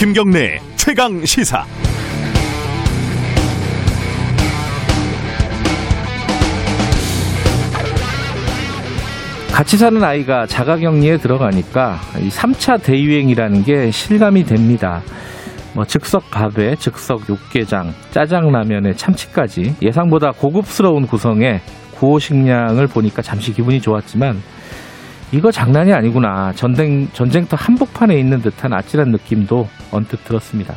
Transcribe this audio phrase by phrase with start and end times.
[0.00, 1.66] 김경래 최강 시사.
[9.52, 15.02] 같이 사는 아이가 자가격리에 들어가니까 이 3차 대유행이라는 게 실감이 됩니다.
[15.72, 21.60] 뭐 즉석 밥에 즉석 육개장, 짜장라면에 참치까지 예상보다 고급스러운 구성의
[21.92, 24.42] 구호식량을 보니까 잠시 기분이 좋았지만
[25.32, 26.52] 이거 장난이 아니구나.
[26.56, 30.74] 전쟁, 전쟁터 한복판에 있는 듯한 아찔한 느낌도 언뜻 들었습니다.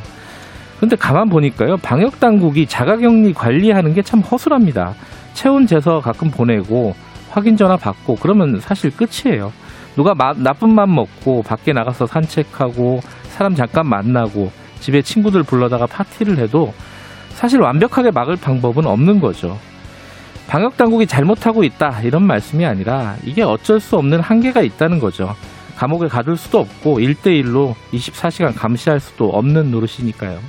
[0.80, 1.78] 근데 가만 보니까요.
[1.78, 4.94] 방역 당국이 자가격리 관리하는 게 참 허술합니다.
[5.34, 6.94] 체온 재서 가끔 보내고
[7.32, 9.52] 확인 전화 받고 그러면 사실 끝이에요.
[9.96, 14.52] 누가 마, 나쁜 맘 먹고 밖에 나가서 산책하고 사람 잠깐 만나고
[14.84, 16.74] 집에 친구들 불러다가 파티를 해도
[17.30, 19.58] 사실 완벽하게 막을 방법은 없는 거죠.
[20.50, 25.36] 방역 당국이 잘못하고 있다 이런 말씀이 아니라 이게 어쩔 수 없는 한계가 있다는 거죠.
[25.78, 30.40] 감옥에 가둘 수도 없고 1대1로 24시간 감시할 수도 없는 노릇이니까요.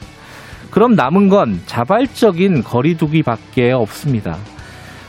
[0.73, 4.37] 그럼 남은 건 자발적인 거리두기밖에 없습니다.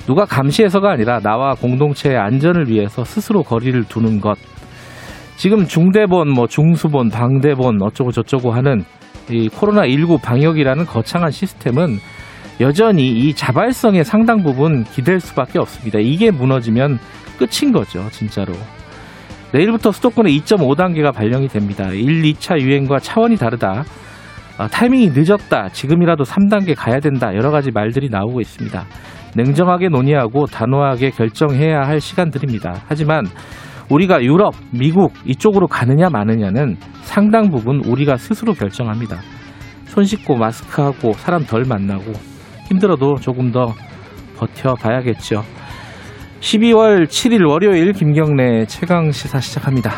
[0.06, 4.38] 누가 감시해서가 아니라 나와 공동체의 안전을 위해서 스스로 거리를 두는 것.
[5.36, 8.86] 지금 중대본, 뭐 중수본, 방대본 어쩌고 저쩌고 하는
[9.30, 12.00] 이 코로나19 방역이라는 거창한 시스템은
[12.62, 16.00] 여전히 이 자발성의 상당 부분 기댈 수밖에 없습니다.
[16.00, 17.00] 이게 무너지면
[17.38, 18.54] 끝인 거죠, 진짜로.
[19.52, 21.90] 내일부터 수도권에 2.5단계가 발령이 됩니다.
[21.90, 23.84] 1, 2차 유행과 차원이 다르다.
[24.58, 25.70] 아, 타이밍이 늦었다.
[25.70, 27.36] 지금이라도 3단계 가야 된다.
[27.36, 28.86] 여러 가지 말들이 나오고 있습니다.
[29.36, 32.84] 냉정하게 논의하고 단호하게 결정해야 할 시간들입니다.
[32.88, 33.26] 하지만
[33.90, 39.20] 우리가 유럽, 미국 이쪽으로 가느냐 마느냐는 상당 부분 우리가 스스로 결정합니다.
[39.86, 42.12] 손 씻고 마스크하고 사람 덜 만나고
[42.68, 43.74] 힘들어도 조금 더
[44.38, 45.44] 버텨봐야겠죠.
[46.40, 49.92] 12월 7일 월요일 김경래 최강 시사 시작합니다.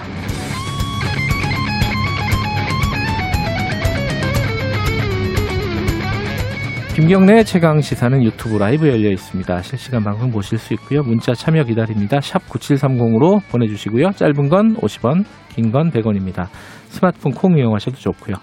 [6.97, 9.61] 김경래 최강 시사는 유튜브 라이브 열려 있습니다.
[9.61, 11.03] 실시간 방송 보실 수 있고요.
[11.03, 12.19] 문자 참여 기다립니다.
[12.21, 14.09] 샵 9730으로 보내주시고요.
[14.15, 16.47] 짧은 건 50원, 긴 건 100원입니다.
[16.87, 18.37] 스마트폰 콩 이용하셔도 좋고요.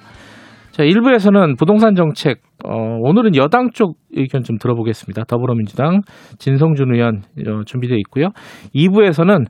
[0.70, 5.25] 자, 1부에서는 부동산 정책, 어, 오늘은 여당 쪽 의견 좀 들어보겠습니다.
[5.25, 6.03] 더불어민주당
[6.38, 8.28] 진성준 의원 어, 준비되어 있고요.
[8.72, 9.47] 2부에서는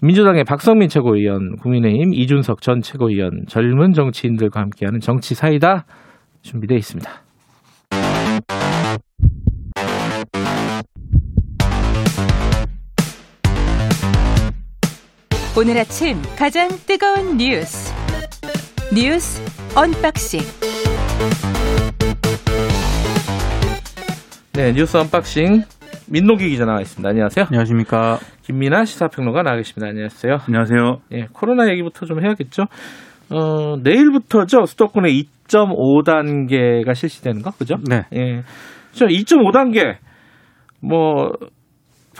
[0.00, 5.84] 민주당의 박성민 최고위원, 국민의힘 이준석 전 최고위원, 젊은 정치인들과 함께하는 정치 사이다
[6.40, 7.27] 준비되어 있습니다.
[15.60, 17.92] 오늘 아침 가장 뜨거운 뉴스
[18.94, 19.42] 뉴스
[19.76, 20.38] 언박싱
[24.52, 25.62] 네, 뉴스 unboxing
[26.12, 27.08] 민동기 기자 나와 있습니다.
[27.08, 27.46] 안녕하세요.
[27.48, 28.18] 안녕하십니까.
[28.42, 29.88] 김민아 시사평론가 나와 계십니다.
[29.88, 30.38] 안녕하세요.
[30.46, 30.98] 안녕하세요.
[31.14, 32.66] 예, 코로나 얘기부터 좀 해야겠죠.
[33.30, 34.64] 어, 내일부터죠.
[34.64, 37.78] 수도권에 2.5단계가 실시되는 거, 그죠?
[37.90, 38.04] 네.
[38.14, 38.42] 예.
[38.92, 39.96] 저 2.5단계,
[40.80, 41.32] 뭐,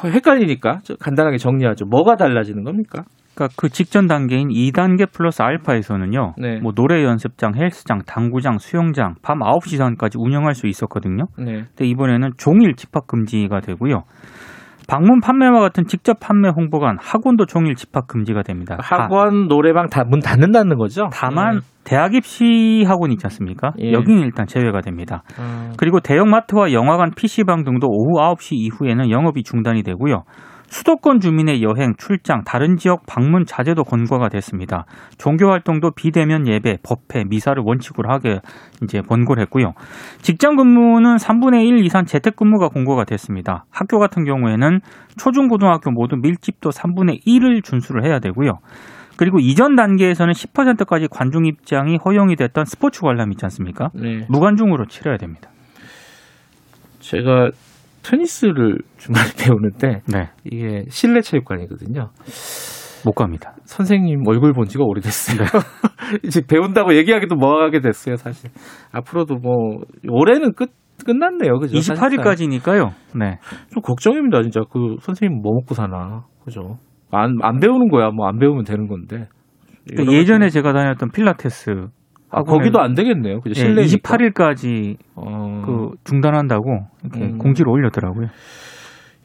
[0.05, 1.87] 헷갈리니까 간단하게 정리하죠.
[1.87, 3.05] 뭐가 달라지는 겁니까?
[3.39, 6.35] 그러니까 그 직전 단계인 2단계 플러스 알파에서는요.
[6.39, 6.59] 네.
[6.61, 11.27] 뭐 노래 연습장, 헬스장, 당구장, 수영장 밤 9시 전까지 운영할 수 있었거든요.
[11.39, 11.63] 네.
[11.69, 14.03] 근데 이번에는 종일 집합 금지가 되고요.
[14.89, 18.79] 방문 판매와 같은 직접 판매 홍보관, 학원도 종일 집합 금지가 됩니다.
[18.81, 21.09] 학원, 노래방 다 문 닫는다는 거죠?
[21.13, 21.61] 다만 네.
[21.85, 23.73] 대학 입시 학원 있지 않습니까?
[23.81, 23.93] 예.
[23.93, 25.23] 여기는 일단 제외가 됩니다.
[25.39, 30.23] 어, 그리고 대형마트와 영화관, PC방 등도 오후 9시 이후에는 영업이 중단이 되고요.
[30.69, 34.85] 수도권 주민의 여행, 출장, 다른 지역 방문 자제도 권고가 됐습니다.
[35.17, 38.41] 종교 활동도 비대면 예배, 법회, 미사를 원칙으로 하게
[38.83, 39.73] 이제 권고를 했고요.
[40.23, 43.65] 직장 근무는 3분의 1 이상 재택 근무가 공고가 됐습니다.
[43.71, 44.81] 학교 같은 경우에는
[45.17, 48.59] 초중고등학교 모두 밀집도 3분의 1을 준수를 해야 되고요.
[49.17, 53.91] 그리고 이전 단계에서는 10%까지 관중 입장이 허용이 됐던 스포츠 관람 있지 않습니까?
[53.95, 54.25] 네.
[54.29, 55.51] 무관중으로 치러야 됩니다.
[57.01, 57.51] 제가
[58.09, 60.31] 테니스를 중간에 배우는데 네.
[60.45, 62.11] 이게 실내 체육관이거든요.
[63.05, 63.55] 못 갑니다.
[63.65, 65.47] 선생님 얼굴 본 지가 오래됐어요.
[66.25, 68.51] 이제 배운다고 얘기하기도 뭐하게 됐어요, 사실.
[68.93, 69.79] 앞으로도 뭐
[70.09, 70.71] 올해는 끝
[71.07, 71.81] 끝났네요, 그죠?
[71.81, 72.09] 사실상.
[72.09, 72.91] 28일까지니까요.
[73.19, 73.39] 네.
[73.73, 74.61] 좀 걱정입니다, 진짜.
[74.71, 76.77] 그 선생님 뭐 먹고 사나, 그죠?
[77.13, 79.29] 안안 배우는 거야, 뭐 안 배우면 되는 건데.
[79.89, 81.87] 그러니까 예전에 가지- 제가 다녔던 필라테스
[82.31, 83.59] 아, 거기도 안 되겠네요, 그죠?
[83.59, 87.39] 예, 실내 28일까지 어, 그 중단한다고 이렇게 음.
[87.39, 88.29] 공지를 올렸더라고요.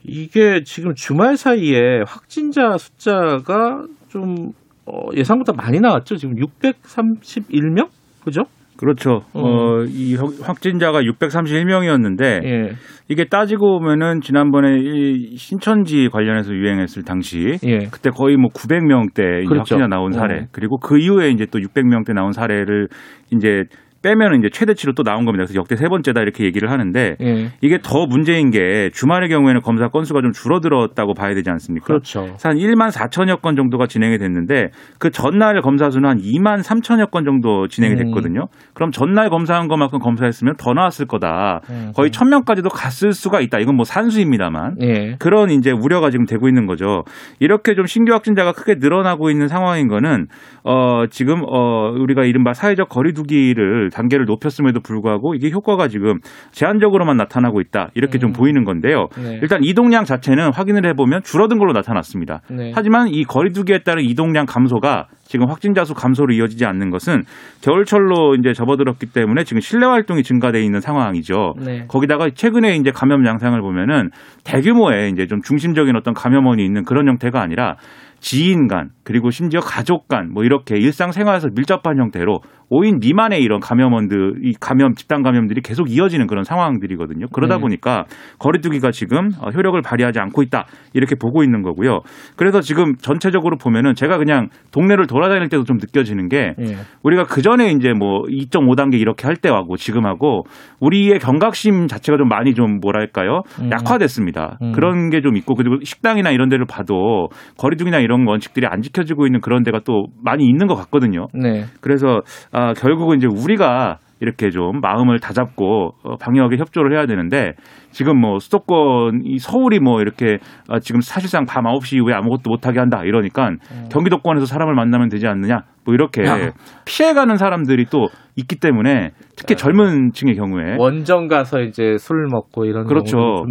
[0.03, 4.51] 이게 지금 주말 사이에 확진자 숫자가 좀
[4.85, 6.17] 어, 예상보다 많이 나왔죠.
[6.17, 7.89] 지금 631명?
[8.23, 8.43] 그죠?
[8.83, 9.21] 그렇죠.
[9.33, 12.71] 어, 이 확- 확진자가 631명이었는데 예.
[13.07, 17.77] 이게 따지고 보면은 지난번에 이 신천지 관련해서 유행했을 당시 예.
[17.91, 19.59] 그때 거의 뭐 900명대 그렇죠.
[19.59, 20.45] 확진자 나온 사례 어.
[20.51, 22.87] 그리고 그 이후에 이제 또 600명대 나온 사례를
[23.31, 23.63] 이제
[24.03, 25.45] 빼면은 이제 최대치로 또 나온 겁니다.
[25.45, 27.51] 그래서 역대 세 번째다 이렇게 얘기를 하는데 예.
[27.61, 31.87] 이게 더 문제인 게 주말의 경우에는 검사 건수가 좀 줄어들었다고 봐야 되지 않습니까?
[31.87, 32.35] 그렇죠.
[32.43, 34.69] 한 1만 4천여 건 정도가 진행이 됐는데
[34.99, 37.97] 그 전날 검사 수는 한 2만 3천여 건 정도 진행이 음.
[38.03, 38.47] 됐거든요.
[38.73, 41.61] 그럼 전날 검사한 것만큼 검사했으면 더 나왔을 거다.
[41.69, 41.91] 음.
[41.95, 43.59] 거의 1000명까지도 갔을 수가 있다.
[43.59, 44.75] 이건 뭐 산수입니다만.
[44.81, 45.15] 예.
[45.19, 47.03] 그런 이제 우려가 지금 되고 있는 거죠.
[47.39, 50.27] 이렇게 좀 신규 확진자가 크게 늘어나고 있는 상황인 거는
[50.65, 56.19] 어 지금 어 우리가 이른바 사회적 거리두기를 단계를 높였음에도 불구하고 이게 효과가 지금
[56.51, 57.89] 제한적으로만 나타나고 있다.
[57.93, 58.33] 이렇게 좀 음.
[58.33, 59.07] 보이는 건데요.
[59.21, 59.39] 네.
[59.41, 62.41] 일단 이동량 자체는 확인을 해보면 줄어든 걸로 나타났습니다.
[62.49, 62.71] 네.
[62.75, 67.23] 하지만 이 거리두기에 따른 이동량 감소가 지금 확진자 수 감소로 이어지지 않는 것은
[67.63, 71.53] 겨울철로 이제 접어들었기 때문에 지금 실내 활동이 증가돼 있는 상황이죠.
[71.63, 71.85] 네.
[71.87, 74.09] 거기다가 최근에 이제 감염 양상을 보면은
[74.43, 77.77] 대규모의 이제 좀 중심적인 어떤 감염원이 있는 그런 형태가 아니라
[78.19, 82.39] 지인 간 그리고 심지어 가족 간 뭐 이렇게 일상생활에서 밀접한 형태로
[82.71, 87.27] 5인 미만의 이런 감염원들 이 감염 집단 감염들이 계속 이어지는 그런 상황들이거든요.
[87.33, 87.61] 그러다 네.
[87.61, 88.05] 보니까
[88.39, 91.99] 거리두기가 지금 어, 효력을 발휘하지 않고 있다 이렇게 보고 있는 거고요.
[92.37, 96.77] 그래서 지금 전체적으로 보면은 제가 그냥 동네를 돌아다닐 때도 좀 느껴지는 게 예.
[97.03, 100.43] 우리가 그 전에 이제 뭐 2.5단계 이렇게 할 때하고 지금하고
[100.79, 103.69] 우리의 경각심 자체가 좀 많이 좀 뭐랄까요 음.
[103.71, 104.57] 약화됐습니다.
[104.61, 104.71] 음.
[104.71, 109.25] 그런 게 좀 있고 그리고 식당이나 이런 데를 봐도 거리두기나 이런 원칙들이 안 지 켜지고
[109.25, 111.27] 있는 그런 데가 또 많이 있는 것 같거든요.
[111.33, 111.65] 네.
[111.81, 117.53] 그래서 아, 결국은 이제 우리가 이렇게 좀 마음을 다잡고 어, 방역에 협조를 해야 되는데
[117.91, 120.37] 지금 뭐 수도권 이 서울이 뭐 이렇게
[120.69, 123.51] 아, 지금 사실상 밤 9시 이후에 아무것도 못 하게 한다 이러니까
[123.91, 126.51] 경기도권에서 사람을 만나면 되지 않느냐 뭐 이렇게 야.
[126.85, 128.07] 피해가는 사람들이 또
[128.37, 132.87] 있기 때문에 특히 젊은 층의 경우에 원정 가서 이제 술 먹고 이런 네.
[132.87, 133.43] 그렇죠.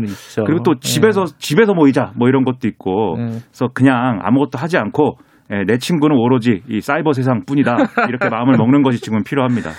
[0.46, 3.24] 그리고 또 집에서 집에서 모이자 뭐 이런 것도 있고 네.
[3.26, 5.31] 그래서 그냥 아무것도 하지 않고 예,
[5.66, 7.76] 내 친구는 오로지 이 사이버 세상뿐이다
[8.08, 9.70] 이렇게 마음을 먹는 것이 지금 필요합니다.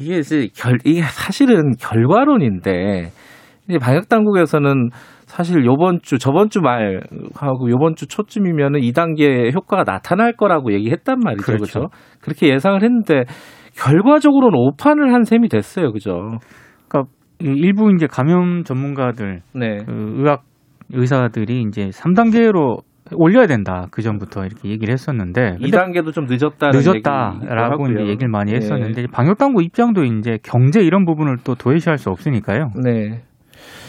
[0.00, 3.10] 이게 이제 결 이게 사실은 결과론인데
[3.68, 4.90] 이제 방역 당국에서는
[5.26, 11.44] 사실 요번 주 저번 주 말하고 요번 주 초쯤이면은 2단계 효과가 나타날 거라고 얘기했단 말이죠.
[11.44, 11.80] 그렇죠.
[11.80, 11.88] 그렇죠?
[12.20, 13.24] 그렇게 예상을 했는데
[13.76, 15.92] 결과적으로는 오판을 한 셈이 됐어요.
[15.92, 16.38] 그죠?
[16.88, 19.76] 그러니까 이 일부 이제 감염 전문가들, 네.
[19.84, 20.42] 그 의학
[20.90, 22.78] 의사들이 이제 3단계로
[23.12, 23.86] 올려야 된다.
[23.90, 28.06] 그 전부터 이렇게 얘기를 했었는데 근데 2단계도 좀 늦었다는 늦었다라고 하고요.
[28.08, 28.56] 얘기를 많이 네.
[28.58, 32.72] 했었는데 방역 당국 입장도 이제 경제 이런 부분을 또 도외시할 수 없으니까요.
[32.82, 33.22] 네.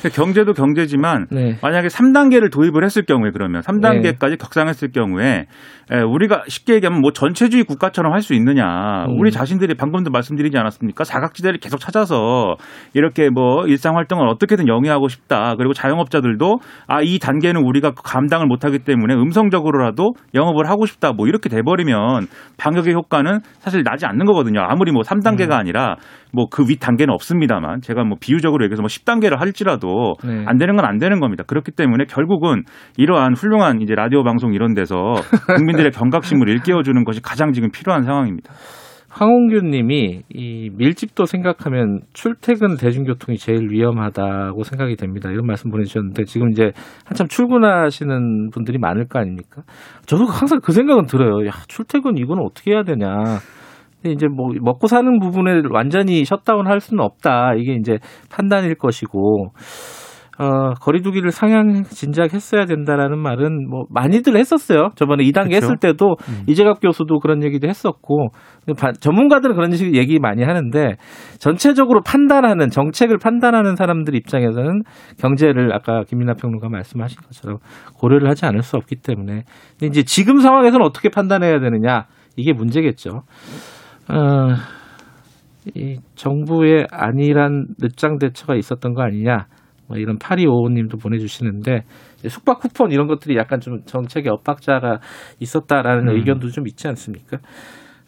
[0.01, 1.57] 근데 경제도 경제지만 네.
[1.62, 5.46] 만약에 3단계를 도입을 했을 경우에 그러면 3단계까지 격상했을 경우에
[5.92, 9.06] 에, 우리가 쉽게 얘기하면 뭐 전체주의 국가처럼 할 수 있느냐.
[9.07, 9.18] 음.
[9.19, 11.04] 우리 자신들이 방금도 말씀드리지 않았습니까?
[11.06, 12.56] 사각지대를 계속 찾아서
[12.94, 15.56] 이렇게 뭐 일상 활동을 어떻게든 영위하고 싶다.
[15.57, 21.13] 그리고 자영업자들도 아, 이 단계는 우리가 감당을 못 하기 때문에 음성적으로라도 영업을 하고 싶다.
[21.13, 24.62] 뭐 이렇게 돼 버리면 방역의 효과는 사실 나지 않는 거거든요.
[24.62, 25.95] 아무리 뭐 3단계가 아니라
[26.34, 29.88] 뭐 그 윗 단계는 없습니다만 제가 뭐 비유적으로 얘기해서 뭐 10단계를 할지라도
[30.25, 30.44] 네.
[30.45, 31.44] 안 되는 건 안 되는 겁니다.
[31.45, 32.63] 그렇기 때문에 결국은
[32.97, 34.95] 이러한 훌륭한 이제 라디오 방송 이런 데서
[35.56, 38.51] 국민들의 경각심을 일깨워 주는 것이 가장 지금 필요한 상황입니다.
[39.09, 45.30] 황홍규 님이 이 밀집도 생각하면 출퇴근 대중교통이 제일 위험하다고 생각이 됩니다.
[45.31, 46.71] 이런 말씀 보내주셨는데 지금 이제
[47.06, 49.64] 한참 출근하시는 분들이 많을 거 아닙니까?
[50.06, 51.45] 저도 항상 그 생각은 들어요.
[51.47, 53.07] 야, 출퇴근 이거는 어떻게 해야 되냐.
[54.01, 57.53] 근데 이제 뭐 먹고 사는 부분에 완전히 셧다운 할 수는 없다.
[57.57, 57.97] 이게 이제
[58.31, 59.51] 판단일 것이고.
[60.41, 64.91] 어, 거리두기를 상향 진작 했어야 된다라는 말은 뭐 많이들 했었어요.
[64.95, 65.56] 저번에 2단계 그쵸.
[65.57, 66.44] 했을 때도 음.
[66.47, 68.29] 이재갑 교수도 그런 얘기도 했었고
[68.79, 70.95] 바- 전문가들은 그런 식의 얘기 많이 하는데
[71.39, 74.83] 전체적으로 판단하는 정책을 판단하는 사람들 입장에서는
[75.19, 77.57] 경제를 아까 김민아 평론가 말씀하신 것처럼
[77.99, 79.44] 고려를 하지 않을 수 없기 때문에
[79.77, 82.06] 근데 이제 지금 상황에서는 어떻게 판단해야 되느냐
[82.37, 83.23] 이게 문제겠죠.
[84.09, 84.56] 어,
[85.75, 89.47] 이 정부의 안일한 늦장 대처가 있었던 거 아니냐.
[89.87, 91.81] 뭐 이런 8255님도 보내주시는데
[92.28, 94.99] 숙박 쿠폰 이런 것들이 약간 좀 정책의 엇박자가
[95.39, 96.16] 있었다라는 음.
[96.16, 97.37] 의견도 좀 있지 않습니까?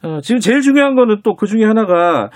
[0.03, 2.29] 어, 지금 제일 중요한 거는 또 그 중에 하나가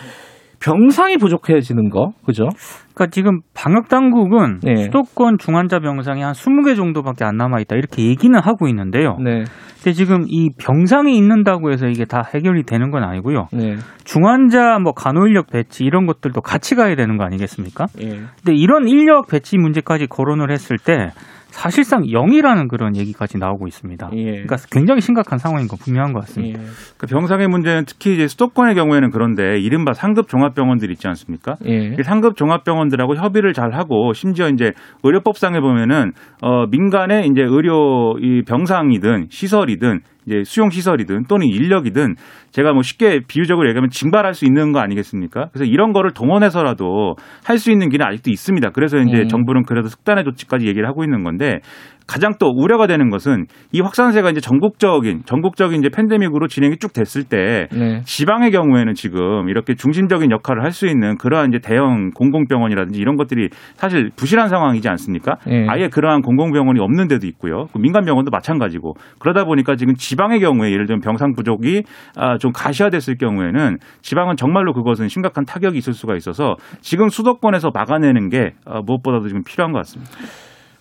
[0.66, 2.50] 병상이 부족해지는 거, 그죠?
[2.96, 4.76] 그러니까 지금 방역 당국은 네.
[4.78, 9.18] 수도권 중환자 병상이 한 20개 정도밖에 안 남아 있다 이렇게 얘기는 하고 있는데요.
[9.24, 9.44] 네.
[9.76, 13.48] 근데 지금 이 병상이 있는다고 해서 이게 다 해결이 되는 건 아니고요.
[13.54, 13.76] 네.
[14.06, 17.86] 중환자 뭐 간호 인력 배치 이런 것들도 같이 가야 되는 거 아니겠습니까?
[18.02, 18.08] 예.
[18.08, 21.12] 근데 이런 인력 배치 문제까지 거론을 했을 때
[21.56, 24.10] 사실상 0이라는 그런 얘기까지 나오고 있습니다.
[24.14, 24.24] 예.
[24.24, 26.62] 그러니까 굉장히 심각한 상황인 거 분명한 것 같습니다.
[26.62, 26.66] 예.
[26.98, 31.56] 그 병상의 문제는 특히 이제 수도권의 경우에는 그런데 이른바 상급 종합병원들 있지 않습니까?
[31.66, 31.96] 예.
[31.98, 38.44] 이 상급 종합병원들하고 협의를 잘 하고 심지어 이제 의료법상에 보면은 어 민간의 이제 의료 이
[38.46, 42.16] 병상이든 시설이든 이제 수용 시설이든 또는 인력이든
[42.52, 45.50] 제가 뭐 쉽게 비유적으로 얘기하면 징발할 수 있는 거 아니겠습니까?
[45.52, 48.70] 그래서 이런 거를 동원해서라도 할 수 있는 길은 아직도 있습니다.
[48.72, 49.28] 그래서 이제 음.
[49.28, 51.62] 정부는 그래도 특단의 조치까지 얘기를 하고 있는 건데
[52.08, 57.24] 가장 또 우려가 되는 것은 이 확산세가 이제 전국적인 전국적인 이제 팬데믹으로 진행이 쭉 됐을
[57.24, 58.02] 때 네.
[58.06, 63.50] 지방의 경우에는 지금 이렇게 중심적인 역할을 할 수 있는 그러한 이제 대형 공공병원이라든지 이런 것들이
[63.76, 65.38] 사실 부실한 상황이지 않습니까?
[65.50, 65.66] 예.
[65.70, 67.68] 아예 그러한 공공병원이 없는 데도 있고요.
[67.72, 71.84] 그 민간 병원도 마찬가지고 그러다 보니까 지금 지방의 경우에 예를 들면 병상 부족이
[72.18, 78.28] 아, 좀 가시화됐을 경우에는 지방은 정말로 그것은 심각한 타격이 있을 수가 있어서 지금 수도권에서 막아내는
[78.30, 80.12] 게 어, 무엇보다도 지금 필요한 것 같습니다.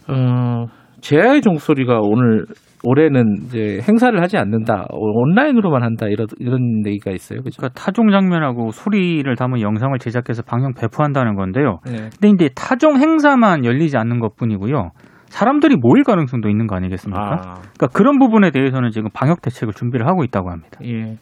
[0.09, 0.67] 어,
[1.05, 2.47] 제야의 종소리가 오늘
[2.83, 4.87] 올해는 이제 행사를 하지 않는다.
[4.91, 6.07] 온라인으로만 한다.
[6.09, 7.43] 이런 이런 얘기가 있어요.
[7.43, 7.59] 그죠?
[7.59, 11.81] 그러니까 타종 장면하고 소리를 담은 영상을 제작해서 방영 배포한다는 건데요.
[11.85, 12.09] 네.
[12.19, 14.93] 근데 이제 타종 행사만 열리지 않는 것뿐이고요.
[15.27, 17.23] 사람들이 모일 가능성도 있는 거 아니겠습니까?
[17.23, 17.39] 아,
[17.77, 20.79] 그러니까 그런 부분에 대해서는 지금 방역 대책을 준비를 하고 있다고 합니다.
[20.85, 21.17] 예.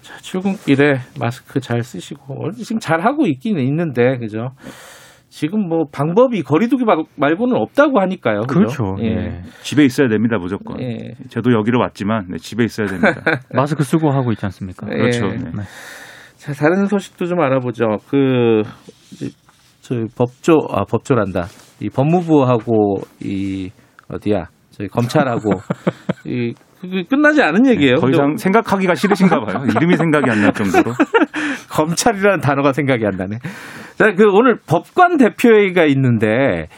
[0.00, 4.50] 자, 출근길에 마스크 잘 쓰시고 지금 잘 하고 있기는 있는데 그죠?
[5.36, 8.42] 지금 뭐 방법이 거리두기 말- 말고는 없다고 하니까요.
[8.42, 8.54] 그죠?
[8.54, 8.96] 그렇죠.
[9.00, 9.06] 예.
[9.08, 9.42] 예.
[9.62, 10.80] 집에 있어야 됩니다, 무조건.
[10.80, 11.14] 예.
[11.28, 13.20] 저도 여기로 왔지만 네, 집에 있어야 됩니다.
[13.52, 14.86] 마스크 쓰고 하고 있지 않습니까?
[14.92, 14.96] 예.
[14.96, 15.26] 그렇죠.
[15.26, 15.38] 네.
[15.38, 15.62] 네.
[16.36, 17.84] 자, 다른 소식도 좀 알아보죠.
[18.08, 18.62] 그,
[19.80, 21.46] 저희 법조, 아, 법조란다.
[21.80, 23.70] 이 법무부하고 이,
[24.08, 25.50] 어디야, 저희 검찰하고,
[26.26, 27.96] 이, 그, 끝나지 않은 얘기예요.
[27.96, 29.64] 더 이상 생각하기가 싫으신가 봐요.
[29.74, 30.92] 이름이 생각이 안 날 정도로.
[31.70, 33.38] 검찰이라는 단어가 생각이 안 나네.
[33.96, 36.68] 자, 그 오늘 법관 대표회의가 있는데,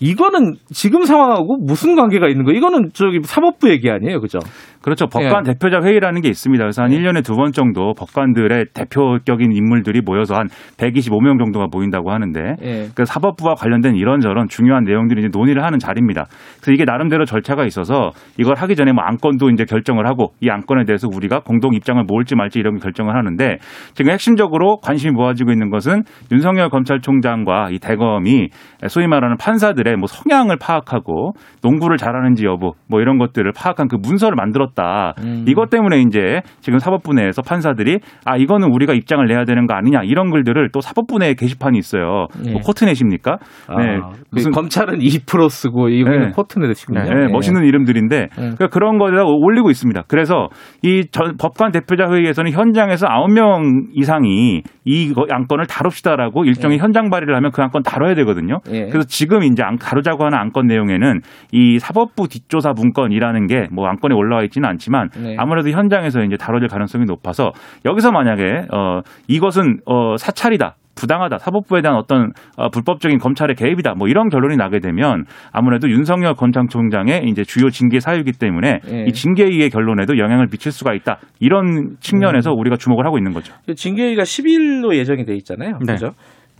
[0.00, 2.58] 이거는 지금 상황하고 무슨 관계가 있는 거예요?
[2.58, 4.38] 이거는 저기 사법부 얘기 아니에요, 그죠?
[4.84, 5.06] 그렇죠.
[5.06, 6.62] 법관 대표자 회의라는 게 있습니다.
[6.62, 6.98] 그래서 한 예.
[6.98, 12.88] 1년에 두 번 정도 법관들의 대표격인 인물들이 모여서 한 125명 정도가 모인다고 하는데 예.
[12.94, 16.26] 그 사법부와 관련된 이런저런 중요한 내용들이 이제 논의를 하는 자리입니다.
[16.60, 20.84] 그래서 이게 나름대로 절차가 있어서 이걸 하기 전에 뭐 안건도 이제 결정을 하고 이 안건에
[20.84, 23.56] 대해서 우리가 공동 입장을 모을지 말지 이런 걸 결정을 하는데
[23.94, 28.48] 지금 핵심적으로 관심이 모아지고 있는 것은 윤석열 검찰총장과 이 대검이
[28.88, 34.36] 소위 말하는 판사들의 뭐 성향을 파악하고 농구를 잘하는지 여부 뭐 이런 것들을 파악한 그 문서를
[34.36, 35.14] 만들었 다.
[35.22, 35.44] 음.
[35.48, 40.00] 이것 때문에 이제 지금 사법부 내에서 판사들이 아 이거는 우리가 입장을 내야 되는 거 아니냐
[40.04, 42.26] 이런 글들을 또 사법부 내에 게시판이 있어요.
[42.46, 42.52] 예.
[42.52, 43.38] 뭐 코트넷입니까?
[43.68, 44.00] 아, 네.
[44.30, 46.30] 무슨 검찰은 2% 쓰고 이거는 네.
[46.34, 47.02] 코트넷이군요.
[47.02, 50.02] 네, 멋있는 이름들인데 그러니까 그런 거에다 올리고 있습니다.
[50.08, 50.48] 그래서
[50.82, 57.34] 이 전- 법관 대표자 회의에서는 현장에서 9명 이상이 이 거- 안건을 다룹시다라고 일종의 현장 발의를
[57.36, 58.58] 하면 그 안건 다뤄야 되거든요.
[58.70, 58.86] 예.
[58.88, 61.20] 그래서 지금 이제 안- 다루자고 하는 안건 내용에는
[61.52, 65.36] 이 사법부 뒷조사 문건이라는 게 뭐 안건에 올라와 있지는 않지만 네.
[65.38, 67.52] 아무래도 현장에서 이제 다뤄질 가능성이 높아서
[67.84, 70.76] 여기서 만약에 어 이것은 어 사찰이다.
[70.94, 71.38] 부당하다.
[71.38, 73.94] 사법부에 대한 어떤 어, 불법적인 검찰의 개입이다.
[73.94, 79.04] 뭐 이런 결론이 나게 되면 아무래도 윤석열 검찰총장의 이제 주요 징계 사유이기 때문에 예.
[79.08, 81.18] 이 징계위의 결론에도 영향을 미칠 수가 있다.
[81.40, 82.60] 이런 측면에서 음.
[82.60, 83.52] 우리가 주목을 하고 있는 거죠.
[83.66, 85.78] 그 징계위가 10일로 예정이 돼 있잖아요.
[85.84, 85.94] 네.
[85.94, 86.12] 그죠?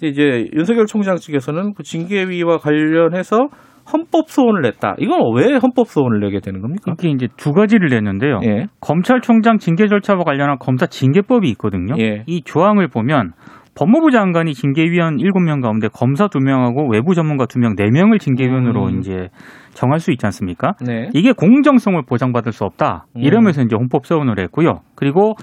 [0.02, 3.48] 이제 윤석열 총장 측에서는 그 징계위와 관련해서
[3.92, 4.96] 헌법 소원을 냈다.
[4.98, 6.94] 이건 왜 헌법 소원을 내게 되는 겁니까?
[6.98, 8.40] 이게 이제 두 가지를 냈는데요.
[8.44, 8.66] 예.
[8.80, 11.94] 검찰총장 징계 절차와 관련한 검사 징계법이 있거든요.
[12.00, 12.24] 예.
[12.26, 13.32] 이 조항을 보면
[13.76, 18.98] 법무부 장관이 징계위원 7명 가운데 검사 2명하고 외부 전문가 2명, 4명을 징계위원으로 음.
[19.00, 19.28] 이제
[19.72, 20.74] 정할 수 있지 않습니까?
[20.80, 21.08] 네.
[21.12, 23.06] 이게 공정성을 보장받을 수 없다.
[23.16, 23.20] 음.
[23.20, 24.80] 이러면서 이제 헌법 소원을 했고요.
[24.94, 25.34] 그리고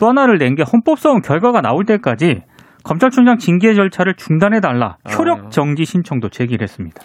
[0.00, 2.42] 또 하나를 낸 게 헌법 소원 결과가 나올 때까지
[2.86, 5.10] 검찰총장 징계 절차를 중단해 달라 아.
[5.12, 7.00] 효력 정지 신청도 제기를 했습니다.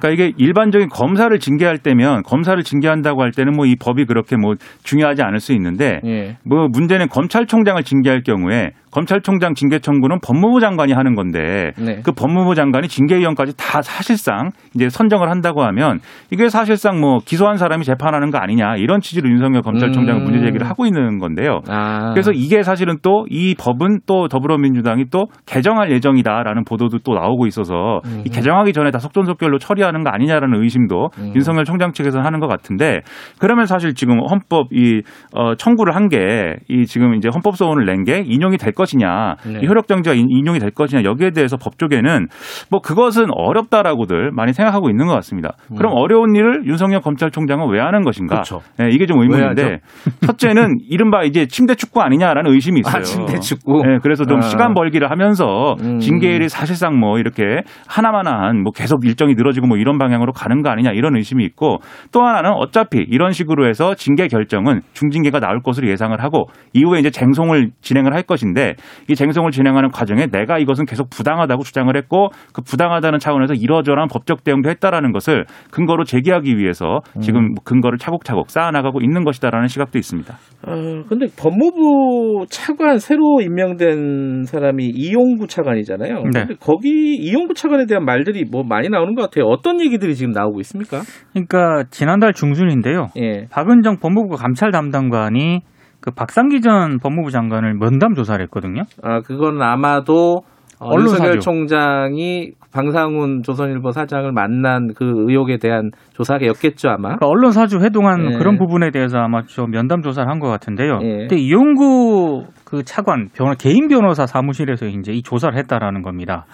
[0.00, 4.54] 그러니까 이게 일반적인 검사를 징계할 때면 검사를 징계한다고 할 때는 뭐 이 법이 그렇게 뭐
[4.82, 6.36] 중요하지 않을 수 있는데 예.
[6.44, 12.02] 뭐 문제는 검찰총장을 징계할 경우에 검찰총장 징계 청구는 법무부 장관이 하는 건데 네.
[12.04, 17.84] 그 법무부 장관이 징계위원까지 다 사실상 이제 선정을 한다고 하면 이게 사실상 뭐 기소한 사람이
[17.84, 20.24] 재판하는 거 아니냐 이런 취지로 윤석열 검찰총장은 음.
[20.24, 21.60] 문제 제기를 하고 있는 건데요.
[21.68, 22.10] 아.
[22.12, 28.00] 그래서 이게 사실은 또 이 법은 또 더불어민주당이 또또 개정할 예정이다라는 보도도 또 나오고 있어서
[28.24, 31.32] 이 개정하기 전에 다 속전속결로 처리하는 거 아니냐라는 의심도 음.
[31.34, 33.00] 윤석열 총장 측에서는 하는 것 같은데
[33.38, 35.02] 그러면 사실 지금 헌법 이
[35.34, 39.60] 어, 청구를 한 게 이 지금 이제 헌법 소원을 낸 게 인용이 될 것이냐 네.
[39.62, 42.26] 이 효력 정지가 인- 인용이 될 것이냐 여기에 대해서 법조계는
[42.70, 45.50] 뭐 그것은 어렵다라고들 많이 생각하고 있는 것 같습니다.
[45.76, 48.34] 그럼 어려운 일을 윤석열 검찰총장은 왜 하는 것인가?
[48.34, 48.42] 음.
[48.42, 48.60] 그렇죠.
[48.80, 49.78] 예, 이게 좀왜 의문인데
[50.26, 52.96] 첫째는 이른바 이제 침대 축구 아니냐라는 의심이 있어요.
[52.96, 53.82] 아, 침대 축구?
[53.86, 54.40] 예, 그래서 좀 아.
[54.42, 55.98] 시간 벌기 를 하면서 음.
[55.98, 60.92] 징계일이 사실상 뭐 이렇게 하나만한 뭐 계속 일정이 늘어지고 뭐 이런 방향으로 가는 거 아니냐
[60.92, 61.78] 이런 의심이 있고
[62.12, 67.10] 또 하나는 어차피 이런 식으로 해서 징계 결정은 중징계가 나올 것으로 예상을 하고 이후에 이제
[67.10, 68.74] 쟁송을 진행을 할 것인데
[69.08, 74.44] 이 쟁송을 진행하는 과정에 내가 이것은 계속 부당하다고 주장을 했고 그 부당하다는 차원에서 이러저러한 법적
[74.44, 80.34] 대응도 했다라는 것을 근거로 제기하기 위해서 지금 근거를 차곡차곡 쌓아나가고 있는 것이다라는 시각도 있습니다.
[80.66, 86.14] 어, 근데 법무부 차관 새로 임명된 사람이 이용구 차관이잖아요.
[86.14, 86.22] 네.
[86.22, 89.46] 근데 거기 이용구 차관에 대한 말들이 뭐 많이 나오는 것 같아요.
[89.46, 91.00] 어떤 얘기들이 지금 나오고 있습니까?
[91.32, 93.08] 그러니까 지난달 중순인데요.
[93.16, 93.46] 예.
[93.50, 95.60] 박은정 법무부 감찰 담당관이
[96.00, 98.82] 그 박상기 전 법무부 장관을 면담 조사를 했거든요.
[99.02, 100.42] 아, 그건 아마도
[100.80, 100.90] 어.
[100.98, 107.16] 윤석열 총장이 방상훈 조선일보 사장을 만난 그 의혹에 대한 조사였겠죠, 아마.
[107.16, 108.38] 그러니까 언론 사주 회동한 예.
[108.38, 110.98] 그런 부분에 대해서 아마 좀 면담 조사를 한 것 같은데요.
[111.02, 111.16] 예.
[111.28, 116.46] 근데 이용구 그 차관 변호, 개인 변호사 사무실에서 이제 이 조사를 했다라는 겁니다.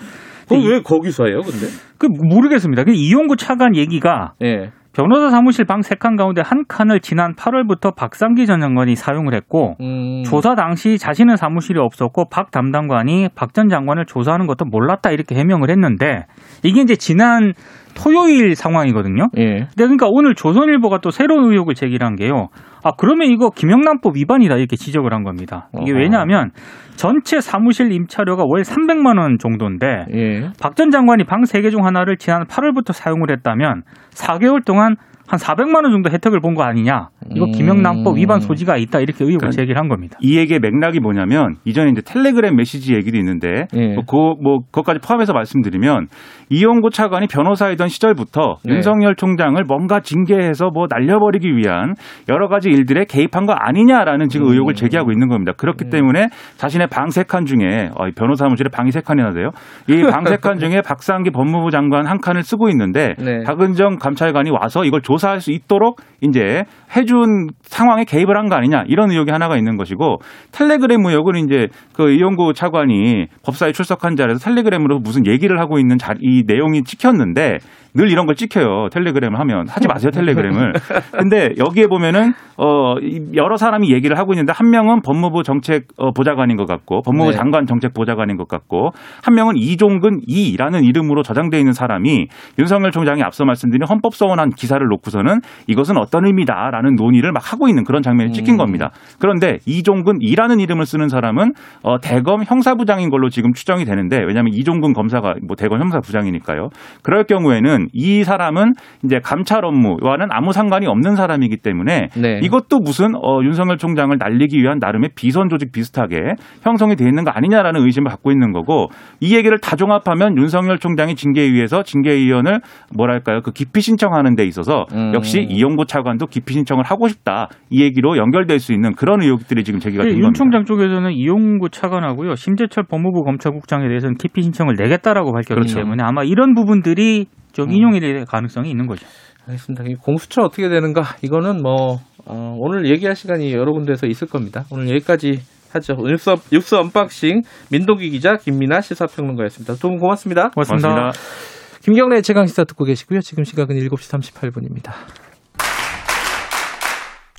[0.48, 1.66] 그럼 왜 거기서 해요, 근데?
[1.98, 2.84] 그 모르겠습니다.
[2.84, 4.70] 그 이용구 차관 얘기가 예.
[4.98, 9.76] 변호사 사무실 방 세 칸 가운데 한 칸을 지난 8월부터 박상기 전 장관이 사용을 했고
[9.80, 10.24] 음.
[10.24, 15.70] 조사 당시 자신은 사무실이 없었고 박 담당관이 박 전 장관을 조사하는 것도 몰랐다 이렇게 해명을
[15.70, 16.26] 했는데
[16.64, 17.52] 이게 이제 지난
[17.96, 19.28] 토요일 상황이거든요.
[19.36, 19.44] 예.
[19.44, 22.48] 근데 그러니까 오늘 조선일보가 또 새로운 의혹을 제기한 게요.
[22.84, 25.68] 아 그러면 이거 김영란법 위반이다 이렇게 지적을 한 겁니다.
[25.82, 26.00] 이게 어허.
[26.00, 26.50] 왜냐하면
[26.96, 30.50] 전체 사무실 임차료가 월 300만 원 정도인데 예.
[30.60, 34.96] 박전 장관이 방 3개 중 하나를 지난 8월부터 사용을 했다면 4개월 동안
[35.28, 37.08] 한 400만 원 정도 혜택을 본 거 아니냐.
[37.34, 37.52] 이거 음.
[37.52, 40.16] 김영란법 위반 소지가 있다 이렇게 의혹을 그러니까 제기를 한 겁니다.
[40.20, 43.94] 이 얘기의 맥락이 뭐냐면 이전에 이제 텔레그램 메시지 얘기도 있는데 예.
[43.94, 46.06] 뭐, 그, 뭐 그것까지 포함해서 말씀드리면
[46.50, 48.74] 이용구 차관이 변호사이던 시절부터 네.
[48.74, 51.94] 윤석열 총장을 뭔가 징계해서 뭐 날려버리기 위한
[52.28, 54.52] 여러 가지 일들에 개입한 거 아니냐라는 지금 음.
[54.52, 55.52] 의혹을 제기하고 있는 겁니다.
[55.56, 55.90] 그렇기 네.
[55.90, 59.50] 때문에 자신의 방세칸 중에 어, 이 변호사 사무실에 방이 세 칸이나 돼요.
[59.88, 63.42] 이 방세칸 중에 박상기 법무부 장관 한 칸을 쓰고 있는데 네.
[63.44, 66.64] 박은정 감찰관이 와서 이걸 조사할 수 있도록 이제
[66.96, 70.18] 해준 상황에 개입을 한 거 아니냐 이런 의혹이 하나가 있는 것이고
[70.52, 76.18] 텔레그램 의혹은 이제 그 이용구 차관이 법사에 출석한 자리에서 텔레그램으로 무슨 얘기를 하고 있는 자리
[76.22, 77.58] 이 내용이 찍혔는데
[77.94, 80.72] 늘 이런 걸 찍혀요 텔레그램을 하면 하지 마세요 텔레그램을
[81.12, 86.56] 근데 여기에 보면은 어이 여러 사람이 얘기를 하고 있는데 한 명은 법무부 정책 어, 보좌관인
[86.56, 87.36] 것 같고 법무부 네.
[87.36, 88.90] 장관 정책 보좌관인 것 같고
[89.24, 92.28] 한 명은 이종근 이라는 이름으로 저장돼 있는 사람이
[92.58, 97.82] 윤석열 총장이 앞서 말씀드린 헌법 서원한 기사를 놓고서는 이것은 어떤 의미다라는 논의를 막 하고 있는
[97.84, 98.58] 그런 장면이 찍힌 음.
[98.58, 98.90] 겁니다.
[99.18, 104.92] 그런데 이종근 이라는 이름을 쓰는 사람은 어, 대검 형사부장인 걸로 지금 추정이 되는데 왜냐하면 이종근
[104.92, 106.68] 검사가 뭐 대검 형사부장이니까요.
[107.02, 112.40] 그럴 경우에는 이 사람은 이제 감찰 업무와는 아무 상관이 없는 사람이기 때문에 네.
[112.42, 117.30] 이것도 무슨 어, 윤석열 총장을 날리기 위한 나름의 비선 조직 비슷하게 형성이 돼 있는 거
[117.30, 118.88] 아니냐라는 의심을 갖고 있는 거고
[119.20, 122.60] 이 얘기를 다 종합하면 윤석열 총장이 징계위에서 징계위원을
[122.94, 125.12] 뭐랄까요 그 기피 신청하는 데 있어서 음.
[125.14, 129.80] 역시 이용구 차관도 기피 신청을 하고 싶다 이 얘기로 연결될 수 있는 그런 의혹들이 지금
[129.80, 130.38] 제기가 된 윤 겁니다.
[130.38, 135.76] 총장 쪽에서는 이용구 차관하고요 심재철 법무부 검찰국장에 대해서는 기피 신청을 내겠다라고 밝혔기 그렇죠.
[135.76, 139.06] 때문에 아마 이런 부분들이 좀 인용이 될 가능성이 있는 거죠.
[139.46, 139.84] 알겠습니다.
[139.88, 141.02] 이 공수처 어떻게 되는가?
[141.22, 144.64] 이거는 뭐 어, 오늘 얘기할 시간이 여러 군데서 있을 겁니다.
[144.70, 145.40] 오늘 여기까지
[145.72, 145.94] 하죠.
[146.06, 149.74] 뉴스, 업- 뉴스 unboxing 민동기 기자 김민아 시사평론가였습니다.
[149.74, 150.50] 두분 고맙습니다.
[150.50, 150.88] 고맙습니다.
[150.88, 151.78] 고맙습니다.
[151.82, 153.20] 김경래 최강 시사 듣고 계시고요.
[153.20, 155.27] 지금 시각은 7시 38분입니다.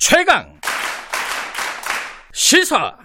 [0.00, 0.46] 최강
[2.32, 2.96] 시사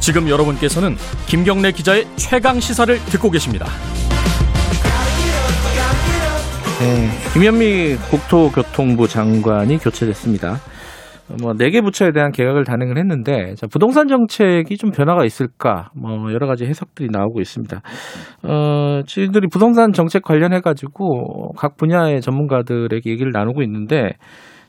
[0.00, 0.96] 지금 여러분께서는
[1.28, 3.68] 김경래 기자의 최강 시사를 듣고 계십니다.
[6.80, 10.60] 네, 김현미 국토교통부 장관이 교체됐습니다.
[11.40, 15.90] 뭐네 개 부처에 대한 개혁을 단행을 했는데 자, 부동산 정책이 좀 변화가 있을까?
[15.94, 17.80] 뭐 여러 가지 해석들이 나오고 있습니다.
[18.44, 24.12] 어, 저희들이 부동산 정책 관련해 가지고 각 분야의 전문가들에게 얘기를 나누고 있는데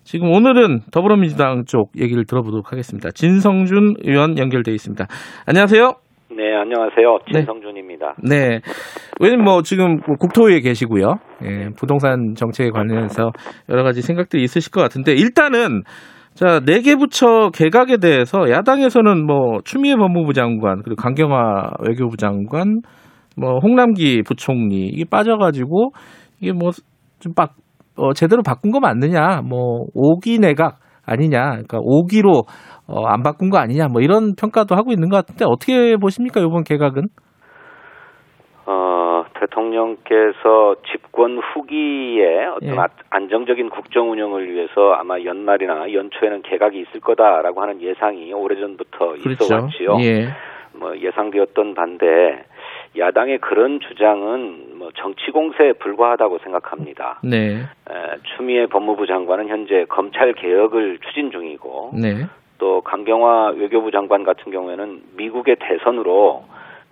[0.03, 3.11] 지금 오늘은 더불어민주당 쪽 얘기를 들어보도록 하겠습니다.
[3.11, 5.05] 진성준 의원 연결돼 있습니다.
[5.45, 5.93] 안녕하세요.
[6.29, 7.19] 네, 안녕하세요.
[7.33, 7.39] 네.
[7.39, 8.15] 진성준입니다.
[8.23, 8.61] 네.
[9.19, 11.15] 왜냐면 뭐 지금 국토위에 계시고요.
[11.43, 13.31] 예, 부동산 정책에 관련해서
[13.69, 15.81] 여러 가지 생각들이 있으실 것 같은데 일단은
[16.37, 22.81] 자, 네 개 부처 개각에 대해서 야당에서는 뭐 추미애 법무부 장관 그리고 강경화 외교부 장관
[23.35, 25.93] 뭐 홍남기 부총리 이게 빠져가지고
[26.39, 27.55] 이게 뭐좀 빡,
[27.95, 29.41] 어, 제대로 바꾼 거 맞느냐?
[29.49, 31.39] 뭐 오기 내각 아니냐?
[31.53, 32.43] 그러니까 오기로
[32.85, 33.87] 어, 안 바꾼 거 아니냐?
[33.87, 36.39] 뭐 이런 평가도 하고 있는 것 같은데 어떻게 보십니까?
[36.41, 37.07] 이번 개각은?
[38.67, 38.71] 어,
[39.39, 42.77] 대통령께서 집권 후기에 어떤 예.
[42.77, 49.55] 아- 안정적인 국정 운영을 위해서 아마 연말이나 연초에는 개각이 있을 거다라고 하는 예상이 오래전부터 있어
[49.55, 49.97] 왔지요.
[49.97, 49.97] 그렇죠.
[50.01, 50.27] 예.
[50.73, 52.43] 뭐 예상되었던 반대
[52.97, 57.19] 야당의 그런 주장은 뭐 정치 공세에 불과하다고 생각합니다.
[57.23, 57.57] 네.
[57.57, 57.93] 에,
[58.35, 62.25] 추미애 법무부 장관은 현재 검찰 개혁을 추진 중이고 네.
[62.57, 66.43] 또 강경화 외교부 장관 같은 경우에는 미국의 대선으로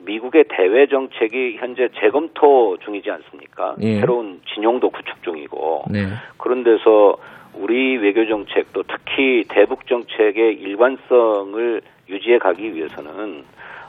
[0.06, 3.76] 미국의 대외 정책이 현재 재검토 중이지 않습니까?
[3.82, 4.00] 예.
[4.00, 6.08] 새로운 진용도 구축 중이고 네.
[6.38, 7.18] 그런 데서
[7.54, 13.44] 우리 외교 정책 또 특히 대북 정책의 일관성을 유지해 가기 위해서는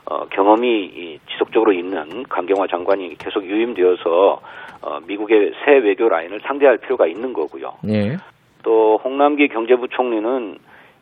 [0.09, 4.41] 어, 경험이 이 지속적으로 있는 강경화 장관이 계속 유임되어서
[4.83, 7.75] 어, 미국의 새 외교 라인을 상대할 필요가 있는 거고요.
[7.89, 8.17] 예.
[8.63, 10.59] 또 홍남기 경제부총리는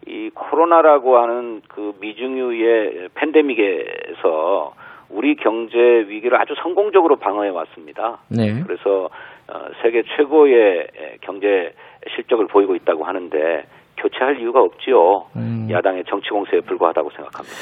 [0.07, 4.75] 이 코로나라고 하는 그 미중유의 팬데믹에서
[5.15, 8.19] 우리 경제 위기를 아주 성공적으로 방어해 왔습니다.
[8.29, 8.63] 네.
[8.67, 9.09] 그래서
[9.47, 10.89] 어, 세계 최고의
[11.21, 11.73] 경제
[12.17, 13.65] 실적을 보이고 있다고 하는데
[13.97, 15.27] 교체할 이유가 없지요.
[15.37, 15.69] 음.
[15.71, 17.55] 야당의 정치 공세에 불과하다고 생각합니다.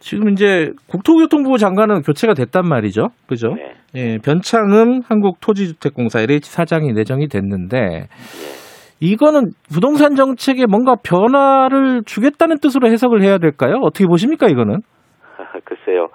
[0.00, 3.08] 지금 이제 국토교통부 장관은 교체가 됐단 말이죠.
[3.28, 3.54] 그죠?
[3.54, 3.74] 네.
[3.94, 8.08] 예, 변창흠 한국토지주택공사 LH 사장이 내정이 됐는데
[9.00, 13.78] 이거는 부동산 정책에 뭔가 변화를 주겠다는 뜻으로 해석을 해야 될까요?
[13.82, 14.80] 어떻게 보십니까 이거는?
[15.64, 16.08] 글쎄요.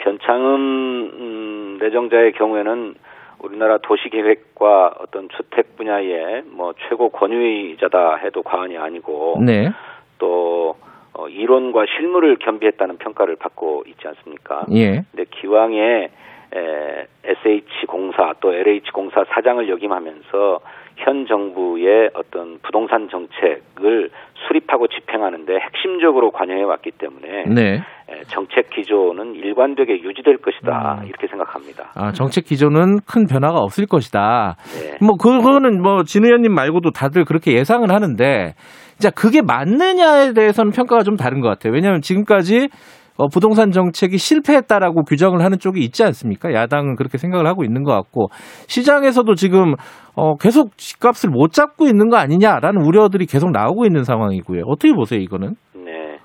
[0.00, 2.94] 변창흠 음, 내정자의 경우에는
[3.42, 9.70] 우리나라 도시계획과 어떤 주택 분야의 뭐 최고 권위자다 해도 과언이 아니고 네.
[10.18, 10.76] 또
[11.14, 14.66] 어, 이론과 실무를 겸비했다는 평가를 받고 있지 않습니까?
[14.72, 15.02] 예.
[15.10, 16.10] 근데 기왕에
[16.52, 20.60] 에, SH공사 또 LH공사 사장을 역임하면서
[20.96, 27.82] 현 정부의 어떤 부동산 정책을 수립하고 집행하는데 핵심적으로 관여해 왔기 때문에 네.
[28.10, 31.06] 에, 정책 기조는 일관되게 유지될 것이다 음.
[31.06, 31.90] 이렇게 생각합니다.
[31.94, 34.56] 아, 정책 기조는 큰 변화가 없을 것이다.
[34.80, 34.98] 네.
[35.04, 38.54] 뭐 그거는 뭐 진 의원님 말고도 다들 그렇게 예상을 하는데
[38.98, 41.72] 자, 그게 맞느냐에 대해서는 평가가 좀 다른 것 같아요.
[41.72, 42.68] 왜냐하면 지금까지
[43.16, 46.52] 어, 부동산 정책이 실패했다라고 규정을 하는 쪽이 있지 않습니까?
[46.54, 48.28] 야당은 그렇게 생각을 하고 있는 것 같고
[48.66, 49.74] 시장에서도 지금
[50.16, 54.62] 어, 계속 집값을 못 잡고 있는 거 아니냐라는 우려들이 계속 나오고 있는 상황이고요.
[54.66, 55.54] 어떻게 보세요, 이거는?
[55.74, 56.18] 네.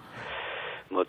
[0.90, 1.04] 뭐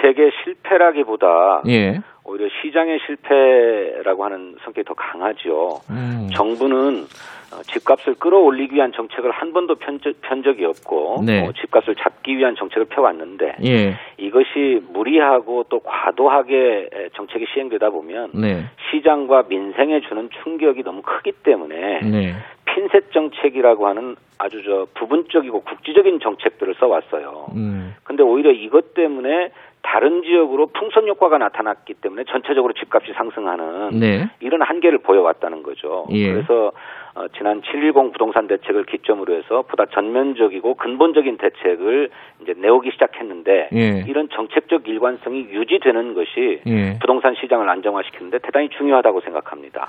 [0.00, 2.00] 정책의 실패라기보다 예.
[2.24, 5.80] 오히려 시장의 실패라고 하는 성격이 더 강하죠.
[5.90, 6.28] 음.
[6.32, 7.04] 정부는
[7.52, 11.44] 어, 집값을 끌어올리기 위한 정책을 한 번도 편, 편 적이 없고 네.
[11.44, 13.94] 어, 집값을 잡기 위한 정책을 펴왔는데 예.
[14.18, 18.66] 이것이 무리하고 또 과도하게 에, 정책이 시행되다 보면 네.
[18.90, 22.34] 시장과 민생에 주는 충격이 너무 크기 때문에 네.
[22.66, 27.48] 핀셋 정책이라고 하는 아주 저 부분적이고 국지적인 정책들을 써왔어요.
[27.56, 27.94] 음.
[28.04, 29.50] 근데 오히려 이것 때문에
[29.82, 34.30] 다른 지역으로 풍선 효과가 나타났기 때문에 전체적으로 집값이 상승하는 네.
[34.40, 36.06] 이런 한계를 보여왔다는 거죠.
[36.10, 36.32] 예.
[36.32, 36.72] 그래서
[37.14, 42.10] 어, 지난 7.10 부동산 대책을 기점으로 해서 보다 전면적이고 근본적인 대책을
[42.42, 44.04] 이제 내오기 시작했는데 예.
[44.06, 46.98] 이런 정책적 일관성이 유지되는 것이 예.
[47.00, 49.88] 부동산 시장을 안정화시키는데 대단히 중요하다고 생각합니다.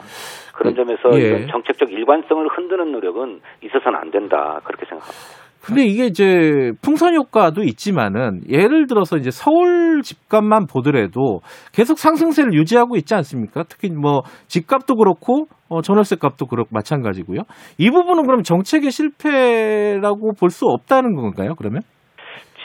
[0.53, 1.27] 그런 점에서 예.
[1.27, 5.50] 이런 정책적 일관성을 흔드는 노력은 있어서는 안 된다 그렇게 생각합니다.
[5.63, 12.95] 근데 이게 이제 풍선 효과도 있지만은 예를 들어서 이제 서울 집값만 보더라도 계속 상승세를 유지하고
[12.97, 13.63] 있지 않습니까?
[13.69, 17.41] 특히 뭐 집값도 그렇고 어, 전월세 값도 그렇고 마찬가지고요.
[17.77, 21.53] 이 부분은 그럼 정책의 실패라고 볼 수 없다는 건가요?
[21.57, 21.81] 그러면?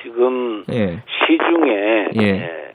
[0.02, 1.02] 지금 예.
[1.26, 2.65] 시중에 예.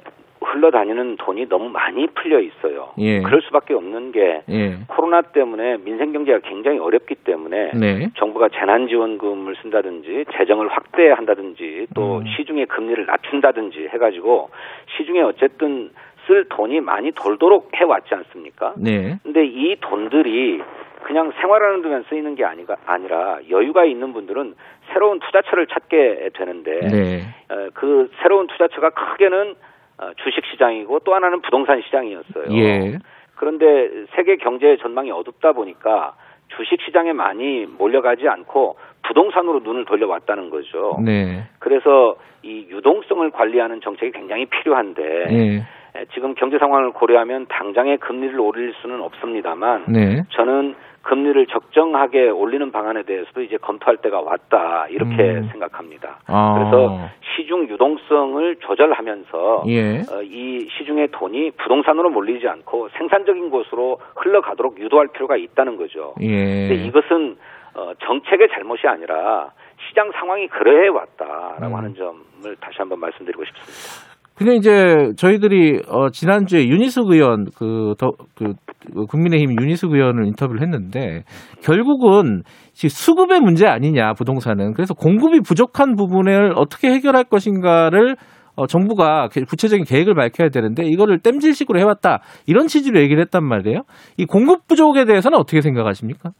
[0.52, 2.92] 에, 흘러다니는 돈이 너무 많이 풀려 있어요.
[2.98, 3.22] 예.
[3.22, 4.78] 그럴 수밖에 없는 게 예.
[4.88, 8.10] 코로나 때문에 민생 경제가 굉장히 어렵기 때문에 네.
[8.18, 12.26] 정부가 재난 지원금을 쓴다든지 재정을 확대한다든지 또 음.
[12.26, 14.50] 시중의 금리를 낮춘다든지 해 가지고
[14.98, 15.92] 시중에 어쨌든
[16.28, 18.74] 쓸 돈이 많이 돌도록 해 왔지 않습니까?
[18.78, 19.18] 네.
[19.24, 20.62] 근데 이 돈들이
[21.04, 24.54] 그냥 생활하는 데만 쓰이는 게 아니가, 아니라 여유가 있는 분들은
[24.94, 27.22] 새로운 투자처를 찾게 되는데 네.
[27.50, 29.71] 어, 그 새로운 투자처가 크게는 어,
[30.18, 32.46] 주식 시장이고 또 하나는 부동산 시장이었어요.
[32.58, 32.98] 예.
[33.36, 36.14] 그런데 세계 경제 전망이 어둡다 보니까
[36.58, 40.98] 주식 시장에 많이 몰려가지 않고 부동산으로 눈을 돌려왔다는 거죠.
[41.04, 41.44] 네.
[41.60, 45.64] 그래서 이 유동성을 관리하는 정책이 굉장히 필요한데 예.
[45.96, 50.24] 에, 지금 경제 상황을 고려하면 당장의 금리를 올릴 수는 없습니다만 네.
[50.30, 55.50] 저는 금리를 적정하게 올리는 방안에 대해서도 이제 검토할 때가 왔다 이렇게 음.
[55.52, 56.20] 생각합니다.
[56.28, 56.54] 아.
[56.54, 60.00] 그래서 시중 유동성을 조절하면서 예.
[60.02, 66.14] 어, 이 시중의 돈이 부동산으로 몰리지 않고 생산적인 곳으로 흘러가도록 유도할 필요가 있다는 거죠.
[66.18, 66.86] 근데 예.
[66.86, 67.38] 이것은
[67.74, 69.52] 어, 정책의 잘못이 아니라
[69.88, 71.76] 시장 상황이 그러해 왔다라고 음.
[71.76, 74.11] 하는 점을 다시 한번 말씀드리고 싶습니다.
[74.42, 78.54] 근데 이제 저희들이 어 지난주에 윤희숙 의원 그, 더, 그,
[78.92, 81.24] 그 국민의힘 윤희숙 의원을 인터뷰를 했는데
[81.64, 82.42] 결국은
[82.74, 88.16] 지- 수급의 문제 아니냐 부동산은 그래서 공급이 부족한 부분을 어떻게 해결할 것인가를
[88.56, 93.82] 어, 정부가 개- 구체적인 계획을 밝혀야 되는데 이거를 땜질식으로 해왔다 이런 취지로 얘기를 했단 말이에요.
[94.18, 96.32] 이 공급 부족에 대해서는 어떻게 생각하십니까?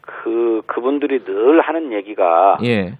[0.00, 2.92] 그 그분들이 늘 하는 얘기가 예,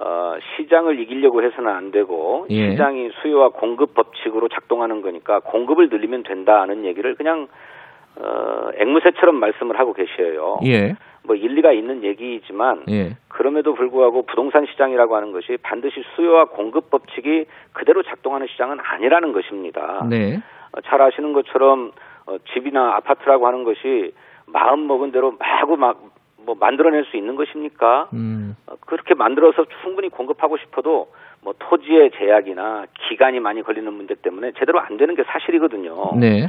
[0.00, 2.70] 어, 시장을 이기려고 해서는 안 되고 예.
[2.70, 7.48] 시장이 수요와 공급 법칙으로 작동하는 거니까 공급을 늘리면 된다는 얘기를 그냥
[8.18, 10.58] 어, 앵무새처럼 말씀을 하고 계셔요.
[10.64, 16.90] 예, 뭐 일리가 있는 얘기이지만 예, 그럼에도 불구하고 부동산 시장이라고 하는 것이 반드시 수요와 공급
[16.90, 20.06] 법칙이 그대로 작동하는 시장은 아니라는 것입니다.
[20.08, 20.40] 네,
[20.72, 21.92] 어, 잘 아시는 것처럼
[22.26, 24.12] 어, 집이나 아파트라고 하는 것이
[24.46, 26.00] 마음 먹은 대로 마구 막
[26.46, 28.08] 뭐 만들어낼 수 있는 것입니까?
[28.14, 31.08] 음, 어, 그렇게 만들어서 충분히 공급하고 싶어도
[31.42, 36.12] 뭐 토지의 제약이나 기간이 많이 걸리는 문제 때문에 제대로 안 되는 게 사실이거든요.
[36.18, 36.48] 네,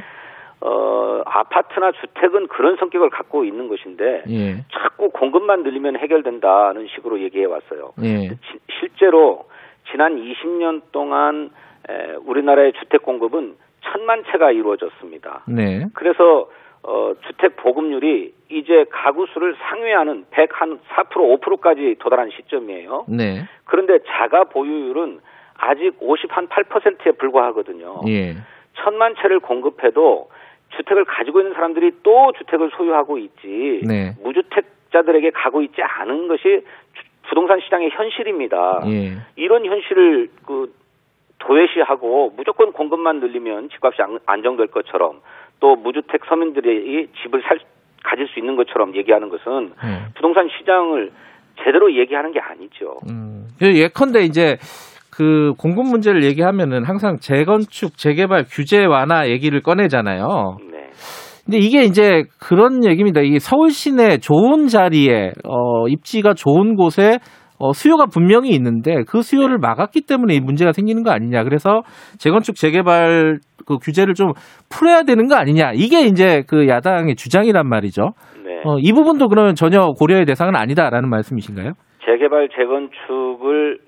[0.61, 7.45] 어, 아파트나 주택은 그런 성격을 갖고 있는 것인데 예, 자꾸 공급만 늘리면 해결된다는 식으로 얘기해
[7.45, 7.93] 왔어요.
[8.03, 8.37] 예, 지-
[8.79, 9.45] 실제로
[9.91, 11.49] 지난 20년 동안
[11.89, 15.43] 에, 우리나라의 주택 공급은 천만 채가 이루어졌습니다.
[15.47, 16.49] 네, 그래서
[16.83, 23.05] 어, 주택 보급률이 이제 가구 수를 상회하는 100한 4% 5%까지 도달한 시점이에요.
[23.09, 25.19] 네, 그런데 자가 보유율은
[25.57, 28.01] 아직 50한 8%에 불과하거든요.
[28.07, 28.35] 예,
[28.75, 30.29] 천만 채를 공급해도
[30.77, 34.13] 주택을 가지고 있는 사람들이 또 주택을 소유하고 있지 네.
[34.21, 38.83] 무주택자들에게 가고 있지 않은 것이 주- 부동산 시장의 현실입니다.
[38.87, 40.73] 예, 이런 현실을 그
[41.39, 45.21] 도외시하고 무조건 공급만 늘리면 집값이 안- 안정될 것처럼
[45.59, 47.59] 또 무주택 서민들이 집을 살
[48.03, 50.13] 가질 수 있는 것처럼 얘기하는 것은 예.
[50.15, 51.11] 부동산 시장을
[51.63, 52.99] 제대로 얘기하는 게 아니죠.
[53.09, 54.57] 음, 그 예컨대 이제
[55.11, 60.57] 그 공급 문제를 얘기하면은 항상 재건축, 재개발 규제 완화 얘기를 꺼내잖아요.
[60.71, 60.89] 네.
[61.43, 63.21] 근데 이게 이제 그런 얘기입니다.
[63.21, 67.19] 이 서울 시내 좋은 자리에 어 입지가 좋은 곳에
[67.59, 71.43] 어 수요가 분명히 있는데 그 수요를 막았기 때문에 이 문제가 생기는 거 아니냐.
[71.43, 71.81] 그래서
[72.19, 74.33] 재건축 재개발 그 규제를 좀
[74.69, 75.71] 풀어야 되는 거 아니냐.
[75.73, 78.11] 이게 이제 그 야당의 주장이란 말이죠.
[78.45, 78.61] 네.
[78.63, 81.73] 어, 이 부분도 그러면 전혀 고려의 대상은 아니다라는 말씀이신가요?
[82.05, 83.79] 재개발 재건축을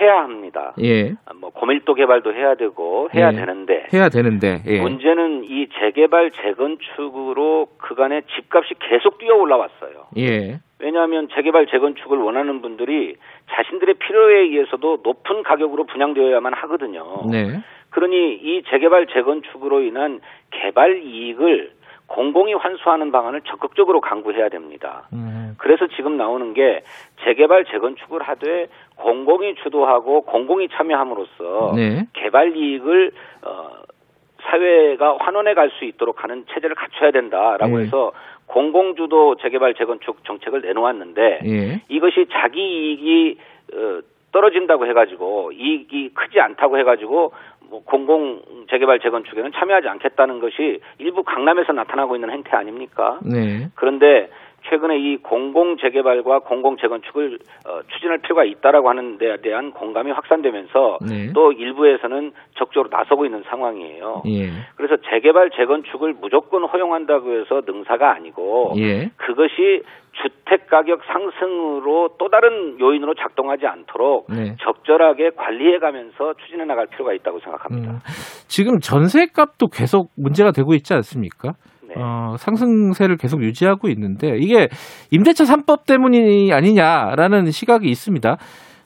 [0.00, 0.74] 해야 합니다.
[0.82, 1.14] 예.
[1.40, 3.36] 뭐 고밀도 개발도 해야 되고 해야 예.
[3.36, 4.62] 되는데 해야 되는데.
[4.66, 4.80] 예.
[4.80, 10.06] 문제는 이 재개발 재건축으로 그간의 집값이 계속 뛰어 올라왔어요.
[10.18, 10.58] 예.
[10.78, 13.16] 왜냐하면 재개발 재건축을 원하는 분들이
[13.50, 17.22] 자신들의 필요에 의해서도 높은 가격으로 분양되어야만 하거든요.
[17.30, 17.60] 네.
[17.90, 21.72] 그러니 이 재개발 재건축으로 인한 개발 이익을
[22.08, 25.08] 공공이 환수하는 방안을 적극적으로 강구해야 됩니다.
[25.12, 25.54] 음.
[25.58, 26.82] 그래서 지금 나오는 게
[27.24, 32.06] 재개발 재건축을 하되 공공이 주도하고 공공이 참여함으로써 네.
[32.12, 33.12] 개발 이익을
[33.42, 33.70] 어,
[34.42, 37.84] 사회가 환원해 갈 수 있도록 하는 체제를 갖춰야 된다라고 네.
[37.84, 38.12] 해서
[38.46, 41.82] 공공주도 재개발 재건축 정책을 내놓았는데 예.
[41.88, 43.38] 이것이 자기 이익이
[43.74, 44.00] 어,
[44.32, 47.32] 떨어진다고 해가지고 이익이 크지 않다고 해가지고
[47.68, 53.18] 뭐 공공 재개발 재건축에는 참여하지 않겠다는 것이 일부 강남에서 나타나고 있는 행태 아닙니까?
[53.24, 53.68] 네.
[53.74, 54.28] 그런데
[54.68, 60.98] 최근에 이 공공 재개발과 공공 재건축을 어, 추진할 필요가 있다라고 하는 데 대한 공감이 확산되면서
[61.08, 61.32] 네.
[61.34, 64.22] 또 일부에서는 적극적으로 나서고 있는 상황이에요.
[64.26, 64.50] 예.
[64.76, 69.10] 그래서 재개발 재건축을 무조건 허용한다고 해서 능사가 아니고 예.
[69.16, 69.82] 그것이
[70.22, 74.56] 주택 가격 상승으로 또 다른 요인으로 작동하지 않도록 네.
[74.62, 77.92] 적절하게 관리해 가면서 추진해 나갈 필요가 있다고 생각합니다.
[77.92, 77.98] 음,
[78.48, 81.52] 지금 전세 값도 계속 문제가 되고 있지 않습니까?
[81.96, 82.02] 네.
[82.02, 84.68] 어, 상승세를 계속 유지하고 있는데 이게
[85.10, 88.36] 임대차 3법 때문이 아니냐라는 시각이 있습니다.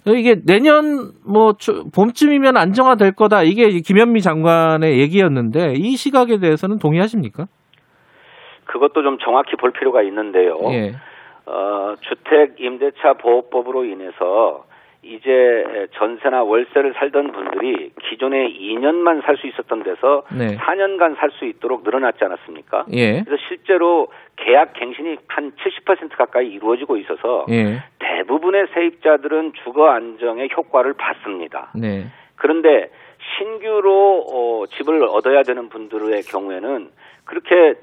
[0.07, 3.43] 어, 이게 내년 뭐 초- 봄쯤이면 안정화될 거다.
[3.43, 7.47] 이게 김현미 장관의 얘기였는데 이 시각에 대해서는 동의하십니까?
[8.67, 10.57] 그것도 좀 정확히 볼 필요가 있는데요.
[10.71, 10.93] 예.
[11.47, 14.65] 어, 주택 임대차 보호법으로 인해서
[15.03, 20.57] 이제 전세나 월세를 살던 분들이 기존에 2년만 살 수 있었던 데서 네.
[20.59, 22.85] 4년간 살 수 있도록 늘어났지 않았습니까?
[22.93, 23.23] 예.
[23.23, 27.83] 그래서 실제로 계약 갱신이 한 70% 가까이 이루어지고 있어서 예.
[27.99, 31.71] 대부분의 세입자들은 주거 안정의 효과를 봤습니다.
[31.75, 32.05] 네.
[32.37, 32.91] 그런데
[33.39, 36.91] 신규로 어, 집을 얻어야 되는 분들의 경우에는
[37.25, 37.75] 그렇게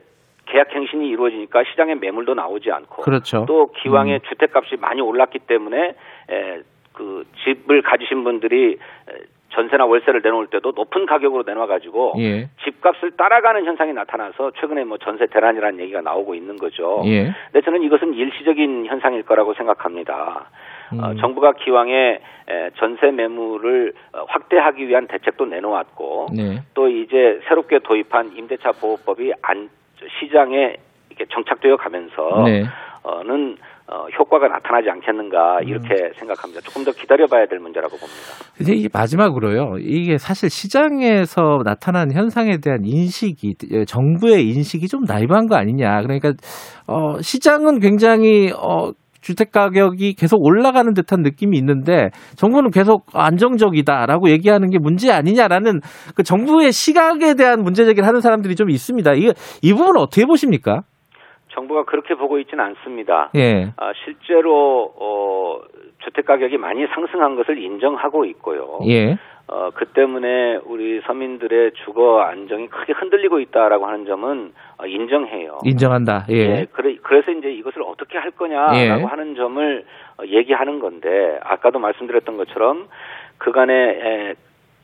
[0.45, 3.45] 계약 행신이 이루어지니까 시장에 매물도 나오지 않고 그렇죠.
[3.47, 5.95] 또 기왕에 주택값이 많이 올랐기 때문에
[6.29, 6.59] 에,
[6.97, 9.13] 그 집을 가지신 분들이 에,
[9.49, 12.49] 전세나 월세를 내놓을 때도 높은 가격으로 내놔 가지고 예.
[12.63, 17.03] 집값을 따라가는 현상이 나타나서 최근에 뭐 전세 대란이라는 얘기가 나오고 있는 거죠.
[17.05, 17.33] 예.
[17.51, 20.49] 근데 저는 이것은 일시적인 현상일 거라고 생각합니다.
[20.91, 21.17] 어, 음.
[21.17, 26.63] 정부가 기왕에 에, 전세 매물을 어, 확대하기 위한 대책도 내놓았고 네.
[26.73, 29.69] 또 이제 새롭게 도입한 임대차 보호법이 안
[30.19, 30.77] 시장에
[31.09, 32.63] 이렇게 정착되어 가면서 네.
[33.89, 36.59] 어, 효과가 나타나지 않겠는가 이렇게 생각합니다.
[36.61, 38.33] 조금 더 기다려봐야 될 문제라고 봅니다.
[38.59, 39.77] 이제 이 마지막으로요.
[39.79, 46.01] 이게 사실 시장에서 나타난 현상에 대한 인식이 예, 정부의 인식이 좀 나이브한 거 아니냐.
[46.01, 46.33] 그러니까
[46.87, 54.69] 어 시장은 굉장히 어 주택 가격이 계속 올라가는 듯한 느낌이 있는데 정부는 계속 안정적이다라고 얘기하는
[54.69, 55.79] 게 문제 아니냐라는
[56.13, 59.13] 그 정부의 시각에 대한 문제 제기를 하는 사람들이 좀 있습니다.
[59.13, 60.81] 이, 이 부분은 어떻게 보십니까?
[61.49, 63.29] 정부가 그렇게 보고 있지는 않습니다.
[63.35, 63.71] 예.
[63.77, 65.61] 아, 실제로 어,
[66.03, 68.79] 주택 가격이 많이 상승한 것을 인정하고 있고요.
[68.87, 69.17] 예.
[69.49, 75.59] 어, 그 때문에 우리 서민들의 주거 안정이 크게 흔들리고 있다라고 하는 점은 어, 인정해요.
[75.63, 76.25] 인정한다.
[76.29, 76.35] 예.
[76.35, 79.05] 예, 그래, 그래서 이제 이것을 어떻게 할 거냐라고 예.
[79.05, 79.85] 하는 점을
[80.17, 82.87] 어, 얘기하는 건데 아까도 말씀드렸던 것처럼
[83.37, 84.33] 그간의 에,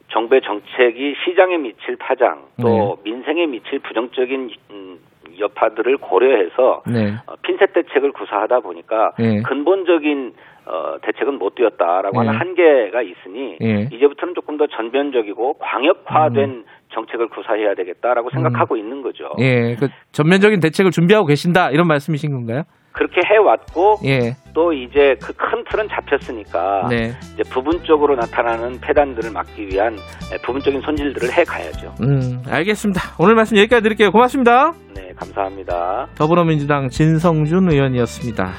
[0.09, 3.11] 정부의 정책이 시장에 미칠 타장 또 네.
[3.11, 4.99] 민생에 미칠 부정적인 음,
[5.39, 7.13] 여파들을 고려해서 네.
[7.27, 9.41] 어, 핀셋 대책을 구사하다 보니까 예.
[9.41, 10.33] 근본적인
[10.65, 12.27] 어, 대책은 못 되었다라고 예.
[12.27, 13.89] 하는 한계가 있으니 예.
[13.91, 19.25] 이제부터는 조금 더 전면적이고 광역화된 정책을 구사해야 되겠다라고 생각하고 있는 거죠.
[19.39, 19.43] 음.
[19.43, 19.75] 예.
[19.79, 22.63] 그 전면적인 대책을 준비하고 계신다 이런 말씀이신 건가요?
[22.93, 24.35] 그렇게 해왔고 예.
[24.53, 27.13] 또 이제 그 큰 틀은 잡혔으니까 네.
[27.33, 29.93] 이제 부분적으로 나타나는 폐단들을 막기 위한
[30.31, 31.93] 에, 부분적인 손질들을 해 가야죠.
[32.01, 33.01] 음, 알겠습니다.
[33.19, 34.11] 오늘 말씀 여기까지 드릴게요.
[34.11, 34.73] 고맙습니다.
[34.95, 36.07] 네, 감사합니다.
[36.15, 38.51] 더불어민주당 진성준 의원이었습니다.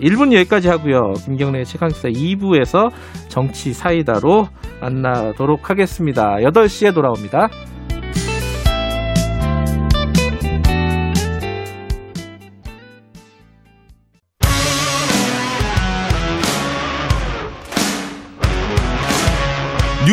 [0.00, 1.14] 1분 여기까지 하고요.
[1.24, 2.90] 김경래 최강시사 2부에서
[3.28, 4.48] 정치 사이다로
[4.80, 6.36] 만나도록 하겠습니다.
[6.36, 7.48] 8시에 돌아옵니다.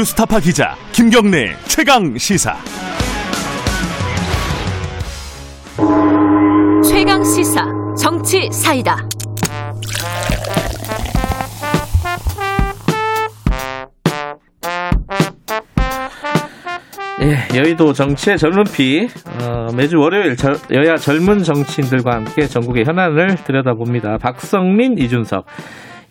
[0.04, 2.58] 뉴스타파 기자 김경래 최강 시사.
[6.84, 7.66] 최강 시사
[7.98, 8.98] 정치 사이다.
[17.22, 19.08] 예, 여의도 정치의 젊은피
[19.42, 24.18] 어, 매주 월요일 저- 여야 젊은 정치인들과 함께 전국의 현안을 들여다봅니다.
[24.18, 25.46] 박성민, 이준석.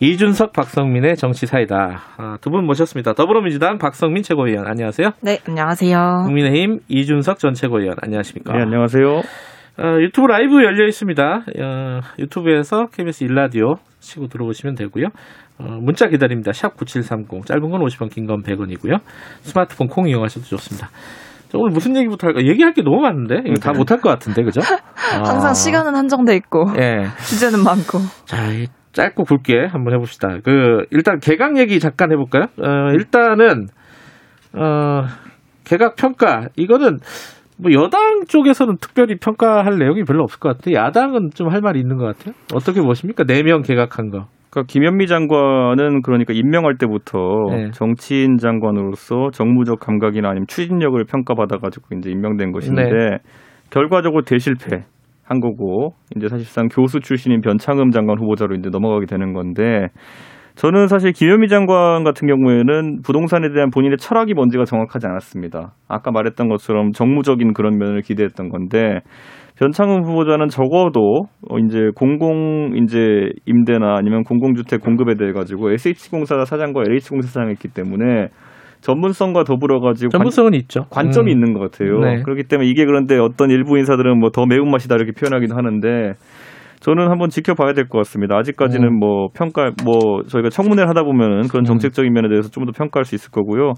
[0.04, 2.00] 이준석, 박성민의 정치 사이다.
[2.16, 3.12] 아, 두 분 모셨습니다.
[3.12, 5.10] 더불어민주당 박성민 최고위원 안녕하세요.
[5.22, 6.24] 네, 안녕하세요.
[6.26, 8.52] 국민의힘 이준석 전 최고위원 안녕하십니까?
[8.52, 9.06] 네, 안녕하세요.
[9.08, 11.22] 어, 유튜브 라이브 열려 있습니다.
[11.62, 15.06] 어, 유튜브에서 KBS 일라디오 치고 들어오시면 되고요.
[15.60, 16.50] 어, 문자 기다립니다.
[16.52, 17.46] 샵 9730.
[17.46, 18.98] 짧은 건 50원, 긴 건 100원이고요.
[19.42, 20.88] 스마트폰 콩 이용하셔도 좋습니다.
[20.88, 22.40] 자, 오늘 무슨 얘기부터 할까?
[22.44, 23.36] 얘기할 게 너무 많은데?
[23.46, 24.60] 이거 다 못할 것 같은데, 그죠?
[24.96, 27.04] 항상 아, 시간은 한정돼 있고 예.
[27.28, 27.98] 주제는 많고.
[28.24, 30.38] 자, 이 짧고 굵게 한번 해봅시다.
[30.44, 32.44] 그, 일단 개각 얘기 잠깐 해볼까요?
[32.60, 33.66] 어, 일단은,
[34.54, 35.04] 어,
[35.64, 36.48] 개각 평가.
[36.56, 36.98] 이거는,
[37.58, 40.74] 뭐, 여당 쪽에서는 특별히 평가할 내용이 별로 없을 것 같아요.
[40.76, 42.34] 야당은 좀 할 말이 있는 것 같아요.
[42.54, 43.24] 어떻게 보십니까?
[43.24, 44.26] 네 명 개각한 거.
[44.50, 47.18] 그러니까 김현미 장관은 그러니까 임명할 때부터
[47.50, 47.70] 네.
[47.72, 53.18] 정치인 장관으로서 정무적 감각이나 아니면 추진력을 평가받아가지고 이제 임명된 것인데 네.
[53.70, 54.84] 결과적으로 대실패
[55.32, 59.88] 한 거고 이제 사실상 교수 출신인 변창흠 장관 후보자로 이제 넘어가게 되는 건데
[60.54, 65.72] 저는 사실 김현미 장관 같은 경우에는 부동산에 대한 본인의 철학이 뭔지가 정확하지 않았습니다.
[65.88, 69.00] 아까 말했던 것처럼 정무적인 그런 면을 기대했던 건데
[69.58, 76.82] 변창흠 후보자는 적어도 어 이제 공공 이제 임대나 아니면 공공주택 공급에 대해 가지고 SH공사 사장과
[76.86, 78.28] LH공사 사장이 있기 때문에
[78.82, 80.84] 전문성과 더불어 가지고 전문성은 있죠.
[80.90, 81.36] 관점이 음.
[81.36, 81.98] 있는 것 같아요.
[82.00, 82.22] 네.
[82.22, 86.14] 그렇기 때문에 이게 그런데 어떤 일부 인사들은 뭐 더 매운맛이다 이렇게 표현하기도 하는데
[86.80, 88.36] 저는 한번 지켜봐야 될 것 같습니다.
[88.38, 88.98] 아직까지는 음.
[88.98, 93.14] 뭐 평가 뭐 저희가 청문회를 하다 보면은 그런 정책적인 면에 대해서 좀 더 평가할 수
[93.14, 93.72] 있을 거고요.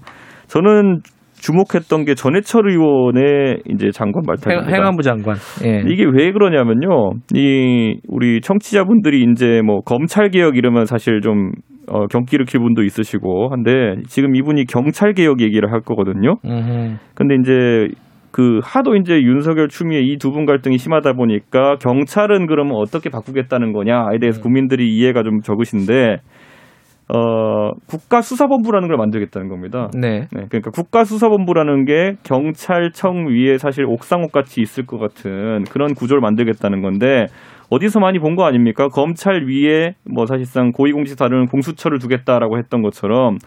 [0.47, 1.01] 저는
[1.35, 4.75] 주목했던 게 전해철 의원의 이제 장관 행, 말타입니다.
[4.75, 5.35] 행안부 장관.
[5.63, 5.83] 예.
[5.85, 7.11] 이게 왜 그러냐면요.
[7.35, 11.51] 이 우리 청취자분들이 이제 뭐 검찰 개혁 이러면 사실 좀
[11.87, 16.35] 어, 경기를 킬 분도 있으시고 한데 지금 이분이 경찰 개혁 얘기를 할 거거든요.
[16.45, 16.95] 음흠.
[17.13, 17.87] 근데 이제
[18.31, 23.71] 그 하도 이제 윤석열 추미애 이 두 분 갈등이 심하다 보니까 경찰은 그러면 어떻게 바꾸겠다는
[23.71, 24.19] 거냐에 음.
[24.19, 26.17] 대해서 국민들이 이해가 좀 적으신데
[27.07, 29.89] 어, 국가수사본부라는 걸 만들겠다는 겁니다.
[29.93, 30.21] 네.
[30.33, 36.81] 네, 그러니까 국가수사본부라는 게 경찰청 위에 사실 옥상옥 같이 있을 것 같은 그런 구조를 만들겠다는
[36.81, 37.25] 건데
[37.69, 38.87] 어디서 많이 본 거 아닙니까?
[38.89, 43.37] 검찰 위에 뭐 사실상 고위공직 다루는 공수처를 두겠다라고 했던 것처럼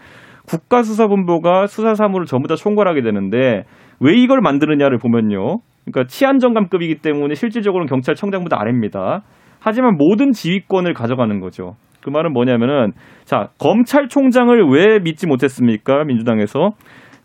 [0.47, 3.63] 국가수사본부가 수사 사무를 전부 다 총괄하게 되는데
[3.99, 5.59] 왜 이걸 만드느냐를 보면요.
[5.85, 9.21] 그러니까 치안정감급이기 때문에 실질적으로는 경찰청장보다 아래입니다.
[9.59, 11.75] 하지만 모든 지휘권을 가져가는 거죠.
[12.01, 12.93] 그 말은 뭐냐면은
[13.25, 16.69] 자 검찰총장을 왜 믿지 못했습니까 민주당에서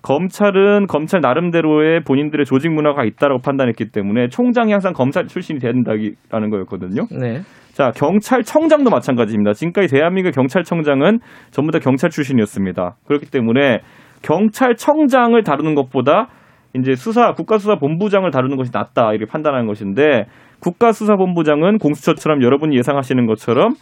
[0.04, 7.06] 검찰은 검찰 나름대로의 본인들의 조직 문화가 있다라고 판단했기 때문에 총장이 항상 검찰 출신이 된다라는 거였거든요.
[7.10, 7.40] 네.
[7.72, 9.54] 자 경찰청장도 마찬가지입니다.
[9.54, 12.96] 지금까지 대한민국 경찰청장은 전부 다 경찰 출신이었습니다.
[13.06, 13.80] 그렇기 때문에
[14.22, 16.28] 경찰청장을 다루는 것보다
[16.74, 20.26] 이제 수사 국가수사본부장을 다루는 것이 낫다 이렇게 판단하는 것인데
[20.60, 23.72] 국가수사본부장은 공수처처럼 여러분이 예상하시는 것처럼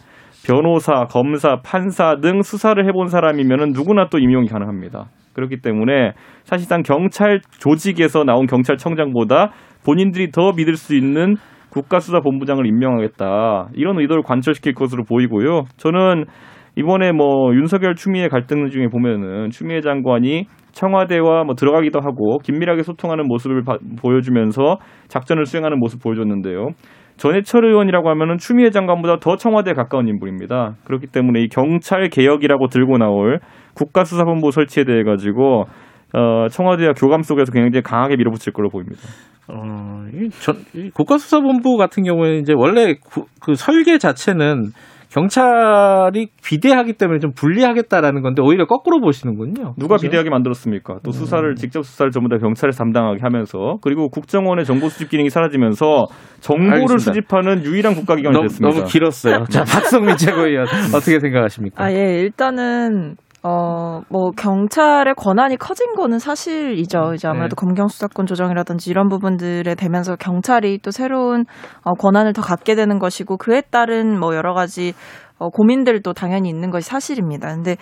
[0.47, 5.07] 변호사, 검사, 판사 등 수사를 해본 사람이면은 누구나 또 임용이 가능합니다.
[5.33, 6.13] 그렇기 때문에
[6.43, 9.51] 사실상 경찰 조직에서 나온 경찰청장보다
[9.85, 11.35] 본인들이 더 믿을 수 있는
[11.71, 15.63] 국가수사본부장을 임명하겠다 이런 의도를 관철시킬 것으로 보이고요.
[15.77, 16.25] 저는
[16.75, 23.27] 이번에 뭐 윤석열 추미애 갈등 중에 보면은 추미애 장관이 청와대와 뭐 들어가기도 하고 긴밀하게 소통하는
[23.27, 24.77] 모습을 바, 보여주면서
[25.07, 26.69] 작전을 수행하는 모습 보여줬는데요.
[27.17, 30.77] 전해철 의원이라고 하면은 추미애 장관보다 더 청와대에 가까운 인물입니다.
[30.83, 33.39] 그렇기 때문에 이 경찰 개혁이라고 들고 나올
[33.75, 35.65] 국가수사본부 설치에 대해 가지고
[36.13, 39.01] 어, 청와대와 교감 속에서 굉장히 강하게 밀어붙일 걸로 보입니다.
[39.47, 44.71] 어, 이 전, 이 국가수사본부 같은 경우에는 이제 원래 구, 그 설계 자체는
[45.13, 49.75] 경찰이 비대하기 때문에 좀 불리하겠다라는 건데 오히려 거꾸로 보시는군요.
[49.77, 50.07] 누가 그죠?
[50.07, 50.95] 비대하게 만들었습니까?
[51.03, 51.11] 또 음.
[51.11, 56.05] 수사를 직접 수사를 전부 다 경찰에서 담당하게 하면서 그리고 국정원의 정보 수집 기능이 사라지면서
[56.39, 57.03] 정보를 알겠습니다.
[57.03, 58.75] 수집하는 유일한 국가기관이 너무, 됐습니다.
[58.75, 59.43] 너무 길었어요.
[59.51, 60.65] 자, 박성민 최고위원
[60.95, 61.83] 어떻게 생각하십니까?
[61.83, 63.15] 아, 예, 일단은,
[63.45, 67.13] 어, 뭐, 경찰의 권한이 커진 거는 사실이죠.
[67.13, 67.59] 이제 아무래도 네.
[67.59, 71.45] 검경 수사권 조정이라든지 이런 부분들에 되면서 경찰이 또 새로운
[71.83, 74.93] 어, 권한을 더 갖게 되는 것이고, 그에 따른 뭐 여러 가지
[75.39, 77.53] 어, 고민들도 당연히 있는 것이 사실입니다.
[77.53, 77.75] 근데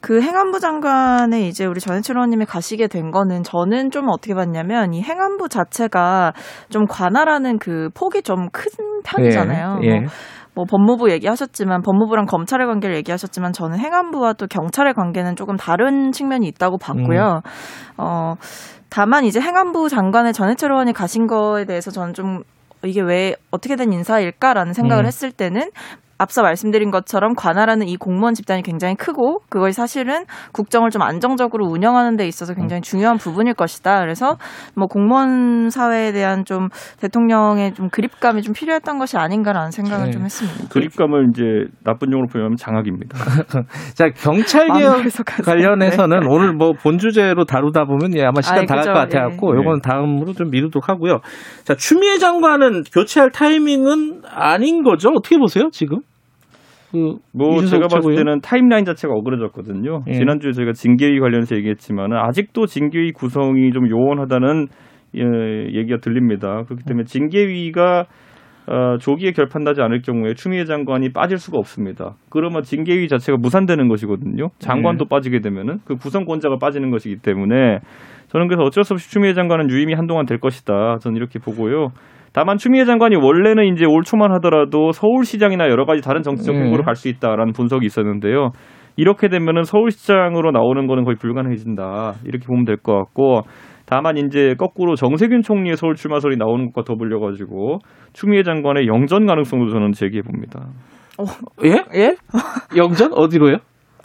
[0.00, 5.02] 그 행안부 장관에 이제 우리 전해철 의원님이 가시게 된 거는 저는 좀 어떻게 봤냐면 이
[5.02, 6.32] 행안부 자체가
[6.70, 8.70] 좀 관할하는 그 폭이 좀 큰
[9.04, 9.80] 편이잖아요.
[9.82, 10.06] 예, 예.
[10.54, 16.46] 뭐뭐 법무부 얘기하셨지만 법무부랑 검찰의 관계를 얘기하셨지만 저는 행안부와 또 경찰의 관계는 조금 다른 측면이
[16.48, 17.40] 있다고 봤고요.
[17.96, 18.34] 어
[18.90, 22.42] 다만 이제 행안부 장관의 전해철 의원이 가신 거에 대해서 저는 좀
[22.84, 25.06] 이게 왜 어떻게 된 인사일까라는 생각을 음.
[25.06, 25.70] 했을 때는
[26.22, 32.16] 앞서 말씀드린 것처럼 관할하는 이 공무원 집단이 굉장히 크고 그것이 사실은 국정을 좀 안정적으로 운영하는
[32.16, 34.00] 데 있어서 굉장히 중요한 부분일 것이다.
[34.00, 34.36] 그래서
[34.76, 36.68] 뭐 공무원 사회에 대한 좀
[37.00, 40.10] 대통령의 좀 그립감이 좀 필요했던 것이 아닌가라는 생각을 네.
[40.12, 40.68] 좀 했습니다.
[40.70, 41.42] 그립감을 이제
[41.84, 43.18] 나쁜 용어로 표현하면 장악입니다.
[43.94, 45.02] 자, 경찰 개혁.
[45.44, 46.26] 관련해서는 네.
[46.28, 48.84] 오늘 뭐 본 주제로 다루다 보면 예, 아마 시간 다 갈.
[48.84, 49.58] 것 같아 갖고 예.
[49.58, 51.20] 요건 다음으로 좀 미루도록 하고요.
[51.64, 55.10] 자, 추미애 장관은 교체할 타이밍은 아닌 거죠?
[55.10, 56.00] 어떻게 보세요, 지금?
[56.92, 58.14] 그 뭐 제가 봤을?
[58.14, 60.02] 때는 타임라인 자체가 어그러졌거든요.
[60.08, 60.12] 예.
[60.12, 64.66] 지난주에 저희가 징계위 관련해서 얘기했지만 아직도 징계위 구성이 좀 요원하다는
[65.16, 65.22] 예,
[65.78, 66.62] 얘기가 들립니다.
[66.64, 68.04] 그렇기 때문에 징계위가
[68.68, 72.14] 어, 조기에 결판나지 않을 경우에 추미애 장관이 빠질 수가 없습니다.
[72.30, 74.50] 그러면 징계위 자체가 무산되는 것이거든요.
[74.60, 77.80] 장관도 빠지게 되면은 그 구성권자가 빠지는 것이기 때문에
[78.28, 80.98] 저는 그래서 어쩔 수 없이 추미애 장관은 유임이 한동안 될 것이다.
[81.00, 81.88] 저는 이렇게 보고요.
[82.32, 86.66] 다만 추미애 장관이 원래는 이제 올 초만 하더라도 서울시장이나 여러 가지 다른 정치적 음.
[86.66, 88.50] 후보로 갈 수 있다라는 분석이 있었는데요.
[88.96, 92.14] 이렇게 되면은 서울시장으로 나오는 거는 거의 불가능해진다.
[92.24, 93.42] 이렇게 보면 될 것 같고
[93.86, 97.78] 다만 이제 거꾸로 정세균 총리의 서울 출마 설이 나오는 것과 더불려 가지고
[98.14, 100.66] 추미애 장관의 영전 가능성도 저는 제기해 봅니다.
[101.64, 101.84] 예?
[101.94, 102.16] 예?
[102.76, 103.56] 영전 어디로요?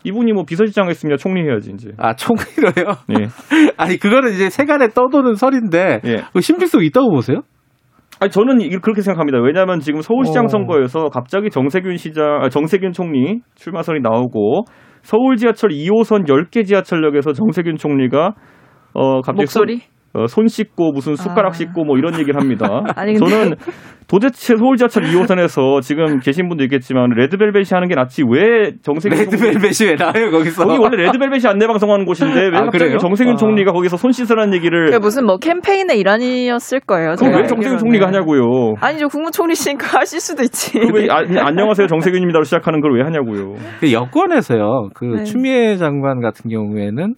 [0.04, 1.92] 이분이 뭐 비서실장 했으면 총리 해야지 이제.
[1.98, 2.96] 아, 총리로요?
[3.20, 3.28] 예.
[3.78, 6.24] 아니, 그거는 이제 세간에 떠도는 설인데 예.
[6.34, 7.42] 그 신빙성 있다고 보세요?
[8.20, 9.40] 아니 저는 이- 그렇게 생각합니다.
[9.40, 10.48] 왜냐하면 지금 서울시장 어.
[10.48, 14.64] 선거에서 갑자기 정세균 시장, 아, 정세균 총리 출마설이 나오고
[15.04, 18.34] 서울 지하철 2호선 10개 지하철역에서 정세균 총리가
[18.94, 19.78] 어 갑자기 목소리?
[19.78, 21.54] 손, 어, 손 씻고 무슨 숟가락 아.
[21.54, 22.68] 씻고 뭐 이런 얘기를 합니다.
[22.98, 23.56] 아니, 근데- 저는
[24.10, 29.38] 도대체 서울 지하철 2호선에서 지금 계신 분도 있겠지만 레드벨벳이 하는 게 낫지 왜 정세균 총리
[29.54, 30.66] 레드벨벳이 왜 나와요, 거기서?
[30.66, 32.98] 거기 원래 레드벨벳이 안내 방송하는 곳인데 왜 아, 갑자기 그래요?
[33.00, 33.36] 정세균 아.
[33.36, 37.16] 총리가 거기서 손 씻으라는 얘기를 그게 무슨 뭐 캠페인의 일환이었을 거예요.
[37.20, 37.78] 그럼 왜 정세균.
[37.80, 38.76] 총리가 하냐고요.
[38.80, 39.10] 아니죠.
[39.10, 40.80] 국무총리시니까 하실 수도 있지.
[40.94, 43.56] 왜 아, 안녕하세요 정세균입니다로 시작하는 걸 왜 하냐고요.
[43.82, 44.90] 그 여권에서요.
[44.96, 45.24] 그 네.
[45.26, 47.16] 추미애 장관 같은 경우에는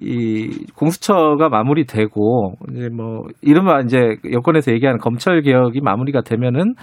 [0.00, 6.74] 이 공수처가 마무리되고 이제 뭐 이른바 이제 여권에서 얘기하는 검찰 개혁이 마무리가 되면은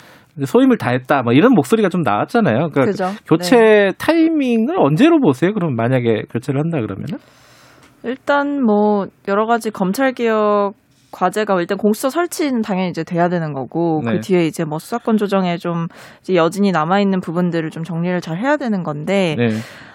[0.46, 2.70] 소임을 다했다 뭐 이런 목소리가 좀 나왔잖아요.
[2.70, 3.06] 그러니까 그죠.
[3.26, 3.92] 교체 네.
[3.98, 5.54] 타이밍을 언제로 보세요?
[5.54, 7.18] 그럼 만약에 교체를 한다 그러면은
[8.04, 10.74] 일단 뭐 여러 가지 검찰 개혁
[11.12, 14.14] 과제가 일단 공수처 설치는 당연히 이제 돼야 되는 거고 네.
[14.14, 15.88] 그 뒤에 이제 뭐 수사권 조정에 좀
[16.22, 19.50] 이제 여진이 남아 있는 부분들을 좀 정리를 잘 해야 되는 건데 네.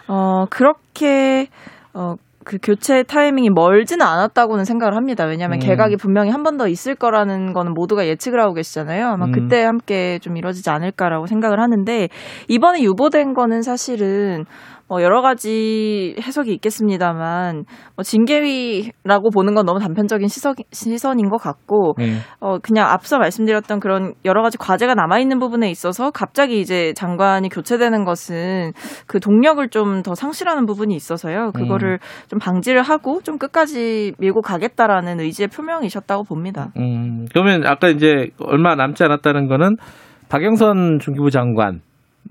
[0.09, 1.47] 어 그렇게
[1.95, 2.14] 어
[2.47, 5.24] 그 교체 타이밍이 멀지는 않았다고는 생각을 합니다.
[5.26, 5.61] 왜냐하면 음.
[5.61, 9.09] 개각이 분명히 한 번 더 있을 거라는 거는 모두가 예측을 하고 계시잖아요.
[9.09, 9.32] 아마 음.
[9.32, 12.09] 그때 함께 좀 이루어지지 않을까라고 생각을 하는데
[12.49, 14.44] 이번에 유보된 거는 사실은
[14.89, 17.64] 뭐 여러 가지 해석이 있겠습니다만
[17.97, 22.18] 뭐 징계위라고 보는 건 너무 단편적인 시선, 시선인 것 같고 네.
[22.41, 27.49] 어 그냥 앞서 말씀드렸던 그런 여러 가지 과제가 남아 있는 부분에 있어서 갑자기 이제 장관이
[27.49, 28.72] 교체되는 것은
[29.07, 31.53] 그 동력을 좀 더 상실하는 부분이 있어서요.
[31.53, 36.70] 그거를 좀 방지를 하고 좀 끝까지 밀고 가겠다라는 의지의 표명이셨다고 봅니다.
[36.76, 39.76] 음, 그러면 아까 이제 얼마 남지 않았다는 거는
[40.28, 41.80] 박영선 중기부 장관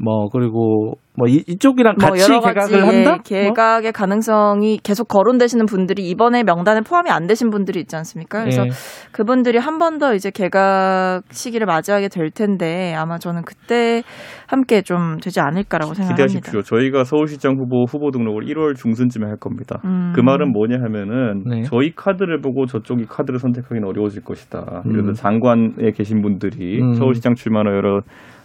[0.03, 3.11] 뭐 그리고 뭐 이, 이쪽이랑 뭐 같이 개각을 한다?
[3.11, 3.19] 뭐?
[3.31, 8.41] 예, 개각의 가능성이 계속 거론되시는 분들이 이번에 명단에 포함이 안 되신 분들이 있지 않습니까?
[8.41, 8.69] 그래서 예.
[9.11, 14.03] 그분들이 한 번 더 이제 개각 시기를 맞이하게 될 텐데 아마 저는 그때
[14.47, 16.25] 함께 좀 되지 않을까라고 생각합니다.
[16.39, 16.61] 기대하십시오.
[16.63, 19.79] 저희가 서울시장 후보 후보 등록을 1월 중순쯤에 할 겁니다.
[19.85, 20.11] 음.
[20.15, 21.63] 그 말은 뭐냐 하면은 네.
[21.63, 24.81] 저희 카드를 보고 저쪽이 카드를 선택하기는 어려워질 것이다.
[24.85, 24.91] 음.
[24.91, 26.93] 그래서 장관에 계신 분들이 음.
[26.95, 28.01] 서울시장 출마나 여러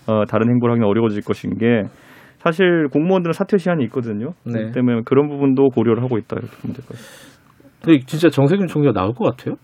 [0.07, 1.83] 어, 다른 행보를 하기는 어려워질 것인 게
[2.39, 4.33] 사실 공무원들은 사퇴 시한이 있거든요.
[4.47, 4.53] 네.
[4.53, 7.31] 그렇기 때문에 그런 부분도 고려를 하고 있다 이렇게 보면 될 것 같습니다.
[7.83, 9.57] 근데 진짜 정세균 총리가 나올 것 같아요?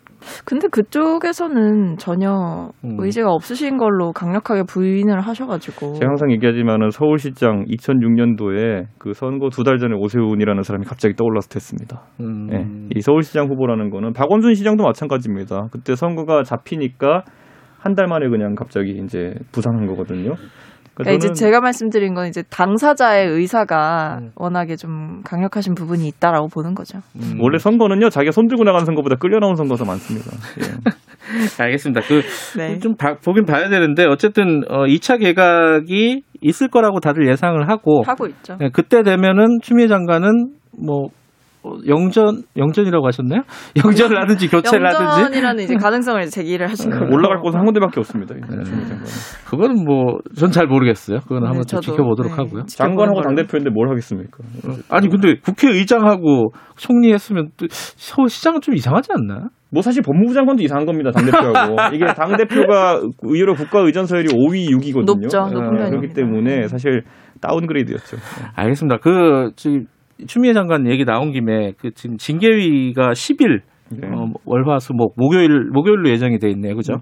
[0.46, 2.96] 근데 그쪽에서는 전혀 음.
[2.98, 9.78] 의지가 없으신 걸로 강력하게 부인을 하셔가지고 제가 항상 얘기하지만은 서울시장 2006년도에 그 선거 두 달
[9.78, 12.02] 전에 오세훈이라는 사람이 갑자기 떠올라서 됐습니다.
[12.20, 12.48] 음.
[12.52, 12.66] 예,
[12.96, 15.68] 이 서울시장 후보라는 거는 박원순 시장도 마찬가지입니다.
[15.70, 17.22] 그때 선거가 잡히니까
[17.86, 20.34] 한 달 만에 그냥 갑자기 이제 부상한 거거든요.
[20.94, 24.30] 그러니까 이제 저는 제가 말씀드린 건 이제 당사자의 의사가 음.
[24.34, 27.00] 워낙에 좀 강력하신 부분이 있다라고 보는 거죠.
[27.16, 27.38] 음.
[27.40, 30.30] 원래 선거는요 자기가 손 들고 나가는 선거보다 끌려 나온 선거가 더 많습니다.
[30.60, 31.62] 예.
[31.62, 32.00] 알겠습니다.
[32.06, 32.22] 그
[32.56, 32.78] 네.
[32.78, 38.56] 좀 보긴 봐야 되는데 어쨌든 어 2차 개각이 있을 거라고 다들 예상을 하고 하고 있죠.
[38.58, 41.08] 네, 그때 되면은 추미애 장관은 뭐 어,
[41.86, 43.42] 영전 영전이라고 하셨나요?
[43.84, 47.04] 영전을 하든지 교체를 하든지 영전이라는 이제 가능성을 제기를 하신 거예요.
[47.12, 48.34] 올라갈 곳은 한 군데밖에 없습니다.
[48.34, 48.62] 이 네.
[49.48, 51.18] 그거는 뭐 전 잘 모르겠어요.
[51.20, 52.62] 그거는 네, 한번 좀 지켜보도록 네, 하고요.
[52.66, 53.22] 장관하고 걸로.
[53.26, 54.38] 당대표인데 뭘 하겠습니까?
[54.88, 59.48] 아니 근데 국회의장하고 총리했으면 또 서울시장은 좀 이상하지 않나?
[59.70, 61.10] 뭐 사실 법무부 장관도 이상한 겁니다.
[61.10, 61.76] 당 대표하고.
[61.94, 65.04] 이게 당 대표가 의외로 국가 의전 서열이 5위, 6위거든요.
[65.04, 65.38] 높죠.
[65.40, 66.14] 높은 그렇기 편입니다.
[66.14, 67.02] 때문에 사실
[67.40, 68.16] 다운그레이드였죠.
[68.54, 68.98] 알겠습니다.
[69.02, 69.86] 그 지금
[70.26, 73.60] 추미애 장관 얘기 나온 김에 그 지금 징계위가 10일
[73.90, 74.08] 네.
[74.08, 76.74] 어, 월화수목 목요일 목요일로 예정이 돼 있네요.
[76.74, 76.94] 그죠?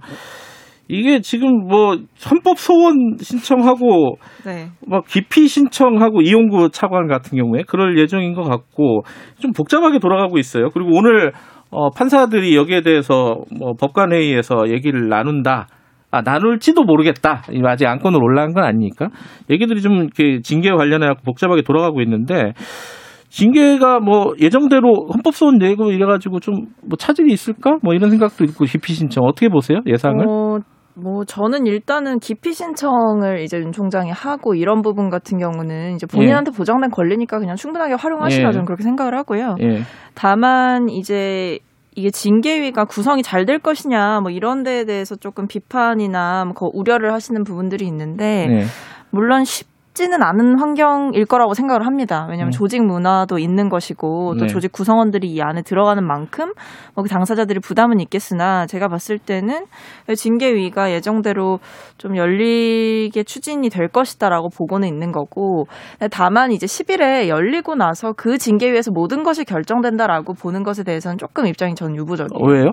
[0.88, 1.96] 이게 지금 뭐
[2.30, 4.68] 헌법 소원 신청하고 네.
[4.86, 9.02] 막 기피 신청하고 이용구 차관 같은 경우에 그럴 예정인 것 같고
[9.38, 10.68] 좀 복잡하게 돌아가고 있어요.
[10.74, 11.32] 그리고 오늘
[11.70, 15.68] 어, 판사들이 여기에 대해서 뭐 법관회의에서 얘기를 나눈다.
[16.10, 17.42] 아, 나눌지도 모르겠다.
[17.64, 19.08] 아직 안건으로 올라간 건 아니니까.
[19.50, 22.52] 얘기들이 좀 이렇게 징계 관련해 갖고 복잡하게 돌아가고 있는데
[23.34, 26.54] 징계가 뭐 예정대로 헌법소원 내고 이래가지고 좀
[26.86, 27.76] 뭐 차질이 있을까?
[27.82, 29.78] 뭐 이런 생각도 있고 기피 신청 어떻게 보세요?
[29.86, 30.24] 예상을?
[30.28, 30.58] 어,
[30.94, 36.50] 뭐 저는 일단은 기피 신청을 이제 윤 총장이 하고 이런 부분 같은 경우는 이제 본인한테
[36.52, 38.52] 보장된 권리니까 그냥 충분하게 활용하시라 예.
[38.52, 39.56] 저는 그렇게 생각을 하고요.
[39.62, 39.80] 예.
[40.14, 41.58] 다만 이제
[41.96, 47.12] 이게 징계위가 구성이 잘 될 것이냐 뭐 이런 데에 대해서 조금 비판이나 뭐 거- 우려를
[47.12, 48.64] 하시는 부분들이 있는데 네.
[49.10, 52.26] 물론 쉽 지는 않은 환경일 거라고 생각을 합니다.
[52.28, 52.58] 왜냐하면 네.
[52.58, 54.46] 조직 문화도 있는 것이고 또 네.
[54.48, 56.52] 조직 구성원들이 이 안에 들어가는 만큼
[56.94, 59.66] 뭐그 당사자들이 부담은 있겠으나 제가 봤을 때는
[60.12, 61.60] 징계위가 예정대로
[61.96, 65.66] 좀 열리게 추진이 될 것이다라고 보고는 있는 거고
[66.10, 71.76] 다만 이제 10일에 열리고 나서 그 징계위에서 모든 것이 결정된다라고 보는 것에 대해서는 조금 입장이
[71.76, 72.44] 전 유보적이에요.
[72.44, 72.70] 어, 왜요?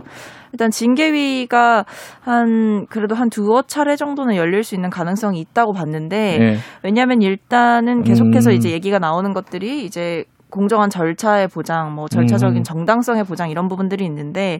[0.54, 1.86] 일단 징계위가
[2.22, 6.58] 한 그래도 한 두어 차례 정도는 열릴 수 있는 가능성이 있다고 봤는데 예.
[6.84, 8.56] 왜냐하면 일단은 계속해서 음.
[8.56, 12.64] 이제 얘기가 나오는 것들이 이제 공정한 절차의 보장, 뭐 절차적인 음.
[12.64, 14.60] 정당성의 보장 이런 부분들이 있는데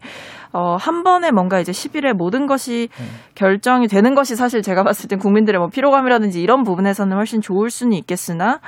[0.54, 3.06] 어, 한 번에 뭔가 이제 10일에 모든 것이 음.
[3.36, 7.94] 결정이 되는 것이 사실 제가 봤을 땐 국민들의 뭐 피로감이라든지 이런 부분에서는 훨씬 좋을 수는
[7.94, 8.60] 있겠으나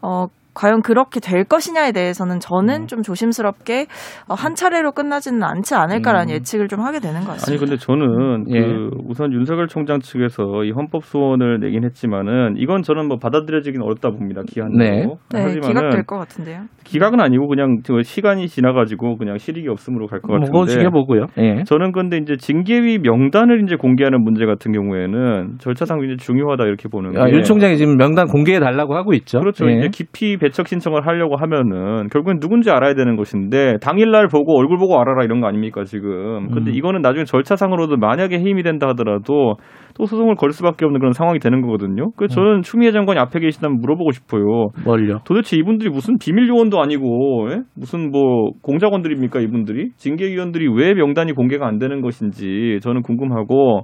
[0.00, 0.28] 어
[0.58, 2.86] 과연 그렇게 될 것이냐에 대해서는 저는 음.
[2.88, 3.86] 좀 조심스럽게
[4.28, 6.34] 어, 한 차례로 끝나지는 않지 않을까라는 음.
[6.34, 7.64] 예측을 좀 하게 되는 것 아니 같습니다.
[7.64, 8.60] 근데 저는 예.
[8.60, 14.10] 그 우선 윤석열 총장 측에서 이 헌법 소원을 내긴 했지만은 이건 저는 뭐 받아들여지긴 어렵다
[14.10, 14.76] 봅니다 기한으로.
[14.78, 15.06] 네.
[15.32, 16.62] 네, 하지만은 기각될 것 같은데요.
[16.82, 20.50] 기각은 아니고 그냥 저 시간이 지나가지고 그냥 실익이 없음으로 갈 것 같은데.
[20.50, 21.26] 뭐 지켜보고요.
[21.38, 21.62] 예.
[21.64, 27.12] 저는 근데 이제 징계위 명단을 이제 공개하는 문제 같은 경우에는 절차상 굉장히 중요하다 이렇게 보는
[27.12, 27.20] 게.
[27.20, 29.38] 아, 윤 총장이 지금 명단 공개해 달라고 하고 있죠.
[29.38, 29.70] 그렇죠.
[29.70, 29.76] 예.
[29.78, 34.98] 이제 깊이 배척 신청을 하려고 하면은 결국엔 누군지 알아야 되는 것인데 당일날 보고 얼굴 보고
[35.00, 36.48] 알아라 이런 거 아닙니까 지금.
[36.48, 36.74] 근데 음.
[36.74, 39.56] 이거는 나중에 절차상으로도 만약에 해임이 된다 하더라도
[39.96, 42.10] 또 소송을 걸 수밖에 없는 그런 상황이 되는 거거든요.
[42.16, 44.68] 그래서 저는 추미애 장관이 앞에 계시다면 물어보고 싶어요.
[44.84, 45.18] 뭘요?
[45.24, 47.62] 도대체 이분들이 무슨 비밀 요원도 아니고 예?
[47.74, 53.82] 무슨 뭐 공작원들입니까 이분들이 징계위원들이 왜 명단이 공개가 안 되는 것인지 저는 궁금하고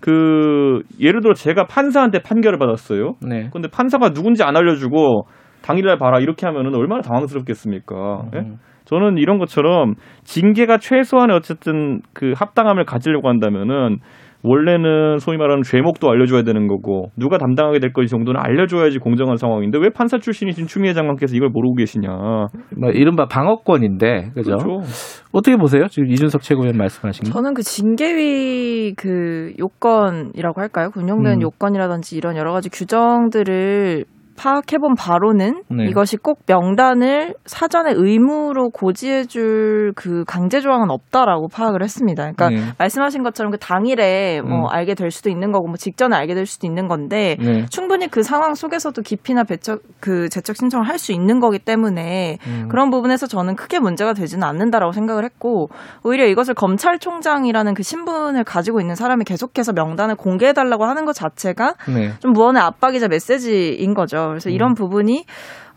[0.00, 3.14] 그 예를 들어 제가 판사한테 판결을 받았어요.
[3.26, 3.48] 네.
[3.52, 5.22] 근데 판사가 누군지 안 알려주고
[5.64, 8.26] 당일날 봐라 이렇게 하면은 얼마나 당황스럽겠습니까?
[8.34, 8.38] 예?
[8.40, 8.56] 음.
[8.84, 9.94] 저는 이런 것처럼
[10.24, 13.98] 징계가 최소한의 어쨌든 그 합당함을 가지려고 한다면은
[14.46, 19.78] 원래는 소위 말하는 죄목도 알려줘야 되는 거고 누가 담당하게 될 것이 정도는 알려줘야지 공정한 상황인데
[19.78, 22.10] 왜 판사 출신이신 추미애 장관께서 이걸 모르고 계시냐?
[22.78, 24.58] 뭐 이른바 방어권인데 그죠?
[24.58, 24.82] 그렇죠.
[25.32, 25.88] 어떻게 보세요?
[25.88, 27.30] 지금 이준석 최고위원 말씀하신 거.
[27.32, 30.90] 저는 그 징계위 그 요건이라고 할까요?
[30.94, 31.42] 운영되는 음.
[31.42, 34.04] 요건이라든지 이런 여러 가지 규정들을
[34.36, 35.84] 파악해본 바로는 네.
[35.84, 42.32] 이것이 꼭 명단을 사전에 의무로 고지해줄 그 강제 조항은 없다라고 파악을 했습니다.
[42.32, 42.72] 그러니까 네.
[42.78, 44.66] 말씀하신 것처럼 그 당일에 뭐 음.
[44.68, 47.66] 알게 될 수도 있는 거고 뭐 직전에 알게 될 수도 있는 건데 네.
[47.70, 52.68] 충분히 그 상황 속에서도 깊이나 배척 그 재척 신청을 할 수 있는 거기 때문에 음.
[52.70, 55.68] 그런 부분에서 저는 크게 문제가 되지는 않는다라고 생각을 했고
[56.02, 62.12] 오히려 이것을 검찰총장이라는 그 신분을 가지고 있는 사람이 계속해서 명단을 공개해달라고 하는 것 자체가 네.
[62.20, 64.23] 좀 무언의 압박이자 메시지인 거죠.
[64.28, 65.24] 그래서 이런 부분이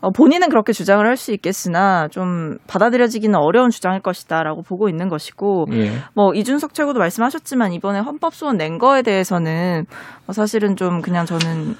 [0.00, 5.66] 어, 본인은 그렇게 주장을 할 수 있겠으나 좀 받아들여지기는 어려운 주장일 것이다라고 보고 있는 것이고
[5.72, 5.90] 예.
[6.14, 9.84] 뭐 이준석 최고도 말씀하셨지만 이번에 헌법 소원 낸 거에 대해서는
[10.28, 11.74] 어, 사실은 좀 그냥 저는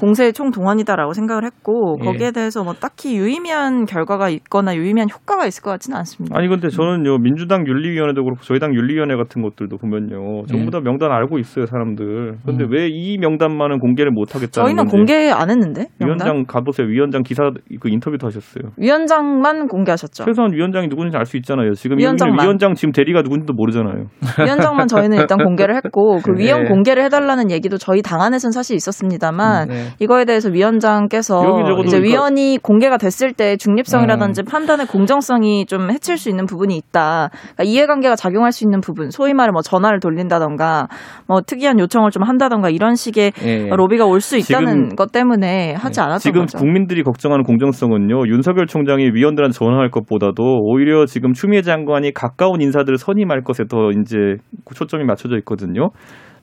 [0.00, 2.04] 공세의 총동원이다라고 생각을 했고 예.
[2.04, 6.36] 거기에 대해서 뭐 딱히 유의미한 결과가 있거나 유의미한 효과가 있을 것 같지는 않습니다.
[6.38, 10.70] 아니 근데 저는요 민주당 윤리위원회도 그렇고 저희 당 윤리위원회 같은 것들도 보면요 전부 네.
[10.70, 12.38] 다 명단 알고 있어요 사람들.
[12.44, 12.72] 근데 음.
[12.72, 14.96] 왜이 명단만은 공개를 못 하겠다는 저희는 건지.
[14.96, 16.26] 공개 안 했는데 명단?
[16.28, 16.86] 위원장 가보세요.
[16.86, 18.72] 위원장 기사 그 인터뷰도 하셨어요.
[18.78, 20.24] 위원장만 공개하셨죠.
[20.24, 21.74] 최소한 위원장이 누군지 알 수 있잖아요.
[21.74, 22.34] 지금 위원장만.
[22.34, 24.06] 위원장, 위원장 지금 대리가 누군지도 모르잖아요.
[24.44, 26.68] 위원장만 저희는 일단 공개를 했고 그 위원 네.
[26.68, 29.89] 공개를 해달라는 얘기도 저희 당 안에서는 사실 있었습니다만 네.
[29.98, 31.40] 이거에 대해서 위원장께서
[31.84, 33.58] 이제 그러니까- 위원이 공개가 됐을 때 음.
[33.58, 37.30] 중립성이라든지 판단의 공정성이 좀 해칠 수 있는 부분이 있다.
[37.56, 40.88] 그러니까 이해관계가 작용할 수 있는 부분, 소위 말해 뭐 전화를 돌린다던가
[41.26, 43.68] 뭐 특이한 요청을 좀 한다던가 이런 식의 예.
[43.70, 46.58] 로비가 올 수 있다는 지금- 것 때문에 하지 않았던 지금 거죠.
[46.58, 48.26] 국민들이 걱정하는 공정성은요.
[48.28, 54.36] 윤석열 총장이 위원들한테 전화할 것보다도 오히려 지금 추미애 장관이 가까운 인사들을 선임할 것에 더 이제
[54.74, 55.90] 초점이 맞춰져 있거든요.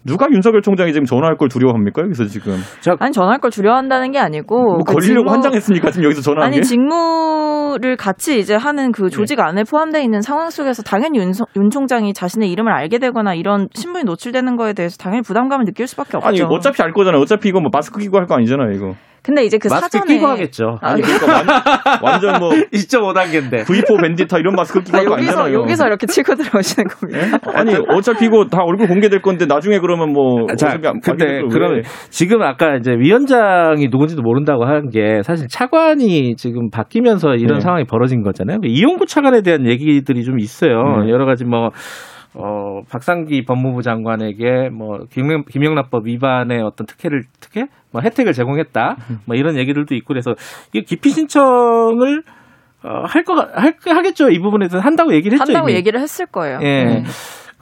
[0.06, 2.02] 누가 윤석열 총장이 지금 전화할 걸 두려워합니까?
[2.04, 2.54] 여기서 지금
[3.00, 5.92] 아니 전화할 걸 두려워한다는 게 아니고 뭐 그 걸리려고 직무- 환장했습니까?
[5.92, 6.62] 지금 여기서 전화한 아니 게?
[6.64, 12.14] 직무를 같이 이제 하는 그 조직 안에 포함되어 있는 상황 속에서 당연히 윤, 윤 총장이
[12.14, 16.28] 자신의 이름을 알게 되거나 이런 신분이 노출되는 거에 대해서 당연히 부담감을 느낄 수밖에 없죠.
[16.28, 17.22] 아니 어차피 알 거잖아요.
[17.22, 18.72] 어차피 이거 뭐 마스크 끼고 할 거 아니잖아요.
[18.72, 18.94] 이거.
[19.24, 20.78] 근데 이제 그 마스크 사전에 끼고 하겠죠.
[20.82, 21.46] 아니 그러니까 완,
[22.14, 23.66] 완전 뭐 2.5단계인데.
[23.66, 25.60] V4 밴디타 이런 마스크 끼고 아, 할거 여기서 아니잖아요.
[25.62, 27.40] 여기서 이렇게 치고 들어오시는 겁니다.
[27.54, 31.42] 아니 어차피 이거 다 얼굴 공개될 건데 나중에 그러면 뭐 자, 어차피 안- 근데 왜-
[31.52, 37.60] 그러면 지금 아까 이제 위원장이 누군지도 모른다고 하는 게 사실 차관이 지금 바뀌면서 이런 네.
[37.60, 38.60] 상황이 벌어진 거잖아요.
[38.64, 41.04] 이용구 차관에 대한 얘기들이 좀 있어요.
[41.04, 41.12] 네.
[41.12, 41.70] 여러 가지 뭐
[42.40, 49.36] 어, 박상기 법무부 장관에게 뭐 김영, 김영란법 위반의 어떤 특혜를 특혜 뭐 혜택을 제공했다 뭐
[49.36, 50.36] 이런 얘기들도 있고 그래서
[50.72, 52.24] 이게 기피 신청을
[52.84, 55.78] 어, 할 거 할 하겠죠 이 부분에서 한다고 얘기를 했죠 한다고 이미.
[55.80, 56.60] 얘기를 했을 거예요.
[56.62, 56.84] 예.
[56.84, 57.04] 네.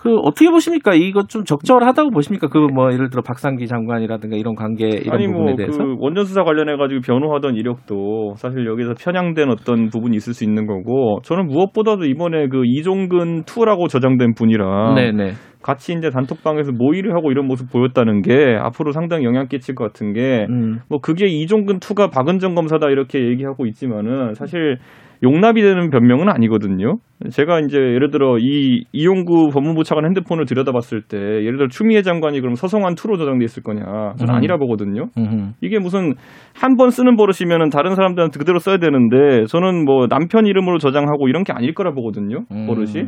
[0.06, 0.94] 그 어떻게 보십니까?
[0.94, 2.48] 이거 좀 적절하다고 보십니까?
[2.48, 6.26] 그 뭐 예를 들어 박상기 장관이라든가 이런 관계 이런 아니 부분에 뭐 대해서 그 원전
[6.26, 11.48] 수사 관련해 가지고 변호하던 이력도 사실 여기서 편향된 어떤 부분이 있을 수 있는 거고 저는
[11.48, 15.32] 무엇보다도 이번에 그 이종근 투라고 저장된 분이랑 네네.
[15.66, 20.14] 같이 이제 단톡방에서 모의를 하고 이런 모습 보였다는 게 앞으로 상당히 영향 끼칠 것 같은
[20.14, 20.78] 게 음.
[20.90, 24.78] 뭐 그게 이종근 투가 박은정 검사다 이렇게 얘기하고 있지만은 사실
[25.24, 26.98] 용납이 되는 변명은 아니거든요.
[27.32, 32.42] 제가 이제 예를 들어 이 이용구 법무부 차관 핸드폰을 들여다봤을 때 예를 들어 추미애 장관이
[32.42, 34.14] 그럼 서성한 투로 저장돼 있을 거냐?
[34.18, 34.38] 저는 음.
[34.38, 35.08] 아니라 보거든요.
[35.18, 35.54] 음흠.
[35.62, 36.14] 이게 무슨
[36.54, 41.44] 한 번 쓰는 버릇이면은 다른 사람들한테 그대로 써야 되는데 저는 뭐 남편 이름으로 저장하고 이런
[41.44, 42.42] 게 아닐 거라 보거든요.
[42.52, 42.68] 음.
[42.68, 43.08] 버릇이.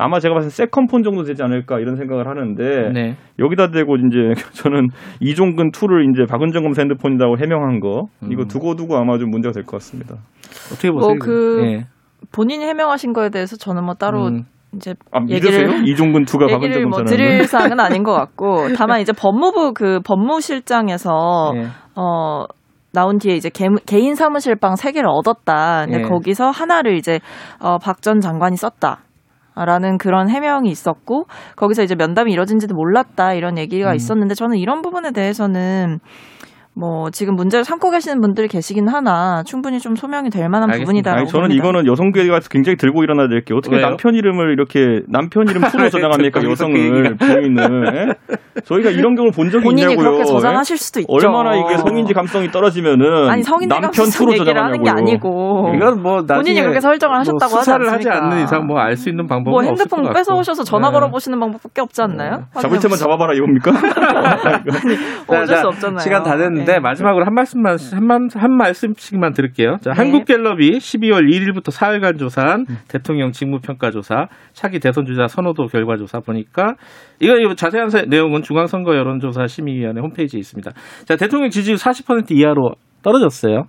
[0.00, 3.16] 아마 제가 봤을 때 세컨폰 정도 되지 않을까 이런 생각을 하는데 네.
[3.38, 4.88] 여기다 대고 이제 저는
[5.20, 8.48] 이종근 투를 이제 박은정 검사 핸드폰이라고 해명한 거 이거 음.
[8.48, 10.16] 두고 두고 아마 좀 문제가 될 것 같습니다.
[10.72, 11.08] 어떻게 보세요?
[11.14, 11.86] 뭐그 예.
[12.32, 14.44] 본인이 해명하신 거에 대해서 저는 뭐 따로 음.
[14.74, 15.86] 이제 아, 얘기를?
[15.88, 20.00] 이종근 투가 박은정 얘기를 뭐 검사는 드릴 사항은 아닌 것 같고 다만 이제 법무부 그
[20.04, 21.66] 법무실장에서 예.
[21.96, 22.44] 어
[22.92, 23.66] 나온 뒤에 이제 개,
[23.98, 25.84] 인 사무실 방 세 개를 얻었다.
[25.84, 26.02] 근데 예.
[26.02, 27.20] 거기서 하나를 이제
[27.60, 29.00] 어, 박 전 장관이 썼다.
[29.64, 33.94] 라는 그런 해명이 있었고 거기서 이제 면담이 이뤄진지도 몰랐다 이런 얘기가 음.
[33.96, 35.98] 있었는데 저는 이런 부분에 대해서는
[36.78, 40.84] 뭐 지금 문제를 삼고 계시는 분들이 계시긴 하나 충분히 좀 소명이 될 만한 알겠습니다.
[40.86, 41.68] 부분이다라고 아니 저는 봅니다.
[41.68, 43.86] 이거는 여성계가 굉장히 들고 일어나야 될 게 어떻게 왜요?
[43.86, 47.16] 남편 이름을 이렇게 남편 이름 투로 저장합니까 여성을.
[47.16, 48.34] 부인을 예?
[48.64, 50.24] 저희가 이런 경우를 본 적이 본인이 있냐고요 그렇게 예?
[50.24, 51.08] 저장하실 수도 있죠.
[51.12, 56.02] 얼마나 이게 성인지 감성이 떨어지면은 아니 성인들 남편 감수성 투로 얘기를 하는 게 아니고 이건
[56.02, 58.24] 뭐 본인이 그렇게 설정을 뭐 하셨다고 하지 수사를 하지 않습니까?
[58.26, 60.40] 않는 이상 뭐 알 수 있는 방법은 뭐 핸드폰 것 뺏어 같고.
[60.40, 60.92] 오셔서 전화 네.
[60.94, 62.44] 걸어 보시는 방법밖에 없지 않나요?
[62.60, 63.70] 잡을 때만 잡아봐라 이겁니까?
[65.28, 65.98] 어쩔 자, 수 자, 없잖아요.
[66.00, 66.80] 시간 다 됐는데 네.
[66.80, 69.76] 마지막으로 한 말씀만 한, 말- 한 말씀씩만 드릴게요.
[69.80, 69.96] 자, 네.
[69.96, 76.74] 한국갤럽이 12월 1일부터 4일간 조사한 대통령 직무평가 조사, 차기 대선 주자 선호도 결과 조사 보니까
[77.20, 80.70] 이거, 이거 자세한 사- 내용은 중앙선거 여론조사 심의위원회 홈페이지에 있습니다.
[81.06, 83.64] 자, 대통령 지지율 40% 이하로 떨어졌어요.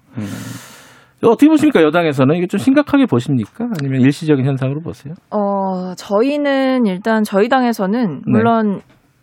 [1.22, 3.66] 이거 어떻게 보십니까 여당에서는 이게 좀 심각하게 보십니까?
[3.82, 5.14] 아니면 일시적인 현상으로 보세요?
[5.32, 8.22] 어, 저희는 일단 저희 당에서는 네.
[8.26, 8.80] 물론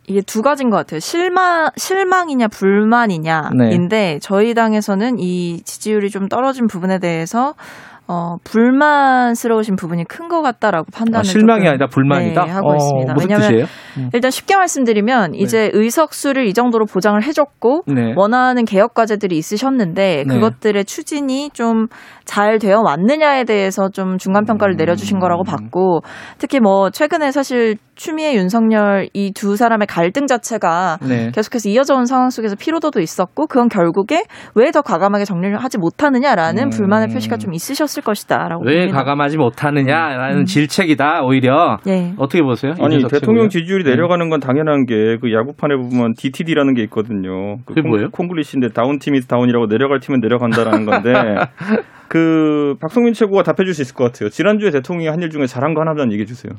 [0.08, 1.00] 이게 두 가지인 것 같아요.
[1.00, 4.18] 실망, 실망이냐, 불만이냐인데 네.
[4.20, 7.54] 저희 당에서는 이 지지율이 좀 떨어진 부분에 대해서
[8.08, 12.44] 어, 불만스러우신 부분이 큰 것 같다라고 판단을 아, 실망이 조금, 아니라 불만이다.
[12.46, 13.14] 네, 하고 어, 있습니다.
[13.14, 14.10] 무슨 왜냐하면 뜻이에요?
[14.12, 18.12] 일단 쉽게 말씀드리면 이제 의석수를 이 정도로 보장을 해줬고 네.
[18.16, 20.34] 원하는 개혁 과제들이 있으셨는데 네.
[20.34, 21.86] 그것들의 추진이 좀
[22.26, 24.76] 잘 되어 왔느냐에 대해서 좀 중간 평가를 음.
[24.76, 26.00] 내려주신 거라고 봤고
[26.38, 31.30] 특히 뭐 최근에 사실 추미애 윤석열 이 두 사람의 갈등 자체가 네.
[31.32, 34.24] 계속해서 이어져 온 상황 속에서 피로도도 있었고 그건 결국에
[34.56, 36.70] 왜 더 과감하게 정리를 하지 못하느냐라는 음.
[36.70, 38.98] 불만의 표시가 좀 있으셨 을 것이다라고 왜 봅니다.
[38.98, 42.14] 가감하지 못하느냐라는 질책이다 오히려 네.
[42.18, 42.74] 어떻게 보세요?
[42.80, 43.48] 아니 대통령?
[43.48, 43.90] 지지율이 네.
[43.90, 47.56] 내려가는 건 당연한 게 그 야구판에 보면 DTD라는 게 있거든요.
[47.64, 48.10] 그 그게 뭐예요?
[48.10, 51.12] 콩글리시인데 다운 팀이 다운이라고 내려갈 팀은 내려간다라는 건데
[52.08, 54.28] 그 박성민 최고가 답해줄 수 있을 것 같아요.
[54.30, 56.52] 지난주에 대통령이 한 일 중에 잘한 거 하나만 얘기해 주세요.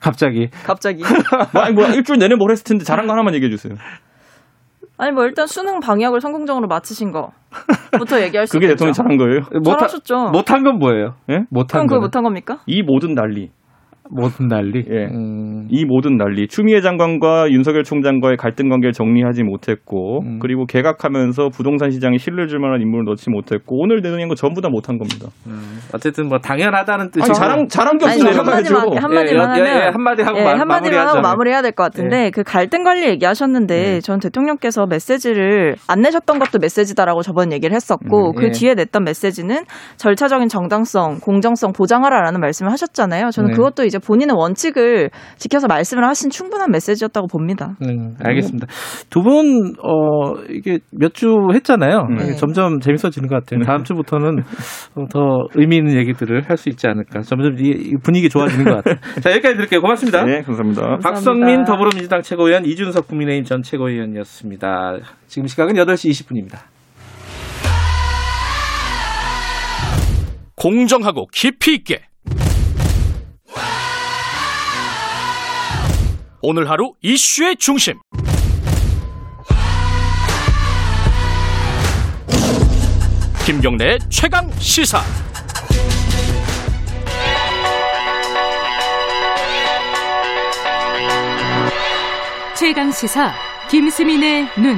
[0.00, 1.02] 갑자기 갑자기
[1.52, 3.74] 뭐, 아니 뭐 일주일 내내 뭘 했을 텐데 잘한 거 하나만 얘기해 주세요.
[4.98, 8.86] 아니 뭐 일단 수능 방역을 성공적으로 마치신 거부터 얘기할 수 그게 있겠죠.
[8.86, 9.62] 대통령 잘한 거예요?
[9.64, 10.30] 잘하셨죠.
[10.30, 11.14] 못한 건 뭐예요?
[11.30, 11.44] 예?
[11.50, 12.60] 못한 그럼 그거 건 못한 겁니까?
[12.66, 13.50] 이 모든 난리.
[14.10, 14.84] 모든 난리.
[14.90, 15.06] 예.
[15.06, 16.46] 음, 이 모든 난리.
[16.48, 20.38] 추미애 장관과 윤석열 총장과의 갈등 관계를 정리하지 못했고, 음.
[20.40, 24.68] 그리고 개각하면서 부동산 시장에 신뢰를 줄 만한 인물을 넣지 못했고, 오늘 내놓은 거 전부 다
[24.68, 25.28] 못한 겁니다.
[25.46, 28.74] 음, 어쨌든 뭐 당연하다는 뜻이 아니, 자랑, 잘한 게 없으면 저 내려가야죠.
[28.76, 29.82] 한마디만, 한마디만 예, 예, 하면.
[29.82, 31.08] 예, 한마디 하고 예, 마- 한마디만.
[31.08, 36.58] 하고 마무리해야 될 것 같은데 그 갈등 관리 얘기하셨는데 전 대통령께서 메시지를 안 내셨던 것도
[36.60, 38.50] 메시지다라고 저번 얘기를 했었고 음, 그 예.
[38.50, 39.64] 뒤에 냈던 메시지는
[39.96, 43.30] 절차적인 정당성, 공정성 보장하라라는 말씀을 하셨잖아요.
[43.30, 43.56] 저는 네.
[43.56, 47.76] 그것도 이제 본인의 원칙을 지켜서 말씀을 하신 충분한 메시지였다고 봅니다.
[47.82, 48.66] 음, 알겠습니다.
[49.10, 52.08] 두 분, 어, 이게 몇 주 했잖아요.
[52.18, 52.34] 네.
[52.34, 53.62] 점점 재밌어지는 것 같아요.
[53.64, 54.40] 다음 주부터는
[54.96, 57.20] 어, 더 의미 있는 얘기들을 할 수 있지 않을까.
[57.20, 58.96] 점점 이, 이 분위기 좋아지는 것 같아요.
[59.22, 59.80] 자, 여기까지 드릴게요.
[59.80, 60.24] 고맙습니다.
[60.24, 60.98] 네, 감사합니다.
[61.02, 64.98] 박성민 더불어민주당 최고위원, 이준석 국민의힘 전 최고위원이었습니다.
[65.26, 66.58] 지금 시각은 8시 20분입니다.
[70.56, 72.00] 공정하고 깊이 있게
[76.42, 77.94] 오늘 하루 이슈의 중심
[83.44, 85.00] 김경래의 최강 시사
[92.54, 93.32] 최강 시사
[93.70, 94.76] 김수민의 눈.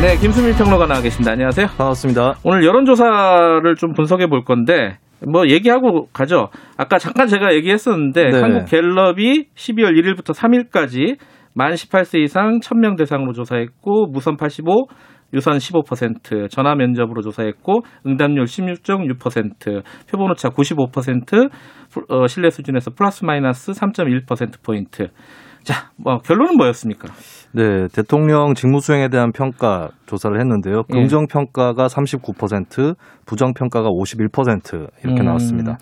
[0.00, 1.32] 네, 김수민 평론가 나와 계십니다.
[1.32, 1.68] 안녕하세요.
[1.78, 2.36] 반갑습니다.
[2.42, 4.98] 오늘 여론조사를 좀 분석해 볼 건데,
[5.30, 6.48] 뭐 얘기하고 가죠.
[6.76, 8.40] 아까 잠깐 제가 얘기했었는데, 네.
[8.40, 11.18] 한국 갤럽이 12월 1일부터 3일까지
[11.54, 14.86] 만 18세 이상 1000명 대상으로 조사했고, 무선 85,
[15.34, 21.50] 유선 15%, 전화 면접으로 조사했고, 응답률 16.6%, 표본 오차 95%,
[22.08, 25.08] 어, 신뢰 수준에서 플러스 마이너스 3.1%포인트.
[25.64, 27.08] 자, 뭐 결론은 뭐였습니까?
[27.52, 30.84] 네, 대통령 직무 수행에 대한 평가 조사를 했는데요.
[30.90, 30.92] 예.
[30.92, 32.94] 긍정 평가가 39%,
[33.26, 35.78] 부정 평가가 51% 이렇게 음, 나왔습니다.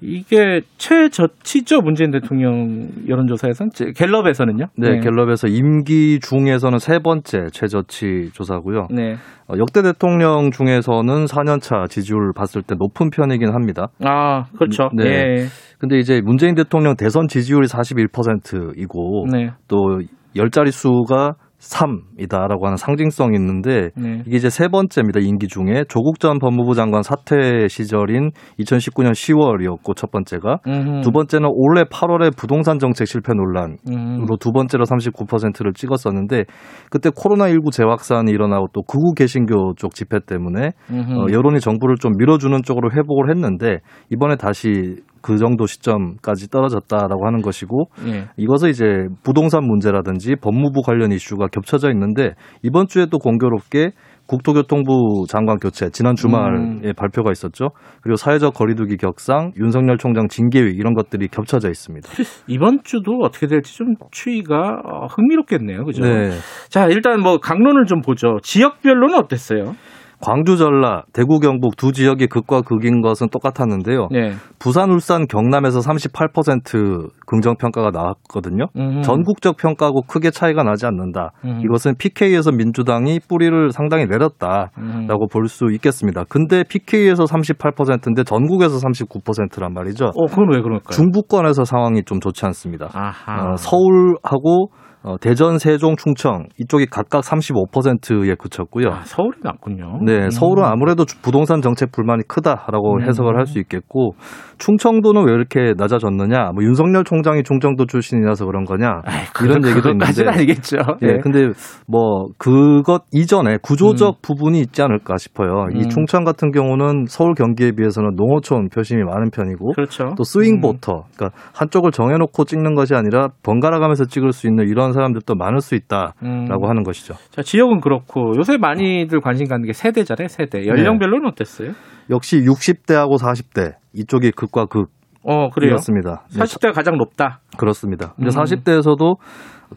[0.00, 4.66] 이게 최저치죠 문재인 대통령 여론조사에서는 제- 갤럽에서는요?
[4.76, 8.86] 네, 갤럽에서 임기 중에서는 세 번째 최저치 조사고요.
[8.90, 9.16] 네.
[9.48, 13.88] 어, 역대 대통령 중에서는 4년차 지지율 봤을 때 높은 편이긴 합니다.
[14.04, 14.90] 아, 그렇죠.
[14.94, 15.04] 네.
[15.04, 15.46] 예.
[15.78, 19.50] 근데 이제 문재인 대통령 대선 지지율이 41%이고 네.
[19.68, 20.00] 또
[20.36, 24.22] 열자리 수가 3이다라고 하는 상징성이 있는데 네.
[24.26, 25.20] 이게 이제 세 번째입니다.
[25.20, 31.00] 임기 중에 조국 전 법무부 장관 사퇴 시절인 2019년 10월이었고 첫 번째가 음흠.
[31.02, 34.26] 두 번째는 올해 8월에 부동산 정책 실패 논란으로 음.
[34.38, 36.44] 두 번째로 39%를 찍었었는데
[36.90, 41.12] 그때 코로나19 재확산이 일어나고 또 극우 개신교 쪽 집회 때문에 음흠.
[41.12, 43.78] 어, 여론이 정부를 좀 밀어주는 쪽으로 회복을 했는데
[44.10, 48.28] 이번에 다시 그 정도 시점까지 떨어졌다라고 하는 것이고 예.
[48.36, 48.84] 이것은 이제
[49.22, 53.92] 부동산 문제라든지 법무부 관련 이슈가 겹쳐져 있는데 이번 주에 또 공교롭게
[54.28, 56.92] 국토교통부 장관 교체 지난 주말에 음.
[56.96, 57.70] 발표가 있었죠.
[58.02, 62.08] 그리고 사회적 거리두기 격상, 윤석열 총장 징계위 이런 것들이 겹쳐져 있습니다.
[62.46, 65.84] 이번 주도 어떻게 될지 좀 추이가 어, 흥미롭겠네요.
[65.84, 66.02] 그죠?
[66.02, 66.30] 네.
[66.68, 68.36] 자, 일단 뭐 강론을 좀 보죠.
[68.42, 69.74] 지역별로는 어땠어요?
[70.20, 74.08] 광주, 전라, 대구, 경북 두 지역이 극과 극인 것은 똑같았는데요.
[74.10, 74.32] 네.
[74.58, 78.66] 부산, 울산, 경남에서 38% 긍정 평가가 나왔거든요.
[78.76, 79.02] 음흠.
[79.02, 81.30] 전국적 평가하고 크게 차이가 나지 않는다.
[81.44, 81.60] 음.
[81.64, 85.28] 이것은 PK에서 민주당이 뿌리를 상당히 내렸다라고 음.
[85.30, 86.24] 볼수 있겠습니다.
[86.28, 90.06] 근데 PK에서 38%인데 전국에서 39%란 말이죠.
[90.06, 90.90] 어, 그건 왜 그럴까요?
[90.90, 92.88] 중부권에서 상황이 좀 좋지 않습니다.
[92.92, 93.52] 아하.
[93.52, 94.70] 어, 서울하고
[95.02, 98.88] 어, 대전, 세종, 충청 이쪽이 각각 35%에 그쳤고요.
[98.90, 100.00] 아, 서울이 낫군요.
[100.04, 100.30] 네, 음.
[100.30, 103.02] 서울은 아무래도 주- 부동산 정책 불만이 크다라고 음.
[103.02, 104.12] 해석을 할 수 있겠고
[104.58, 106.50] 충청도는 왜 이렇게 낮아졌느냐?
[106.52, 109.00] 뭐 윤석열 총장이 충청도 출신이라서 그런 거냐?
[109.44, 110.28] 이런 그- 얘기도 있는데.
[110.28, 110.76] 아니겠죠.
[111.02, 111.18] 예, 네.
[111.22, 111.48] 근데
[111.86, 115.66] 뭐 그것 이전에 구조적 부분이 있지 않을까 싶어요.
[115.72, 115.76] 음.
[115.76, 120.14] 이 충청 같은 경우는 서울 경기에 비해서는 농어촌 표심이 많은 편이고 그렇죠.
[120.16, 124.87] 또 스윙 보터, 그러니까 한쪽을 정해놓고 찍는 것이 아니라 번갈아 가면서 찍을 수 있는 이런
[124.92, 126.68] 사람들도 많을 수 있다라고 음.
[126.68, 127.14] 하는 것이죠.
[127.30, 130.66] 자, 지역은 그렇고 요새 많이들 관심 갖는 게 세대잖아요, 세대.
[130.66, 131.72] 연령별로는 어땠어요?
[132.10, 134.90] 역시 60대하고 40대 이쪽이 극과 극.
[135.22, 135.72] 어, 그래요.
[135.72, 136.24] 이었습니다.
[136.32, 137.40] 네, 40대가 가장 높다.
[137.58, 138.14] 그렇습니다.
[138.16, 138.42] 근데 음.
[138.42, 139.16] 40대에서도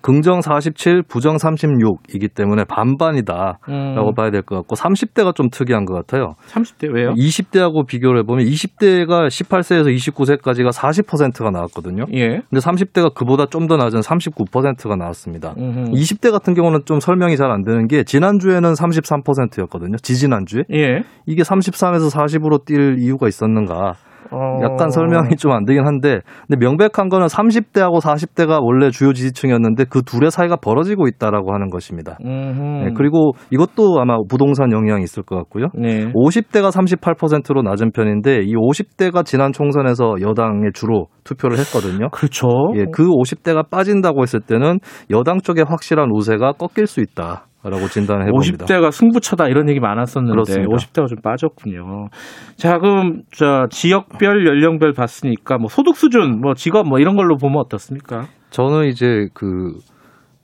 [0.01, 4.13] 긍정 47, 부정 36이기 때문에 반반이다라고 음.
[4.15, 6.33] 봐야 될 것 같고 30대가 좀 특이한 것 같아요.
[6.49, 7.09] 30대 왜요?
[7.13, 12.05] 20대하고 비교를 해보면 20대가 18세에서 29세까지가 40%가 나왔거든요.
[12.13, 12.27] 예.
[12.49, 15.53] 근데 30대가 그보다 좀 더 낮은 39%가 나왔습니다.
[15.57, 15.91] 음흠.
[15.91, 19.97] 20대 같은 경우는 좀 설명이 잘 안 되는 게 지난주에는 33%였거든요.
[20.01, 20.63] 지지난주에.
[20.73, 21.03] 예.
[21.27, 23.93] 이게 33에서 40으로 뛸 이유가 있었는가?
[24.31, 24.59] 어.
[24.63, 30.01] 약간 설명이 좀 안 되긴 한데, 근데 명백한 거는 30대하고 40대가 원래 주요 지지층이었는데 그
[30.01, 32.17] 둘의 사이가 벌어지고 있다라고 하는 것입니다.
[32.21, 35.67] 네, 그리고 이것도 아마 부동산 영향이 있을 것 같고요.
[35.73, 36.11] 네.
[36.13, 42.09] 50대가 38%로 낮은 편인데 이 50대가 지난 총선에서 여당에 주로 투표를 했거든요.
[42.11, 42.47] 그렇죠.
[42.75, 47.47] 예, 그 50대가 빠진다고 했을 때는 여당 쪽에 확실한 우세가 꺾일 수 있다.
[47.63, 48.65] 라고 진단을 해봅니다.
[48.65, 50.73] 50대가 승부처다 이런 얘기 많았었는데 그렇습니다.
[50.73, 52.07] 50대가 좀 빠졌군요.
[52.55, 57.57] 자, 그럼 저 지역별 연령별 봤으니까 뭐 소득 수준, 뭐 직업 뭐 이런 걸로 보면
[57.57, 58.25] 어떻습니까?
[58.49, 59.73] 저는 이제 그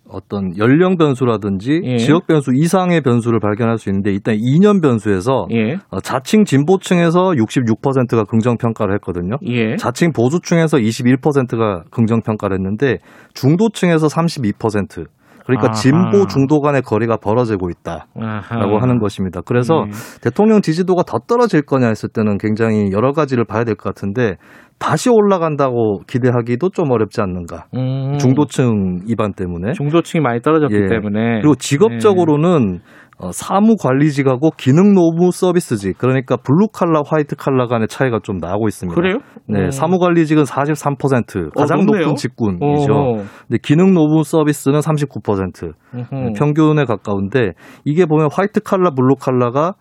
[0.09, 1.97] 어떤 연령 변수라든지 예.
[1.97, 5.77] 지역 변수 이상의 변수를 발견할 수 있는데 일단 2년 변수에서 예.
[5.89, 9.35] 어, 자칭 진보층에서 66%가 긍정 평가를 했거든요.
[9.47, 9.75] 예.
[9.75, 12.99] 자칭 보수층에서 21%가 긍정 평가를 했는데
[13.33, 15.07] 중도층에서 32%
[15.47, 15.73] 그러니까 아하.
[15.73, 18.81] 진보 중도 간의 거리가 벌어지고 있다라고 아하.
[18.81, 19.41] 하는 것입니다.
[19.41, 19.91] 그래서 예.
[20.21, 24.35] 대통령 지지도가 더 떨어질 거냐 했을 때는 굉장히 여러 가지를 봐야 될 것 같은데
[24.79, 27.65] 다시 올라간다고 기대하기도 좀 어렵지 않는가.
[27.75, 28.17] 음.
[28.19, 29.71] 중도층 이반 때문에.
[29.73, 30.87] 중도층이 많이 떨어졌기 예.
[30.87, 32.79] 때문에 그리고 직업적으로는
[33.19, 38.95] 어, 사무관리직하고 기능노무 서비스직 그러니까 블루 칼라 화이트 칼라 간의 차이가 좀 나고 있습니다.
[38.95, 39.17] 그래요?
[39.47, 39.71] 네, 음.
[39.71, 41.83] 사무관리직은 43% 가장 어.
[41.83, 42.93] 높은 직군이죠.
[42.93, 43.15] 오.
[43.47, 46.33] 근데 기능노무 서비스는 39% 음흠.
[46.37, 47.53] 평균에 가까운데
[47.85, 49.73] 이게 보면 화이트 칼라 블루 칼라가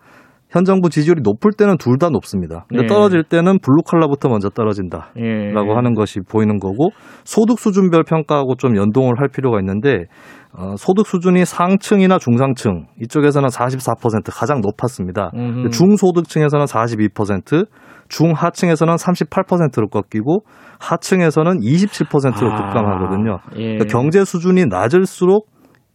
[0.49, 2.65] 현 정부 지지율이 높을 때는 둘 다 높습니다.
[2.69, 2.87] 근데 예.
[2.87, 5.11] 떨어질 때는 블루 칼라부터 먼저 떨어진다.
[5.17, 5.51] 예.
[5.51, 6.89] 라고 하는 것이 보이는 거고
[7.25, 10.05] 소득 수준별 평가하고 좀 연동을 할 필요가 있는데
[10.53, 15.31] 어, 소득 수준이 상층이나 중상층 이쪽에서는 44% 가장 높았습니다.
[15.35, 15.69] 음흠.
[15.69, 17.67] 중소득층에서는 42%,
[18.09, 20.43] 중하층에서는 38%로 꺾이고
[20.79, 23.39] 하층에서는 27%로 아, 급감하거든요.
[23.57, 23.63] 예.
[23.63, 25.47] 그러니까 경제 수준이 낮을수록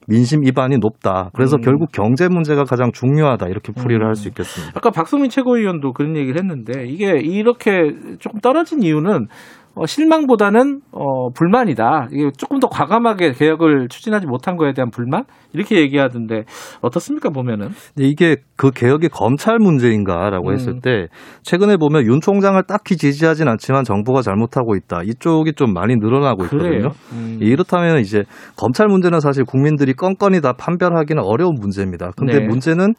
[0.08, 1.30] 민심 이반이 높다.
[1.34, 1.60] 그래서 음.
[1.60, 3.46] 결국 경제 문제가 가장 중요하다.
[3.46, 4.72] 이렇게 풀이를 할수 있겠습니다.
[4.76, 9.28] 아까 박수민 최고위원도 그런 얘기를 했는데 이게 이렇게 조금 떨어진 이유는
[9.74, 12.08] 어, 실망보다는 어, 불만이다.
[12.12, 16.44] 이게 조금 더 과감하게 개혁을 추진하지 못한 거에 대한 불만 이렇게 얘기하던데
[16.80, 17.68] 어떻습니까 보면은?
[17.94, 20.54] 근데 이게 그 개혁이 검찰 문제인가라고 음.
[20.54, 21.08] 했을 때
[21.42, 25.00] 최근에 보면 윤 총장을 딱히 지지하진 않지만 정부가 잘못하고 있다.
[25.04, 26.90] 이쪽이 좀 많이 늘어나고 있거든요.
[27.12, 27.38] 음.
[27.40, 28.24] 이렇다면 이제
[28.56, 32.10] 검찰 문제는 사실 국민들이 건건이 다 판별하기는 어려운 문제입니다.
[32.16, 32.46] 근데 네.
[32.46, 32.94] 문제는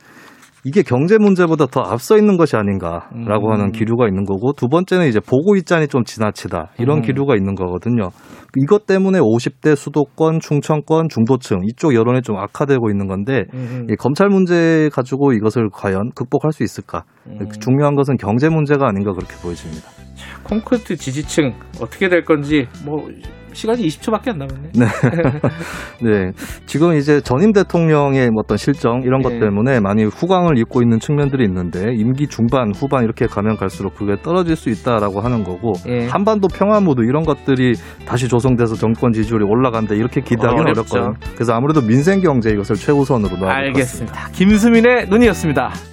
[0.65, 3.51] 이게 경제 문제보다 더 앞서 있는 것이 아닌가라고 음.
[3.51, 7.01] 하는 기류가 있는 거고 두 번째는 이제 보고 있자니 좀 지나치다 이런 음.
[7.01, 8.09] 기류가 있는 거거든요.
[8.55, 14.29] 이것 때문에 50대 수도권, 충청권, 중도층 이쪽 여론이 좀 악화되고 있는 건데 음, 이 검찰
[14.29, 17.03] 문제 가지고 이것을 과연 극복할 수 있을까?
[17.27, 17.39] 음.
[17.59, 19.89] 중요한 것은 경제 문제가 아닌가 그렇게 보여집니다.
[20.43, 23.07] 콘크리트 지지층 어떻게 될 건지 뭐
[23.53, 24.69] 시간이 20초밖에 안 남았네.
[24.73, 24.85] 네.
[26.01, 26.31] 네.
[26.65, 29.39] 지금 이제 전임 대통령의 뭐 어떤 실정 이런 것 네.
[29.39, 34.55] 때문에 많이 후광을 입고 있는 측면들이 있는데 임기 중반, 후반 이렇게 가면 갈수록 그게 떨어질
[34.55, 36.07] 수 있다라고 하는 거고 예.
[36.07, 37.73] 한반도 평화 모드 이런 것들이
[38.05, 40.97] 다시 조성돼서 정권 지지율이 올라간다 이렇게 기대하기는 어렵죠.
[40.97, 41.33] 어렵거든요.
[41.35, 43.51] 그래서 아무래도 민생 경제 이것을 최우선으로 놔야.
[43.53, 44.29] 알겠습니다.
[44.31, 45.92] 김수민의 눈이었습니다.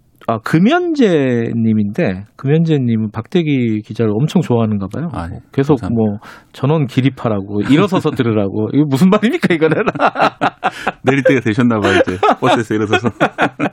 [0.27, 5.09] 아, 금연재님인데, 금연재님은 박대기 기자를 엄청 좋아하는가 봐요.
[5.13, 5.39] 아, 예.
[5.51, 5.95] 계속 감사합니다.
[5.95, 6.17] 뭐,
[6.53, 8.69] 전원 기립하라고, 일어서서 들으라고.
[8.73, 9.77] 이거 무슨 말입니까, 이거는?
[11.03, 12.17] 내릴 때가 되셨나 봐요, 이제.
[12.39, 13.09] 버스에서 일어서서.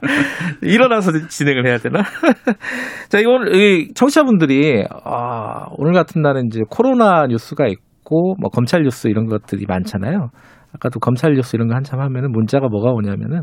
[0.62, 2.03] 일어나서 진행을 해야 되나?
[3.11, 8.82] 자, 이거 오늘, 이 청취자분들이, 아, 오늘 같은 날은 이제 코로나 뉴스가 있고, 뭐, 검찰
[8.82, 10.30] 뉴스 이런 것들이 많잖아요.
[10.74, 13.42] 아까도 검찰 뉴스 이런 거 한참 하면은 문자가 뭐가 오냐면은,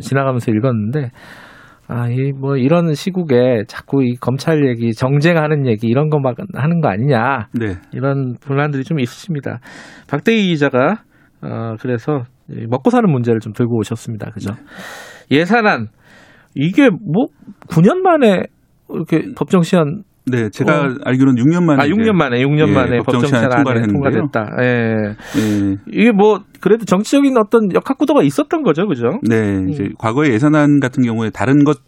[0.00, 1.10] 지나가면서 읽었는데,
[1.92, 6.80] 아, 이, 뭐, 이런 시국에 자꾸 이 검찰 얘기, 정쟁하는 얘기, 이런 거 막 하는
[6.80, 7.48] 거 아니냐.
[7.58, 7.74] 네.
[7.92, 9.58] 이런 불만들이 좀 있으십니다.
[10.08, 11.02] 박대기 기자가,
[11.42, 14.30] 어, 그래서 이 먹고 사는 문제를 좀 들고 오셨습니다.
[14.30, 14.52] 그죠?
[15.32, 15.88] 예산안,
[16.54, 17.26] 이게 뭐,
[17.68, 18.44] 9년 만에
[18.88, 20.94] 이렇게 법정 시한, 네, 제가 어.
[21.04, 21.82] 알기로는 6년 만에.
[21.82, 24.10] 아, 6년 이제, 만에, 6년 예, 만에 법정 법정 시한 시한에 통과를 했는데요.
[24.12, 24.56] 통과됐다.
[24.62, 25.14] 예.
[25.38, 25.76] 예.
[25.92, 28.86] 이게 뭐, 그래도 정치적인 어떤 역학구도가 있었던 거죠.
[28.86, 29.20] 그죠?
[29.28, 31.78] 네, 이제 과거에 예산안 같은 경우에 다른 것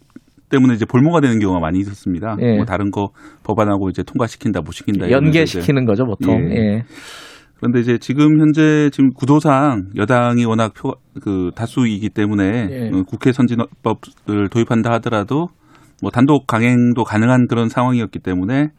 [0.49, 2.37] 때문에 이제 볼모가 되는 경우가 많이 있었습니다.
[2.41, 2.57] 예.
[2.57, 3.09] 뭐 다른 거
[3.43, 5.09] 법안하고 이제 통과시킨다, 못 시킨다.
[5.09, 6.51] 연계시키는 거죠, 보통.
[6.51, 6.55] 예.
[6.55, 6.83] 예.
[7.63, 12.89] 그런데 이제 지금 현재 지금 구도상 여당이 워낙 표, 그 다수이기 때문에 예.
[12.93, 15.47] 어, 국회 선진법을 도입한다 하더라도
[16.01, 18.69] 뭐 단독 강행도 가능한 그런 상황이었기 때문에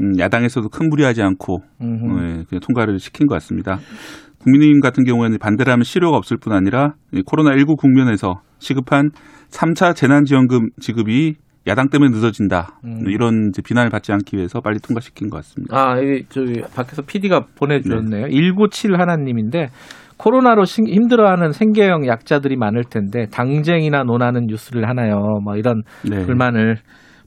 [0.00, 3.78] 음, 야당에서도 큰 무리하지 않고 예, 그냥 통과를 시킨 것 같습니다.
[4.40, 9.10] 국민의힘 같은 경우에는 반대를 하면 실효가 없을 뿐 아니라 이 코로나19 국면에서 시급한
[9.50, 11.36] 3차 재난지원금 지급이
[11.66, 12.78] 야당 때문에 늦어진다.
[12.84, 13.04] 음.
[13.08, 15.76] 이런 이제 비난을 받지 않기 위해서 빨리 통과시킨 것 같습니다.
[15.76, 18.28] 아, 이 저기 밖에서 PD가 보내주셨네요.
[18.28, 19.68] 197 하나님인데
[20.18, 25.38] 코로나로 신- 힘들어하는 생계형 약자들이 많을 텐데 당쟁이나 논하는 뉴스를 하나요?
[25.44, 26.24] 뭐 이런 네.
[26.26, 26.76] 불만을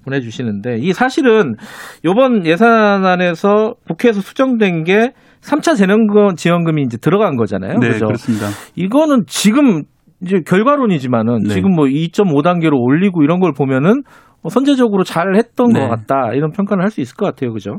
[0.04, 1.56] 보내주시는데 이 사실은
[2.04, 7.80] 이번 예산안에서 국회에서 수정된 게 3차 재난금 지원금이 이제 들어간 거잖아요.
[7.80, 8.06] 네, 그죠?
[8.08, 8.48] 그렇습니다.
[8.76, 9.84] 이거는 지금
[10.22, 11.54] 이제 결과론이지만은 네.
[11.54, 14.04] 지금 뭐 2.5단계로 올리고 이런 걸 보면은
[14.44, 15.80] 어, 선제적으로 잘 했던 네.
[15.80, 17.78] 것 같다 이런 평가를 할 수 있을 것 같아요, 그죠?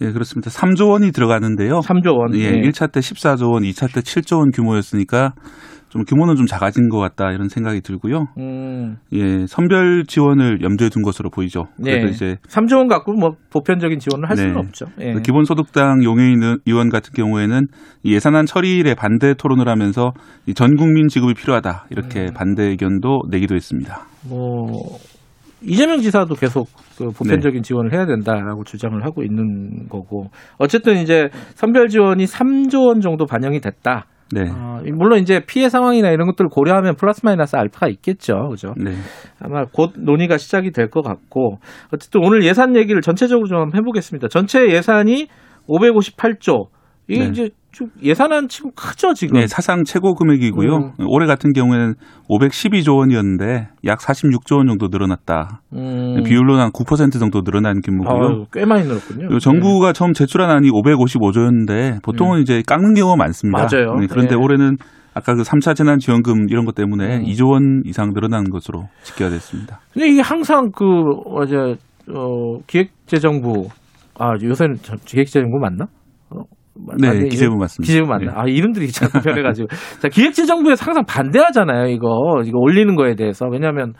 [0.00, 0.50] 예, 그렇습니다.
[0.50, 1.80] 3조 원이 들어가는데요.
[1.80, 2.34] 3조 원.
[2.36, 2.50] 예, 예.
[2.62, 5.32] 1차 때 14조 원, 2차 때 7조 원 규모였으니까
[5.94, 8.26] 좀 규모는 좀 작아진 것 같다 이런 생각이 들고요.
[8.38, 11.68] 음, 예, 선별 지원을 염두에 둔 것으로 보이죠.
[11.76, 12.10] 그래서 예.
[12.10, 14.42] 이제 3조 원 갖고 뭐 보편적인 지원을 할 네.
[14.42, 14.86] 수는 없죠.
[15.00, 15.14] 예.
[15.22, 17.68] 기본소득당 용해인 의원 같은 경우에는
[18.02, 20.10] 이 예산안 처리일에 반대 토론을 하면서
[20.46, 22.34] 이전 국민 지급이 필요하다 이렇게 음.
[22.34, 24.04] 반대 의견도 내기도 했습니다.
[24.28, 24.98] 뭐
[25.66, 27.66] 이재명 지사도 계속 그 보편적인 네.
[27.66, 30.26] 지원을 해야 된다라고 주장을 하고 있는 거고
[30.58, 34.06] 어쨌든 이제 선별 지원이 3조 원 정도 반영이 됐다.
[34.32, 38.48] 네, 어, 물론 이제 피해 상황이나 이런 것들을 고려하면 플러스 마이너스 알파가 있겠죠.
[38.50, 38.72] 그죠?
[38.76, 38.92] 네,
[39.40, 41.58] 아마 곧 논의가 시작이 될 것 같고
[41.92, 44.28] 어쨌든 오늘 예산 얘기를 전체적으로 좀 해보겠습니다.
[44.28, 45.28] 전체 예산이
[45.68, 46.68] 558조.
[47.08, 47.28] 이게 네.
[47.30, 49.38] 이제 좀 예산안 치고 크죠 지금.
[49.38, 50.76] 네, 사상 최고 금액이고요.
[50.76, 50.92] 음.
[51.08, 51.94] 올해 같은 경우에는
[52.30, 55.60] 512조 원이었는데 약 46조 원 정도 늘어났다.
[55.74, 56.22] 음.
[56.24, 58.26] 비율로는 한9% 정도 늘어난 규모고요.
[58.26, 59.38] 아유, 꽤 많이 늘었군요.
[59.38, 63.66] 정부가 처음 제출한 안이 555조였는데 보통은 이제 깎는 경우가 많습니다.
[63.66, 63.76] 네.
[63.84, 63.96] 맞아요.
[63.98, 64.40] 네, 그런데 네.
[64.40, 64.76] 올해는
[65.12, 67.22] 아까 그 3차 재난지원금 이런 것 때문에 음.
[67.24, 69.80] 2조 원 이상 늘어난 것으로 집계가 됐습니다.
[69.92, 70.84] 근데 이게 항상 그
[71.26, 71.56] 어제
[72.12, 73.68] 어 기획재정부
[74.18, 75.86] 아 요새는 저- 기획재정부 맞나?
[76.76, 77.28] 어, 맞- 네.
[77.28, 77.86] 기재부 맞습니다.
[77.86, 78.32] 기재부 맞나?
[78.32, 78.32] 네.
[78.36, 79.68] 아 이름들이 자꾸 변해가지고
[80.00, 83.92] 자 기획재정부에서 항상 반대하잖아요 이거 이거 올리는 거에 대해서 왜냐하면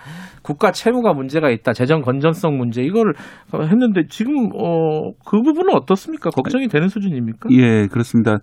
[0.42, 3.14] 국가 채무가 문제가 있다 재정 건전성 문제 이거를
[3.54, 6.30] 했는데 지금 어 그 부분은 어떻습니까?
[6.30, 7.48] 걱정이 되는 수준입니까?
[7.52, 8.38] 예, 그렇습니다.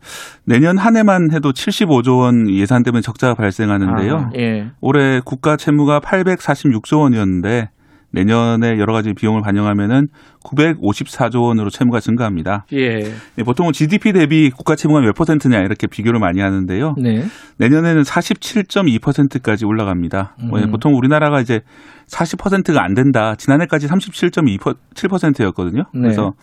[0.46, 4.16] 내년 한 해만 해도 75조 원 예산 때문에 적자가 발생하는데요.
[4.16, 4.72] 아, 예.
[4.82, 7.70] 올해 국가 채무가 846조 원이었는데
[8.14, 10.08] 내년에 여러 가지 비용을 반영하면은
[10.44, 12.66] 954조 원으로 채무가 증가합니다.
[12.74, 13.14] 예.
[13.38, 16.96] 예, 보통은 GDP 대비 국가 채무가 몇 퍼센트냐 이렇게 비교를 많이 하는데요.
[16.98, 17.24] 네.
[17.58, 20.36] 내년에는 47.2%까지 올라갑니다.
[20.50, 20.72] 뭐, 예, 음.
[20.72, 21.62] 보통 우리나라가 이제
[22.08, 23.36] 40%가 안 된다.
[23.36, 25.84] 지난해까지 37.7%였거든요.
[25.94, 26.02] 네.
[26.02, 26.34] 그래서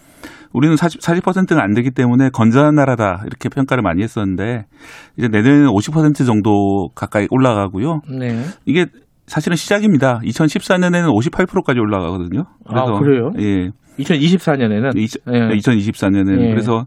[0.52, 4.66] 우리는 40, 40%가 안 되기 때문에 건전한 나라다 이렇게 평가를 많이 했었는데
[5.16, 8.02] 이제 내년에는 50% 정도 가까이 올라가고요.
[8.08, 8.44] 네.
[8.64, 8.86] 이게
[9.28, 10.20] 사실은 시작입니다.
[10.24, 12.44] 2014년에는 58%까지 올라가거든요.
[12.66, 13.30] 아, 그래요?
[13.38, 13.70] 예.
[13.98, 15.56] 2024년에는 예.
[15.56, 16.48] 2024년에는 예.
[16.50, 16.86] 그래서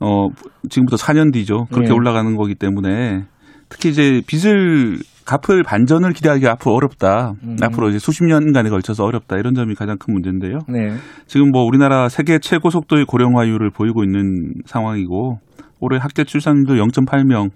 [0.00, 0.28] 어
[0.68, 1.66] 지금부터 4년 뒤죠.
[1.70, 1.92] 그렇게 예.
[1.92, 3.24] 올라가는 거기 때문에
[3.68, 7.34] 특히 이제 빚을 갚을 반전을 기대하기가 앞으로 어렵다.
[7.42, 7.56] 음.
[7.60, 9.36] 앞으로 이제 수십 년간에 걸쳐서 어렵다.
[9.36, 10.60] 이런 점이 가장 큰 문제인데요.
[10.68, 10.94] 네.
[11.26, 15.38] 지금 뭐 우리나라 세계 최고 속도의 고령화율을 보이고 있는 상황이고
[15.80, 17.50] 올해 학대 출산율도 0.8명.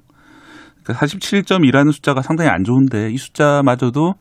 [0.84, 4.14] 그러니까 47.2라는 숫자가 상당히 안 좋은데 이 숫자마저도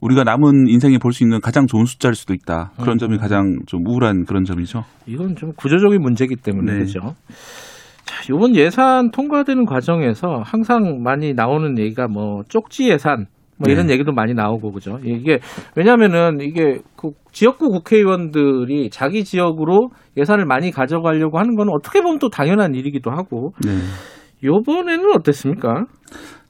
[0.00, 2.72] 우리가 남은 인생에 볼 수 있는 가장 좋은 숫자일 수도 있다.
[2.76, 2.98] 그런 음.
[2.98, 4.84] 점이 가장 좀 우울한 그런 점이죠.
[5.06, 6.78] 이건 좀 구조적인 문제이기 때문에 네.
[6.80, 7.14] 그죠.
[8.04, 13.94] 자, 이번 예산 통과되는 과정에서 항상 많이 나오는 얘기가 뭐 쪽지 예산 뭐 이런 네.
[13.94, 14.98] 얘기도 많이 나오고 그죠.
[15.04, 15.38] 이게
[15.76, 22.28] 왜냐면은 이게 그 지역구 국회의원들이 자기 지역으로 예산을 많이 가져가려고 하는 건 어떻게 보면 또
[22.28, 23.70] 당연한 일이기도 하고 네.
[24.44, 25.86] 이번에는 어땠습니까?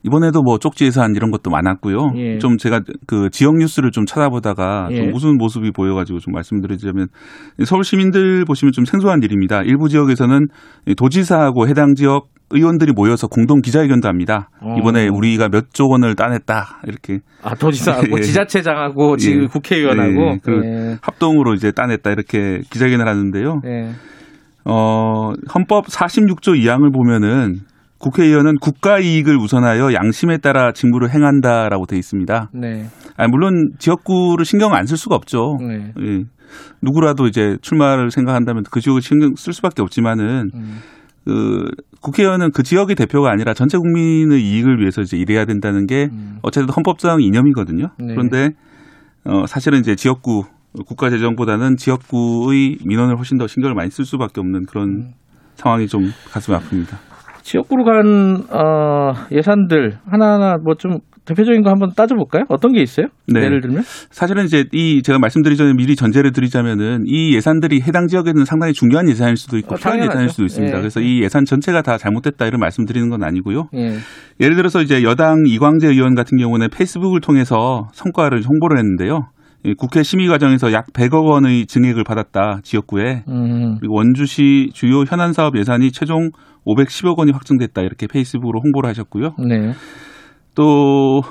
[0.03, 2.13] 이번에도 뭐 쪽지 예산 이런 것도 많았고요.
[2.17, 2.39] 예.
[2.39, 4.97] 좀 제가 그 지역 뉴스를 좀 찾아보다가 예.
[4.97, 7.07] 좀 우스운 모습이 보여가지고 좀 말씀드리자면
[7.65, 9.63] 서울 시민들 보시면 좀 생소한 일입니다.
[9.63, 10.47] 일부 지역에서는
[10.87, 14.51] 이 도지사하고 해당 지역 의원들이 모여서 공동 기자회견도 합니다.
[14.61, 14.77] 어.
[14.79, 18.23] 이번에 우리가 몇 조 원을 따냈다 이렇게 아 도지사하고 예.
[18.23, 19.47] 지자체장하고 지금 예.
[19.47, 20.39] 국회의원하고 예.
[20.43, 20.97] 그 예.
[21.01, 23.61] 합동으로 이제 따냈다 이렇게 기자회견을 하는데요.
[23.65, 23.91] 예.
[24.67, 27.61] 어, 헌법 46조 2항을 보면은
[28.05, 32.51] 국회의원은 국가 이익을 우선하여 양심에 따라 직무를 행한다라고 돼 있습니다.
[32.53, 32.85] 네.
[33.17, 35.57] 아, 물론 지역구를 신경 안 쓸 수가 없죠.
[35.61, 35.93] 네.
[36.01, 36.25] 예.
[36.83, 40.81] 누구라도 이제 출마를 생각한다면 그 지역을 신경 쓸 수밖에 없지만은 음.
[41.25, 41.71] 그
[42.03, 46.37] 국회의원은 그 지역의 대표가 아니라 전체 국민의 이익을 위해서 이제 일해야 된다는 게 음.
[46.43, 47.89] 어쨌든 헌법상 이념이거든요.
[47.99, 48.09] 네.
[48.09, 48.51] 그런데
[49.25, 50.45] 어 사실은 이제 지역구
[50.87, 55.13] 국가 재정보다는 지역구의 민원을 훨씬 더 신경을 많이 쓸 수밖에 없는 그런 음.
[55.55, 57.14] 상황이 좀 가슴이 아픕니다.
[57.45, 62.45] 지역구로 간 어, 예산들 하나하나 뭐 좀 대표적인 거 한번 따져볼까요?
[62.49, 63.07] 어떤 게 있어요?
[63.27, 63.41] 네.
[63.43, 68.45] 예를 들면 사실은 이제 이 제가 말씀드리기 전에 미리 전제를 드리자면은 이 예산들이 해당 지역에는
[68.45, 70.13] 상당히 중요한 예산일 수도 있고 어, 필요한 당연하죠.
[70.13, 70.77] 예산일 수도 있습니다.
[70.77, 70.81] 예.
[70.81, 73.69] 그래서 이 예산 전체가 다 잘못됐다 이런 말씀드리는 건 아니고요.
[73.75, 73.97] 예.
[74.41, 79.29] 예를 들어서 이제 여당 이광재 의원 같은 경우는 페이스북을 통해서 성과를 홍보를 했는데요.
[79.65, 83.77] 이 국회 심의 과정에서 약 100억 원의 증액을 받았다 지역구에 음.
[83.81, 86.29] 그리고 원주시 주요 현안 사업 예산이 최종
[86.67, 89.35] 510억 원이 확정됐다 이렇게 페이스북으로 홍보를 하셨고요.
[89.39, 89.73] 네.
[90.55, 91.23] 또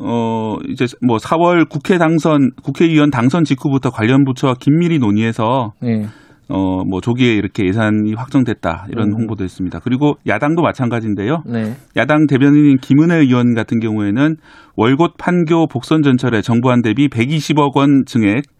[0.00, 6.06] 어, 이제 뭐 4월 국회 당선, 국회의원 당선 직후부터 관련 부처와 긴밀히 논의해서 네.
[6.48, 9.14] 어, 뭐 조기에 이렇게 예산이 확정됐다 이런 음.
[9.14, 9.78] 홍보도 했습니다.
[9.82, 11.44] 그리고 야당도 마찬가지인데요.
[11.46, 11.76] 네.
[11.96, 14.36] 야당 대변인인 김은혜 의원 같은 경우에는
[14.76, 18.59] 월곶 판교 복선 전철에 정부안 대비 120억 원 증액 음.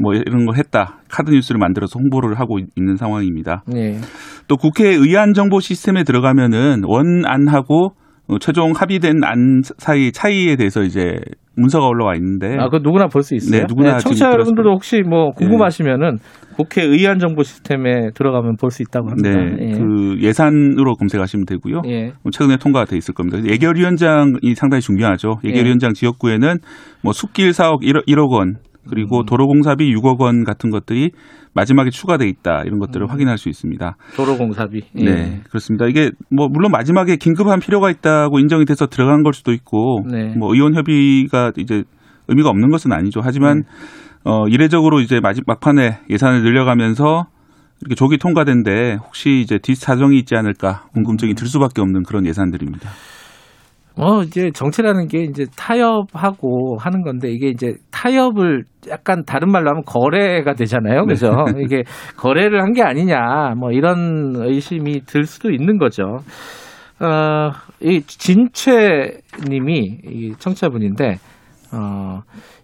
[0.00, 0.98] 뭐 이런 걸 했다.
[1.08, 3.62] 카드 뉴스를 만들어서 홍보를 하고 있는 상황입니다.
[3.66, 3.98] 네.
[4.48, 7.90] 또 국회 의안 정보 시스템에 들어가면은 원안하고
[8.28, 11.16] 어, 최종 합의된 안 사이 차이에 대해서 이제
[11.56, 13.60] 문서가 올라와 있는데 아, 그 누구나 볼 수 있어요.
[13.62, 14.70] 네, 누구나 지금 청취자 여러분들도.
[14.70, 16.18] 혹시 뭐 궁금하시면은
[16.56, 19.30] 국회 의안 정보 시스템에 들어가면 볼 수 있다고 합니다.
[19.30, 19.72] 네, 예.
[19.78, 21.82] 그 예산으로 검색하시면 되고요.
[21.88, 22.12] 예.
[22.30, 23.38] 최근에 통과가 돼 있을 겁니다.
[23.44, 25.40] 예결위원장이 상당히 중요하죠.
[25.44, 26.58] 예결위원장 지역구에는
[27.02, 28.56] 뭐 숲길 사업 1억, 1억 원
[28.88, 31.10] 그리고 도로공사비 6억 원 같은 것들이
[31.52, 33.96] 마지막에 추가돼 있다 이런 것들을 확인할 수 있습니다.
[34.16, 34.82] 도로공사비.
[34.96, 35.04] 예.
[35.04, 35.86] 네, 그렇습니다.
[35.86, 40.34] 이게 뭐 물론 마지막에 긴급한 필요가 있다고 인정이 돼서 들어간 걸 수도 있고 네.
[40.36, 41.84] 뭐 의원 협의가 이제
[42.28, 43.20] 의미가 없는 것은 아니죠.
[43.22, 43.64] 하지만
[44.24, 47.26] 어 이례적으로 이제 마지 막판에 예산을 늘려가면서
[47.80, 52.90] 이렇게 조기 통과된데 혹시 이제 뒷사정이 있지 않을까 궁금증이 들 수밖에 없는 그런 예산들입니다.
[53.96, 59.82] 어, 이제 정치라는 게 이제 타협하고 하는 건데 이게 이제 타협을 약간 다른 말로 하면
[59.84, 61.04] 거래가 되잖아요.
[61.06, 61.30] 그죠?
[61.62, 61.82] 이게
[62.16, 66.04] 거래를 한 게 아니냐 뭐 이런 의심이 들 수도 있는 거죠.
[67.00, 71.16] 어, 이 진채 님이 이 청취자분인데
[71.72, 72.20] 어,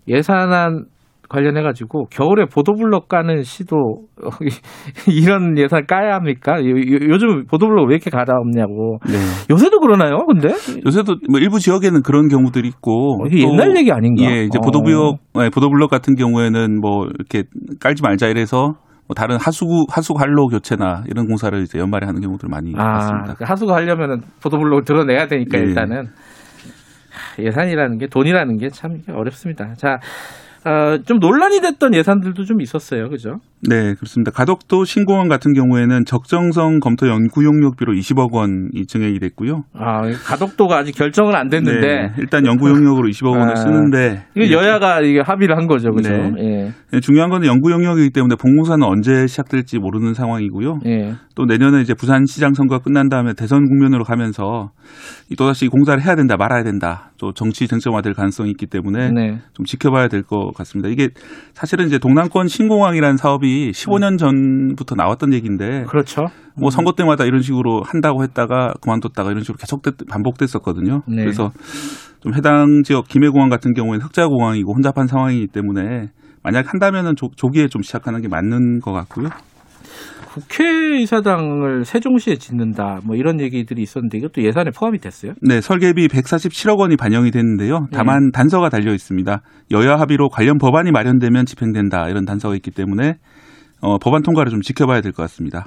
[0.08, 0.84] 예산안
[1.28, 4.02] 관련해 가지고 겨울에 보도블럭 까는 시도
[5.08, 6.58] 이런 예산 까야 합니까?
[6.64, 6.70] 요,
[7.08, 8.98] 요즘 보도블럭 왜 이렇게 갈아엎냐고.
[9.06, 9.14] 네.
[9.50, 10.24] 요새도 그러나요?
[10.26, 10.48] 근데
[10.84, 14.22] 요새도 뭐 일부 지역에는 그런 경우들이 있고 어, 옛날 얘기 아닌가?
[14.24, 14.60] 예, 이제 어.
[14.64, 17.44] 보도블럭 네, 보도블럭 같은 경우에는 뭐 이렇게
[17.80, 18.74] 깔지 말자 이래서
[19.08, 23.34] 뭐 다른 하수구 하수구 한로 교체나 이런 공사를 이제 연말에 하는 경우들 많이 아, 봤습니다.
[23.34, 25.64] 그 하수구 하려면은 보도블록을 드러내야 되니까 네.
[25.64, 26.06] 일단은
[27.38, 29.74] 예산이라는 게 돈이라는 게 참 어렵습니다.
[29.74, 29.98] 자,
[30.66, 33.38] 어, 좀 논란이 됐던 예산들도 좀 있었어요, 그죠?
[33.62, 34.32] 네, 그렇습니다.
[34.32, 39.62] 가덕도 신공항 같은 경우에는 적정성 검토 연구 용역비로 20억 원이 증액이 됐고요.
[39.74, 44.50] 아, 가덕도가 아직 결정은 안 됐는데 네, 일단 연구 용역으로 20억 원을 아, 쓰는데 이거
[44.50, 46.10] 여야가 이게 합의를 한 거죠, 그죠?
[46.10, 46.32] 네.
[46.38, 46.72] 예.
[46.90, 50.80] 네, 중요한 건 연구 용역이기 때문에 본공사는 언제 시작될지 모르는 상황이고요.
[50.86, 51.14] 예.
[51.36, 54.70] 또 내년에 이제 부산시장 선거가 끝난 다음에 대선 국면으로 가면서
[55.30, 59.38] 이 또다시 공사를 해야 된다 말아야 된다 또 정치 쟁점화될 가능성이 있기 때문에 네.
[59.54, 60.88] 좀 지켜봐야 될 것 같습니다.
[60.88, 61.08] 이게
[61.54, 66.26] 사실은 이제 동남권 신공항이라는 사업이 15년 전부터 나왔던 얘기인데 그렇죠.
[66.58, 71.02] 뭐 선거 때마다 이런 식으로 한다고 했다가 그만뒀다가 이런 식으로 계속 반복됐었거든요.
[71.06, 71.16] 네.
[71.16, 71.50] 그래서
[72.20, 76.08] 좀 해당 지역 김해공항 같은 경우에는 흑자공항이고 혼잡한 상황이기 때문에
[76.42, 79.28] 만약 한다면은 조, 조기에 좀 시작하는 게 맞는 것 같고요.
[80.36, 85.32] 국회의사당을 세종시에 짓는다, 뭐 이런 얘기들이 있었는데 이것도 예산에 포함이 됐어요?
[85.40, 87.86] 네, 설계비 147억 원이 반영이 됐는데요.
[87.92, 89.40] 다만 단서가 달려 있습니다.
[89.72, 93.14] 여야 합의로 관련 법안이 마련되면 집행된다 이런 단서가 있기 때문에
[93.80, 95.64] 어, 법안 통과를 좀 지켜봐야 될 것 같습니다.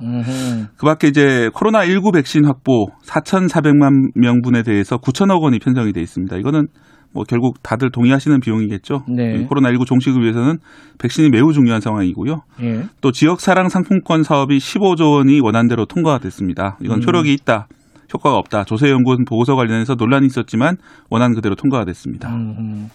[0.78, 6.36] 그 밖에 이제 코로나 19 백신 확보 4,400만 명분에 대해서 9천억 원이 편성이 돼 있습니다.
[6.38, 6.68] 이거는
[7.14, 9.04] 뭐 결국 다들 동의하시는 비용이겠죠.
[9.08, 9.48] 네.
[9.48, 10.58] 코로나19 종식을 위해서는
[11.00, 12.42] 백신이 매우 중요한 상황이고요.
[12.62, 12.84] 예.
[13.02, 16.78] 또 지역 사랑 상품권 사업이 15조 원이 원안대로 통과가 됐습니다.
[16.82, 17.04] 이건 음.
[17.08, 17.68] 효력이 있다.
[18.14, 18.64] 효과가 없다.
[18.64, 20.78] 조세연구원 보고서 관련해서 논란이 있었지만
[21.10, 22.30] 원안 그대로 통과가 됐습니다.
[22.30, 22.90] 음.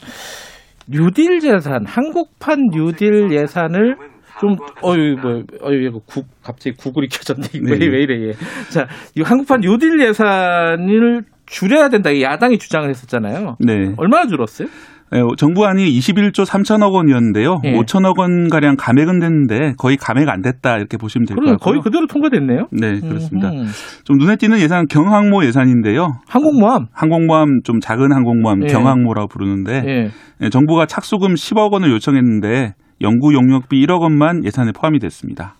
[0.88, 3.96] 뉴딜 예산, 한국판 뉴딜 예산을
[4.40, 7.46] 좀 어유 뭐 어유 이거 국 갑자기 구글이 켜졌네.
[7.54, 7.86] 이거 왜, 네.
[7.86, 8.32] 왜 이래 얘.
[8.70, 8.86] 자,
[9.16, 12.10] 이 한국판 뉴딜 예산을 줄여야 된다.
[12.10, 13.56] 이 야당이 주장을 했었잖아요.
[13.60, 13.92] 네.
[13.96, 14.68] 얼마나 줄었어요?
[15.14, 17.60] 예, 정부안이 21조 3천억 원이었는데요.
[17.64, 17.72] 예.
[17.74, 21.56] 5천억 원 가량 감액은 됐는데 거의 감액 안 됐다 이렇게 보시면 될 것 같고요.
[21.58, 22.66] 거의 그대로 통과됐네요.
[22.72, 23.50] 네, 그렇습니다.
[23.50, 23.66] 음흠.
[24.04, 26.08] 좀 눈에 띄는 예산 경항모 예산인데요.
[26.26, 26.86] 항공모함.
[26.92, 28.72] 항공모함 좀 작은 항공모함 예.
[28.72, 30.10] 경항모라고 부르는데 예.
[30.40, 32.72] 예, 정부가 착수금 10억 원을 요청했는데
[33.02, 35.54] 연구 용역비 1억 원만 예산에 포함이 됐습니다.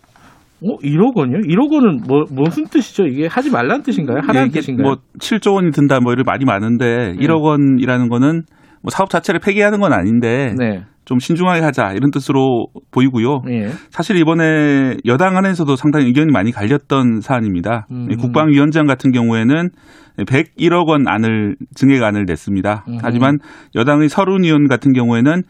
[0.62, 1.38] 어, 1억 원이요?
[1.38, 3.06] 1억 원은 뭐 무슨 뜻이죠?
[3.06, 4.18] 이게 하지 말라는 뜻인가요?
[4.22, 4.86] 하라는 예, 뜻인가요?
[4.86, 8.42] 뭐 7조 원이 든다 뭐 이런 말이 많은데 1억 원이라는 거는
[8.82, 10.84] 뭐 사업 자체를 폐기하는 건 아닌데 네.
[11.04, 13.42] 좀 신중하게 하자 이런 뜻으로 보이고요.
[13.50, 13.68] 예.
[13.90, 17.86] 사실 이번에 여당 안에서도 상당히 의견이 많이 갈렸던 사안입니다.
[17.90, 18.08] 음.
[18.16, 19.70] 국방위원장 같은 경우에는
[20.18, 22.84] 101억 원 안을 증액안을 냈습니다.
[22.88, 22.98] 음.
[23.02, 23.38] 하지만
[23.74, 25.42] 여당의 서른 의원 같은 경우에는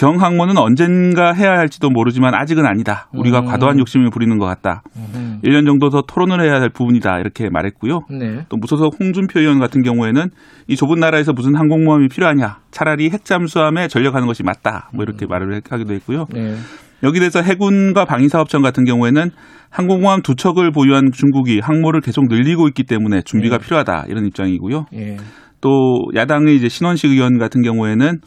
[0.00, 3.08] 경항모는 언젠가 해야 할지도 모르지만 아직은 아니다.
[3.12, 3.44] 우리가 음.
[3.44, 4.82] 과도한 욕심을 부리는 것 같다.
[4.96, 5.40] 음.
[5.44, 7.18] 1년 정도 더 토론을 해야 할 부분이다.
[7.18, 8.00] 이렇게 말했고요.
[8.08, 8.46] 네.
[8.48, 10.30] 또 무소속 홍준표 의원 같은 경우에는
[10.68, 12.60] 이 좁은 나라에서 무슨 항공모함이 필요하냐.
[12.70, 14.88] 차라리 핵잠수함에 전력하는 것이 맞다.
[14.94, 16.24] 뭐 이렇게 말을 하기도 했고요.
[16.32, 16.54] 네.
[17.02, 19.30] 여기 대해서 해군과 방위사업청 같은 경우에는
[19.68, 23.64] 항공모함 두 척을 보유한 중국이 항모를 계속 늘리고 있기 때문에 준비가 네.
[23.66, 24.06] 필요하다.
[24.08, 24.86] 이런 입장이고요.
[24.94, 25.16] 예.
[25.60, 28.20] 또 야당의 이제 신원식 의원 같은 경우에는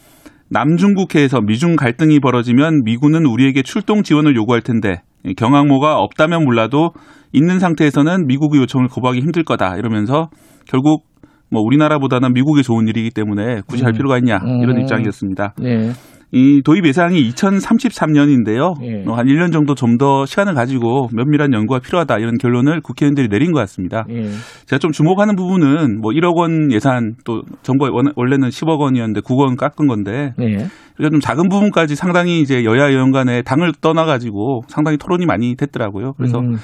[0.54, 5.02] 남중국해에서 미중 갈등이 벌어지면 미군은 우리에게 출동 지원을 요구할 텐데
[5.36, 6.92] 경항모가 없다면 몰라도
[7.32, 10.30] 있는 상태에서는 미국의 요청을 거부하기 힘들 거다 이러면서
[10.70, 11.06] 결국
[11.50, 13.98] 뭐 우리나라보다는 미국에 좋은 일이기 때문에 굳이 할 음.
[13.98, 14.82] 필요가 있냐 이런 음.
[14.82, 15.56] 입장이었습니다.
[15.60, 15.92] 네.
[16.36, 18.74] 이 도입 예상이 2033년인데요.
[18.84, 19.04] 예.
[19.08, 23.60] 한 1년 정도 좀 더 시간을 가지고 면밀한 연구가 필요하다 이런 결론을 국회의원들이 내린 것
[23.60, 24.06] 같습니다.
[24.10, 24.24] 예.
[24.66, 29.38] 제가 좀 주목하는 부분은 뭐 1억 원 예산 또 정부가 원- 원래는 10억 원이었는데 9억
[29.46, 30.66] 원 깎은 건데 네.
[30.98, 36.14] 그러니까 좀 작은 부분까지 상당히 이제 여야 의원 간에 당을 떠나가지고 상당히 토론이 많이 됐더라고요.
[36.18, 36.56] 그래서 음.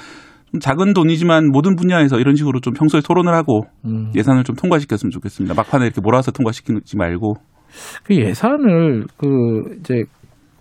[0.50, 4.10] 좀 작은 돈이지만 모든 분야에서 이런 식으로 좀 평소에 토론을 하고 음.
[4.16, 5.54] 예산을 좀 통과시켰으면 좋겠습니다.
[5.54, 7.34] 막판에 이렇게 몰아서 통과시키지 말고
[8.04, 10.04] 그 예산을 그 이제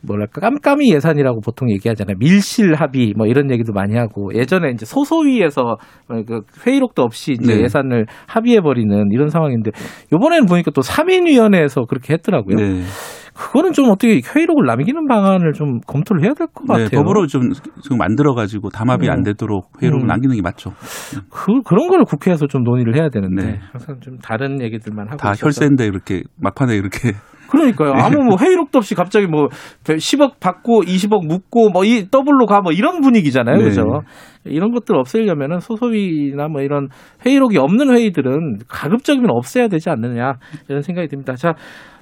[0.01, 2.15] 뭐랄까 깜깜이 예산이라고 보통 얘기하잖아요.
[2.19, 5.77] 밀실 합의 뭐 이런 얘기도 많이 하고 예전에 이제 소소위에서
[6.07, 7.63] 그 회의록도 없이 이제 네.
[7.63, 9.71] 예산을 합의해 버리는 이런 상황인데
[10.13, 12.55] 이번에는 보니까 또 3인 위원회에서 그렇게 했더라고요.
[12.55, 12.81] 네.
[13.39, 17.01] 그거는 좀 어떻게 회의록을 남기는 방안을 좀 검토를 해야 될것 네, 같아요.
[17.01, 17.51] 법으로 좀
[17.81, 19.11] 지금 만들어가지고 담합이 음.
[19.11, 20.07] 안 되도록 회의록을 음.
[20.07, 20.71] 남기는 게 맞죠.
[21.31, 23.59] 그 그런 거를 국회에서 좀 논의를 해야 되는데 네.
[23.71, 25.45] 항상 좀 다른 얘기들만 하고 다 있어서.
[25.45, 27.13] 혈세인데 이렇게 막판에 이렇게
[27.49, 27.93] 그러니까요.
[27.93, 29.47] 아무 뭐 회의록도 없이 갑자기 뭐
[29.83, 33.57] 10억 받고 20억 묻고 뭐 이 더블로 가 뭐 이런 분위기잖아요.
[33.57, 33.63] 네.
[33.63, 33.83] 그죠?
[34.45, 36.89] 이런 것들 없애려면은 소소위나 뭐 이런
[37.25, 40.33] 회의록이 없는 회의들은 가급적이면 없애야 되지 않느냐
[40.67, 41.33] 이런 생각이 듭니다.
[41.35, 41.53] 자,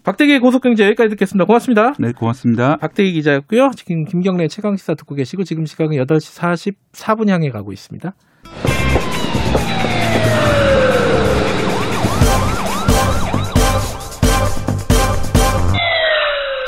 [0.08, 1.44] 박대기 고속경제 여기까지 듣겠습니다.
[1.44, 1.92] 고맙습니다.
[2.00, 2.78] 네, 고맙습니다.
[2.78, 3.72] 박대기 기자였고요.
[3.76, 8.14] 지금 김경래 최강 시사 듣고 계시고 지금 시각은 8시 44분 향해 가고 있습니다.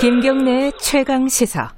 [0.01, 1.69] 김경래 최강 시사.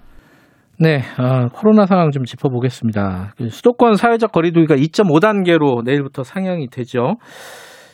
[0.79, 3.35] 네, 아, 코로나 상황 좀 짚어보겠습니다.
[3.37, 7.17] 그 수도권 사회적 거리두기가 2.5 단계로 내일부터 상향이 되죠.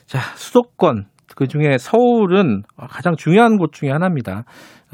[0.05, 1.07] 자, 수도권
[1.37, 4.43] 그 중에 서울은 가장 중요한 곳 중에 하나입니다.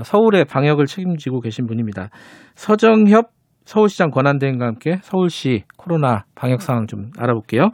[0.03, 2.09] 서울의 방역을 책임지고 계신 분입니다.
[2.55, 3.27] 서정협
[3.63, 7.69] 서울시장 권한대행과 함께 서울시 코로나 방역 상황 좀 알아볼게요.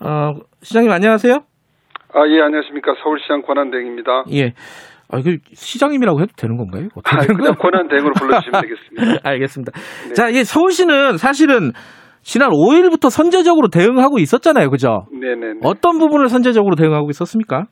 [0.00, 0.30] 어,
[0.62, 1.34] 시장님 안녕하세요.
[1.34, 2.92] 아, 예, 안녕하십니까.
[3.02, 4.24] 서울시장 권한대행입니다.
[4.32, 4.52] 예.
[5.10, 6.86] 아, 이거 시장님이라고 해도 되는 건가요?
[6.94, 7.54] 어떻게 아, 그냥?
[7.56, 8.62] 권한대행으로 불러주시면
[8.94, 9.28] 되겠습니다.
[9.28, 9.72] 알겠습니다.
[10.14, 11.72] 자, 이 서울시는 사실은
[12.22, 14.70] 지난 5일부터 선제적으로 대응하고 있었잖아요.
[14.70, 15.06] 그죠?
[15.10, 15.58] 네네.
[15.64, 17.64] 어떤 부분을 선제적으로 대응하고 있었습니까?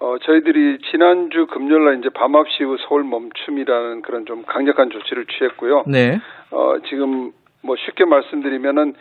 [0.00, 5.26] 어, 저희들이 지난주 금요일 날 이제 밤 9시 이후 서울 멈춤이라는 그런 좀 강력한 조치를
[5.26, 5.84] 취했고요.
[5.86, 6.18] 네.
[6.50, 7.32] 어, 지금
[7.62, 8.94] 뭐 쉽게 말씀드리면은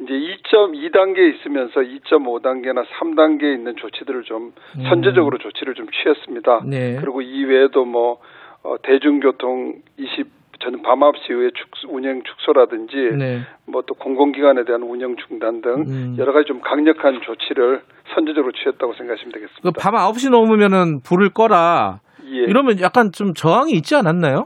[0.00, 4.84] 이제 2.2단계에 있으면서 2.5단계나 3단계에 있는 조치들을 좀 음.
[4.88, 6.62] 선제적으로 조치를 좀 취했습니다.
[6.66, 6.96] 네.
[7.00, 8.20] 그리고 이외에도 뭐
[8.62, 13.40] 어, 대중교통 20 저는 밤 9시 이후에 축소, 운영 축소라든지 네.
[13.66, 16.16] 뭐또 공공기관에 대한 운영 중단 등 음.
[16.16, 17.82] 여러 가지 좀 강력한 조치를
[18.14, 19.70] 선제적으로 취했다고 생각하시면 되겠습니다.
[19.70, 22.00] 그밤 9시 넘으면은 불을 꺼라.
[22.26, 22.38] 예.
[22.44, 24.44] 이러면 약간 좀 저항이 있지 않았나요?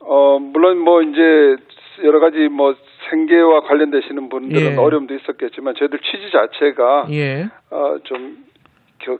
[0.00, 1.56] 어 물론 뭐 이제
[2.04, 2.74] 여러 가지 뭐
[3.10, 4.76] 생계와 관련되시는 분들은 예.
[4.76, 7.48] 어려움도 있었겠지만 저희들 취지 자체가 예.
[7.70, 8.46] 어 좀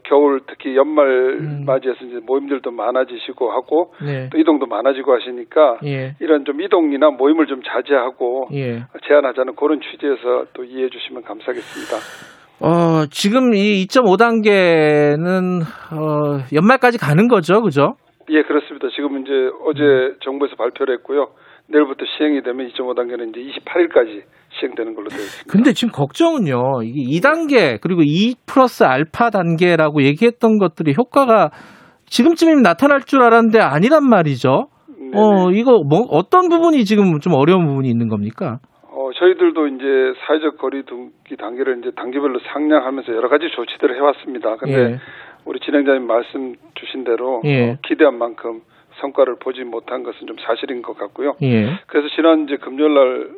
[0.02, 1.64] 겨울 특히 연말 음.
[1.66, 4.28] 맞이해서 이제 모임들도 많아지시고 하고 네.
[4.30, 6.16] 또 이동도 많아지고 하시니까 예.
[6.20, 8.82] 이런 좀 이동이나 모임을 좀 자제하고 예.
[9.06, 11.96] 제한하자는 그런 취지에서 또 이해해 주시면 감사하겠습니다.
[12.60, 15.62] 어, 지금 이 2.5단계는
[15.92, 17.60] 어, 연말까지 가는 거죠.
[17.62, 17.96] 그죠?
[18.30, 18.88] 예, 그렇습니다.
[18.94, 19.32] 지금 이제
[19.66, 21.28] 어제 정부에서 발표를 했고요.
[21.68, 24.22] 내일부터 시행이 되면 2.5단계는 이제 28일까지
[24.58, 25.52] 시행되는 걸로 되어 있습니다.
[25.52, 26.82] 근데 지금 걱정은요.
[26.84, 31.50] 이게 2단계 그리고 2 플러스 알파 단계라고 얘기했던 것들이 효과가
[32.06, 34.68] 지금쯤이면 나타날 줄 알았는데 아니란 말이죠.
[35.14, 38.58] 어, 이거 뭐 어떤 부분이 지금 좀 어려운 부분이 있는 겁니까?
[39.06, 44.56] 어, 저희들도 이제 사회적 거리두기 단계를 이제 단계별로 상향하면서 여러 가지 조치들을 해왔습니다.
[44.56, 44.98] 근데 예.
[45.44, 47.70] 우리 진행자님 말씀 주신 대로 예.
[47.70, 48.62] 어, 기대한 만큼
[49.00, 51.36] 성과를 보지 못한 것은 좀 사실인 것 같고요.
[51.42, 51.78] 예.
[51.86, 53.30] 그래서 지난 이제 금요일 날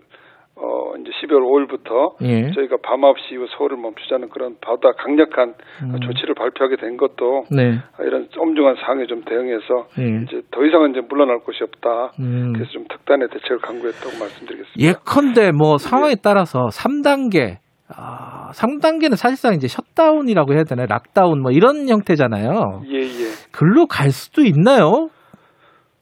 [0.60, 2.50] 어, 이제 12월 5일부터 예.
[2.52, 6.00] 저희가 밤 9시 이후 서울을 멈추자는 그런 보다 강력한 음.
[6.00, 7.78] 조치를 발표하게 된 것도 네.
[8.00, 10.22] 이런 엄중한 상황에 좀 대응해서 예.
[10.24, 12.12] 이제 더 이상은 이제 물러날 곳이 없다.
[12.20, 12.52] 음.
[12.54, 14.80] 그래서 좀 특단의 대책을 강구했다고 말씀드리겠습니다.
[14.80, 17.58] 예컨대 뭐 상황에 따라서 3단계
[17.90, 20.86] 아, 3단계는 사실상 이제 셧다운이라고 해야 되나요?
[20.90, 22.82] lockdown 뭐 이런 형태잖아요.
[22.86, 23.28] 예, 예.
[23.50, 25.08] 글로 갈 수도 있나요?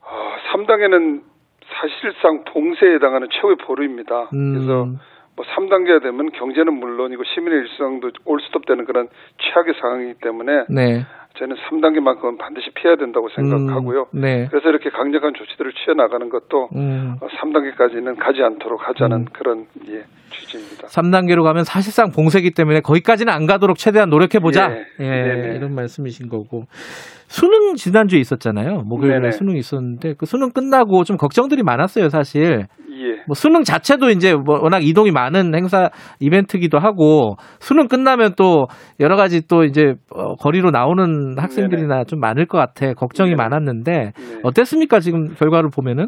[0.02, 1.22] 아, 3단계는
[1.80, 4.30] 사실상 봉쇄에 해당하는 최후의 보루입니다.
[4.32, 4.54] 음.
[4.54, 4.86] 그래서
[5.36, 9.08] 뭐 3단계가 되면 경제는 물론이고 시민의 일상도 올 수도 없다는 그런
[9.38, 11.04] 최악의 상황이기 때문에 네.
[11.38, 14.06] 저는 3단계만큼은 반드시 피해야 된다고 생각하고요.
[14.14, 14.48] 음, 네.
[14.50, 17.16] 그래서 이렇게 강력한 조치들을 취해 나가는 것도 음.
[17.20, 20.88] 3단계까지는 가지 않도록 하자는 그런 예, 취지입니다.
[20.88, 24.72] 3단계로 가면 사실상 봉쇄기 때문에 거기까지는 안 가도록 최대한 노력해 보자.
[24.72, 24.86] 예.
[25.00, 25.56] 예, 네네.
[25.56, 26.64] 이런 말씀이신 거고.
[27.28, 28.82] 수능 지난주에 있었잖아요.
[28.86, 29.30] 목요일에 네네.
[29.32, 32.66] 수능이 있었는데 그 수능 끝나고 좀 걱정들이 많았어요, 사실.
[32.98, 33.22] 예.
[33.26, 35.90] 뭐 수능 자체도 이제 뭐 워낙 이동이 많은 행사
[36.20, 38.68] 이벤트기도 하고 수능 끝나면 또
[39.00, 44.12] 여러 가지 또 이제 어, 거리로 나오는 학생들이나 좀 많을 것 같아 걱정이 많았는데
[44.44, 46.06] 어땠습니까 지금 결과를 보면은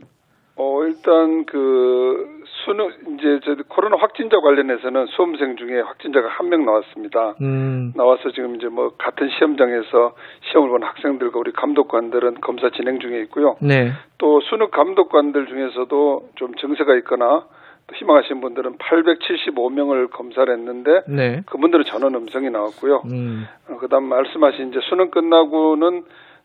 [0.56, 2.37] 어, 일단 그
[2.68, 7.34] 수능 이제 저 코로나 확진자 관련해서는 수험생 중에 확진자가 한 명 나왔습니다.
[7.40, 10.14] 음, 나와서 지금 이제 뭐 같은 시험장에서
[10.50, 13.56] 시험을 보는 학생들과 우리 감독관들은 검사 진행 중에 있고요.
[13.62, 17.46] 네, 또 수능 감독관들 중에서도 좀 증세가 있거나
[17.86, 23.02] 또 희망하시는 분들은 875명을 검사를 했는데 네, 그분들은 전원 음성이 나왔고요.
[23.06, 26.04] 음, 어, 그다음 말씀하신 이제 수능 끝나고는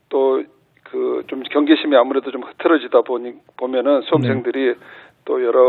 [0.09, 0.41] 또
[0.91, 4.75] 그 좀 경계심이 아무래도 좀 흐트러지다 보니 보면은 수험생들이
[5.25, 5.61] 또 여러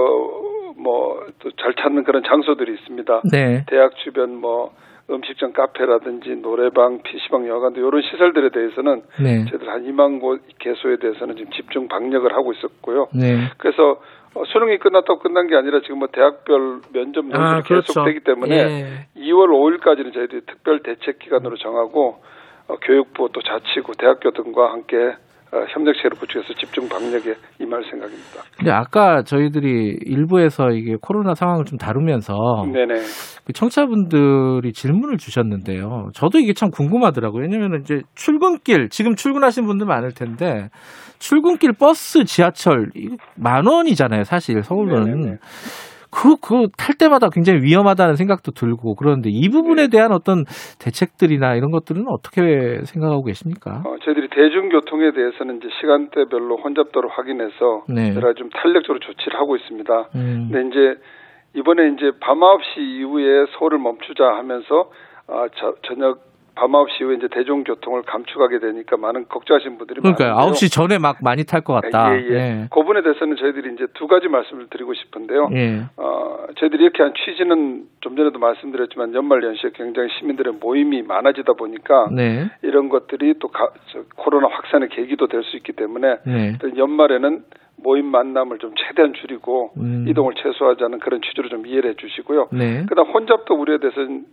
[0.76, 3.22] 뭐 또 잘 찾는 그런 장소들이 있습니다.
[3.32, 4.72] 네, 대학 주변 뭐
[5.10, 10.96] 음식점 카페라든지 노래방, PC방, 여관 등 이런 시설들에 대해서는 네, 저희들 한 2만 곳 개소에
[10.96, 13.08] 대해서는 지금 집중 방역을 하고 있었고요.
[13.14, 14.00] 네, 그래서
[14.34, 17.92] 어, 수능이 끝났다고 끝난 게 아니라 지금 뭐 대학별 면접 논술이 아, 그렇죠.
[17.92, 19.20] 계속되기 때문에 예.
[19.20, 19.48] 2월
[19.80, 22.16] 5일까지는 저희들이 특별 대책 기간으로 정하고
[22.66, 25.12] 어, 교육부 또 자치구 대학교 등과 함께 어,
[25.68, 28.42] 협력체를 구축해서 집중 방역에 임할 생각입니다.
[28.56, 32.34] 근데 아까 저희들이 일부에서 이게 코로나 상황을 좀 다루면서
[32.72, 32.94] 네네.
[33.44, 36.10] 그 청취자분들이 질문을 주셨는데요.
[36.14, 37.42] 저도 이게 참 궁금하더라고요.
[37.42, 40.68] 왜냐면 이제 출근길 지금 출근하신 분들 많을 텐데
[41.18, 42.90] 출근길 버스, 지하철
[43.36, 44.24] 만 원이잖아요.
[44.24, 45.04] 사실 서울은.
[45.04, 45.36] 네네네.
[46.14, 50.44] 그, 그, 탈 때마다 굉장히 위험하다는 생각도 들고, 그런데 이 부분에 대한 어떤
[50.78, 53.82] 대책들이나 이런 것들은 어떻게 생각하고 계십니까?
[53.84, 58.14] 어, 저희들이 대중교통에 대해서는 이제 시간대별로 혼잡도를 확인해서 네.
[58.14, 60.08] 여러 가지 좀 탄력적으로 조치를 하고 있습니다.
[60.14, 60.50] 음.
[60.52, 61.00] 근데 이제
[61.56, 64.90] 이번에 이제 밤 9시 이후에 서울을 멈추자 하면서
[65.26, 70.52] 아, 저, 저녁 밤 9시 이후에 이제 대중교통을 감축하게 되니까 많은 걱정하시는 분들이 그러니까 많은데요.
[70.52, 72.14] 9시 전에 막 많이 탈 것 같다.
[72.16, 72.66] 예, 예.
[72.70, 75.48] 그 부분에 대해서는 저희들이 이제 두 가지 말씀을 드리고 싶은데요.
[75.52, 75.82] 예.
[75.96, 82.08] 어, 저희들이 이렇게 한 취지는 좀 전에도 말씀드렸지만 연말 연시에 굉장히 시민들의 모임이 많아지다 보니까
[82.12, 82.48] 네.
[82.62, 86.56] 이런 것들이 또 가- 저 코로나 확산의 계기도 될 수 있기 때문에 네.
[86.60, 87.44] 또 연말에는
[87.76, 90.06] 모임 만남을 좀 최대한 줄이고 음.
[90.08, 92.48] 이동을 최소화하자는 그런 취지로 좀 이해를 해주시고요.
[92.52, 92.86] 네.
[92.88, 94.24] 그다음 혼잡도 우려에 대해서는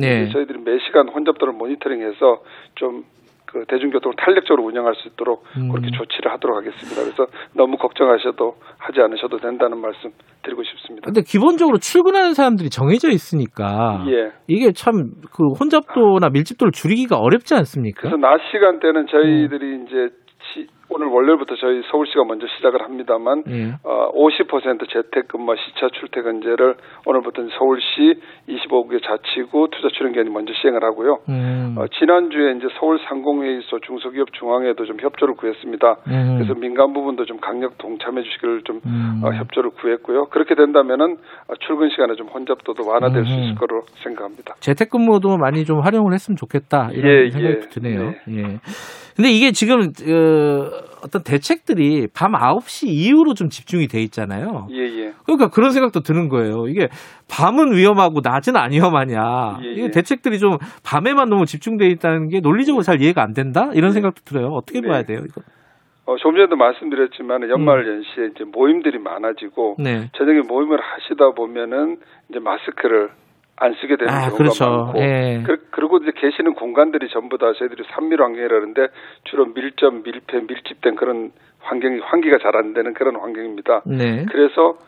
[0.00, 0.28] 네.
[0.30, 2.42] 저희들이 매 시간 혼잡도를 모니터링해서
[2.76, 3.04] 좀
[3.50, 5.70] 그 대중교통을 탄력적으로 운영할 수 있도록 음.
[5.70, 7.00] 그렇게 조치를 하도록 하겠습니다.
[7.02, 10.10] 그래서 너무 걱정하셔도 하지 않으셔도 된다는 말씀
[10.42, 11.06] 드리고 싶습니다.
[11.06, 14.32] 근데 기본적으로 출근하는 사람들이 정해져 있으니까 예.
[14.48, 18.02] 이게 참 그 혼잡도나 밀집도를 줄이기가 어렵지 않습니까?
[18.02, 19.06] 그래서 낮 시간대는 음.
[19.06, 20.17] 저희들이 이제 시-
[20.90, 23.72] 오늘 월요일부터 저희 서울시가 먼저 시작을 합니다만 예.
[23.84, 31.18] 어, 50% 재택근무 시차 출퇴근제를 오늘부터 서울시 25개 자치구 투자출연기관이 먼저 시행을 하고요.
[31.28, 31.74] 음.
[31.78, 35.96] 어, 지난주에 이제 서울 상공회의소 중소기업 중앙회도 좀 협조를 구했습니다.
[36.08, 36.38] 음.
[36.38, 39.20] 그래서 민간 부분도 좀 강력 동참해 주시기를 좀 음.
[39.24, 40.26] 어, 협조를 구했고요.
[40.26, 43.38] 그렇게 된다면은 어, 출근 시간에 좀 혼잡도도 완화될 수 음.
[43.40, 44.54] 있을 거로 생각합니다.
[44.60, 47.68] 재택근무도 많이 좀 활용을 했으면 좋겠다 이런 예, 생각이 예.
[47.68, 48.14] 드네요.
[48.30, 48.58] 예.
[49.18, 50.70] 근데 이게 지금 어,
[51.02, 54.68] 어떤 대책들이 밤 9시 이후로 좀 집중이 돼 있잖아요.
[54.70, 55.12] 예, 예.
[55.24, 56.68] 그러니까 그런 생각도 드는 거예요.
[56.68, 56.88] 이게
[57.28, 59.58] 밤은 위험하고 낮은 안 위험하냐.
[59.64, 59.90] 예, 이게 예.
[59.90, 63.72] 대책들이 좀 밤에만 너무 집중돼 있다는 게 논리적으로 잘 이해가 안 된다?
[63.74, 64.50] 이런 생각도 들어요.
[64.50, 64.86] 어떻게 네.
[64.86, 65.40] 봐야 돼요, 이거?
[66.06, 69.82] 어, 조금 전에도 말씀드렸지만 연말 연시에 이제 모임들이 많아지고 음.
[69.82, 70.10] 네.
[70.16, 71.96] 저녁에 모임을 하시다 보면은
[72.30, 73.10] 이제 마스크를
[73.60, 74.64] 안 쓰게 되는 아, 경우가 그렇죠.
[74.64, 75.42] 많고 예.
[75.44, 78.88] 그, 그리고 이제 계시는 공간들이 전부 다 저희들이 산밀 환경이라는데
[79.24, 83.82] 주로 밀접, 밀폐, 밀집된 그런 환경이 환기가 잘 안 되는 그런 환경입니다.
[83.84, 84.24] 네.
[84.30, 84.78] 그래서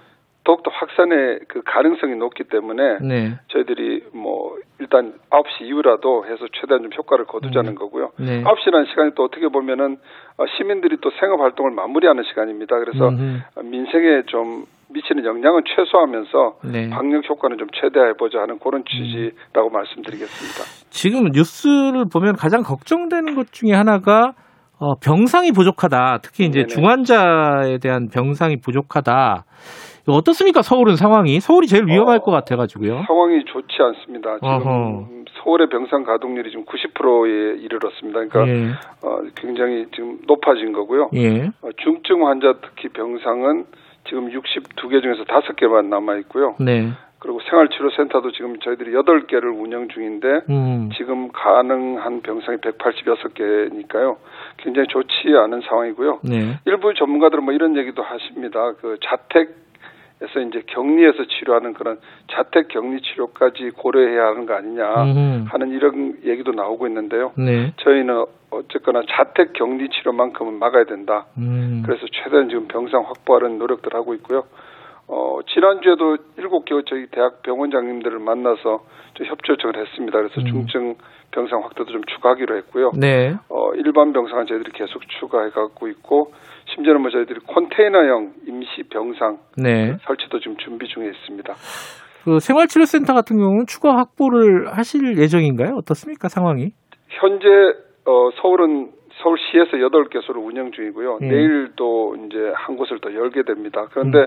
[0.45, 3.39] 더욱더 확산의 그 가능성이 높기 때문에 네.
[3.49, 8.13] 저희들이 뭐 일단 9시 이후라도 해서 최대한 좀 효과를 거두자는 거고요.
[8.19, 8.43] 네.
[8.43, 9.99] 9시라는 시간이 또 어떻게 보면은
[10.39, 12.79] 어, 시민들이 또 생업 활동을 마무리하는 시간입니다.
[12.79, 13.39] 그래서 음흠.
[13.57, 16.85] 어, 민생에 좀 미치는 영향은 최소화하면서 네.
[16.87, 16.91] 음.
[16.91, 20.89] 방역 효과는 좀 최대화해 보자 하는 그런 취지라고 말씀드리겠습니다.
[20.91, 24.35] 지금 뉴스를 보면 가장 걱정되는 것 중에 하나가
[24.79, 26.21] 어, 병상이 부족하다.
[26.23, 26.67] 특히 이제 네네.
[26.69, 29.45] 중환자에 대한 병상이 부족하다.
[30.09, 30.63] 어떻습니까?
[30.63, 33.05] 서울은 상황이 서울이 제일 위험할 것 같아가지고요.
[33.07, 34.37] 상황이 좋지 않습니다.
[34.37, 35.09] 지금 어허.
[35.45, 38.25] 서울의 병상 가동률이 지금 90%에 이르렀습니다.
[38.27, 38.71] 그러니까 예.
[39.03, 41.11] 어, 굉장히 지금 높아진 거고요.
[41.15, 41.49] 예.
[41.63, 43.67] 어, 중증 환자 특히 병상은
[44.11, 46.57] 지금 62개 중에서 5개만 남아 있고요.
[46.59, 46.91] 네.
[47.21, 50.91] 그리고 생활치료센터도 지금 저희들이 8개를 운영 중인데 음.
[50.97, 54.17] 지금 가능한 병상이 186개니까요.
[54.57, 56.21] 굉장히 좋지 않은 상황이고요.
[56.25, 56.59] 네.
[56.65, 58.73] 일부 전문가들은 뭐 이런 얘기도 하십니다.
[58.81, 59.55] 그 자택
[60.23, 61.99] 에서 이제 격리해서 치료하는 그런
[62.31, 64.85] 자택 격리 치료까지 고려해야 하는 거 아니냐.
[65.49, 67.33] 하는 이런 얘기도 나오고 있는데요.
[67.39, 67.73] 네.
[67.79, 71.27] 저희는 어쨌거나 자택 격리 치료만큼은 막아야 된다.
[71.39, 71.83] 음.
[71.87, 74.45] 그래서 최대한 지금 병상 확보하는 노력들 하고 있고요.
[75.13, 78.85] 어, 지난주에도 일곱 개 저희 대학 병원장님들을 만나서
[79.15, 80.17] 좀 협조 요청을 했습니다.
[80.17, 80.47] 그래서 음.
[80.47, 80.95] 중증
[81.33, 82.93] 병상 확대도 좀 추가하기로 했고요.
[82.97, 83.35] 네.
[83.49, 86.33] 어, 일반 병상은 저희들이 계속 추가해 갖고 있고
[86.75, 89.97] 심지어는 뭐 저희들이 컨테이너형 임시 병상 네.
[90.07, 91.55] 설치도 지금 준비 중에 있습니다.
[92.25, 95.75] 그 생활치료센터 같은 경우는 추가 확보를 하실 예정인가요?
[95.75, 96.29] 어떻습니까?
[96.29, 96.71] 상황이?
[97.09, 97.49] 현재
[98.07, 98.93] 어, 서울은
[99.23, 101.19] 서울시에서 8개소를 운영 중이고요.
[101.23, 101.27] 예.
[101.27, 103.87] 내일도 이제 한 곳을 더 열게 됩니다.
[103.91, 104.27] 그런데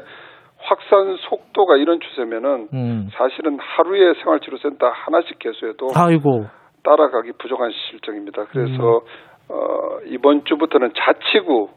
[0.64, 3.10] 확산 속도가 이런 추세면은 음.
[3.14, 6.45] 사실은 하루에 생활치료센터 하나씩 개소해도 아이고.
[6.84, 8.45] 따라가기 부족한 실정입니다.
[8.49, 9.02] 그래서 음.
[9.49, 11.69] 어, 이번 주부터는 자치구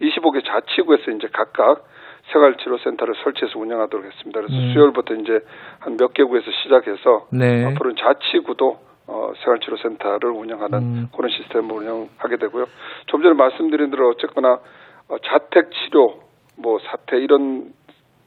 [0.00, 1.84] 25개 자치구에서 이제 각각
[2.32, 4.40] 생활치료센터를 설치해서 운영하도록 했습니다.
[4.40, 4.72] 그래서 음.
[4.72, 5.40] 수요일부터 이제
[5.80, 7.64] 한 몇 개 구에서 시작해서 네.
[7.64, 8.76] 앞으로는 자치구도
[9.08, 11.08] 어, 생활치료센터를 운영하는 음.
[11.16, 12.66] 그런 시스템을 운영하게 되고요.
[13.06, 14.58] 좀 전에 말씀드린 대로 어쨌거나
[15.08, 16.20] 어, 자택 치료
[16.58, 17.72] 뭐 사태 이런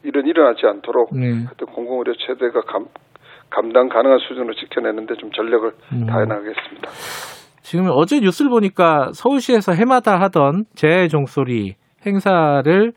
[0.06, 1.32] 일은 일어나지 않도록 네.
[1.46, 2.86] 하여튼 공공의료 체대가 감,
[3.50, 6.06] 감당 가능한 수준으로 지켜내는데 좀 전력을 음.
[6.06, 6.90] 다해 나가겠습니다.
[7.62, 11.76] 지금 어제 뉴스를 보니까 서울시에서 해마다 하던 재해 종소리
[12.06, 12.94] 행사를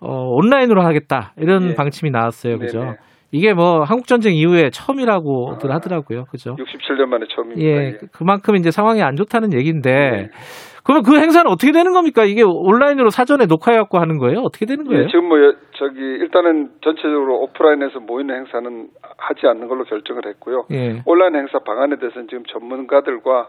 [0.00, 1.74] 어, 온라인으로 하겠다 이런 예.
[1.74, 2.58] 방침이 나왔어요.
[2.58, 2.80] 그죠?
[2.80, 2.96] 네네.
[3.32, 6.24] 이게 뭐 한국 전쟁 이후에 처음이라고들 하더라고요.
[6.30, 6.56] 그죠?
[6.56, 7.62] 67년 만에 처음입니다.
[7.62, 7.98] 예, 예.
[8.12, 10.28] 그만큼 이제 상황이 안 좋다는 얘기인데
[10.82, 12.24] 그러면 그 행사는 어떻게 되는 겁니까?
[12.24, 14.40] 이게 온라인으로 사전에 녹화해 갖고 하는 거예요?
[14.40, 15.02] 어떻게 되는 거예요?
[15.02, 18.88] 예, 지금 뭐 여- 저기 일단은 전체적으로 오프라인에서 모이는 행사는
[19.18, 20.64] 하지 않는 걸로 결정을 했고요.
[20.72, 21.02] 예.
[21.06, 23.48] 온라인 행사 방안에 대해서는 지금 전문가들과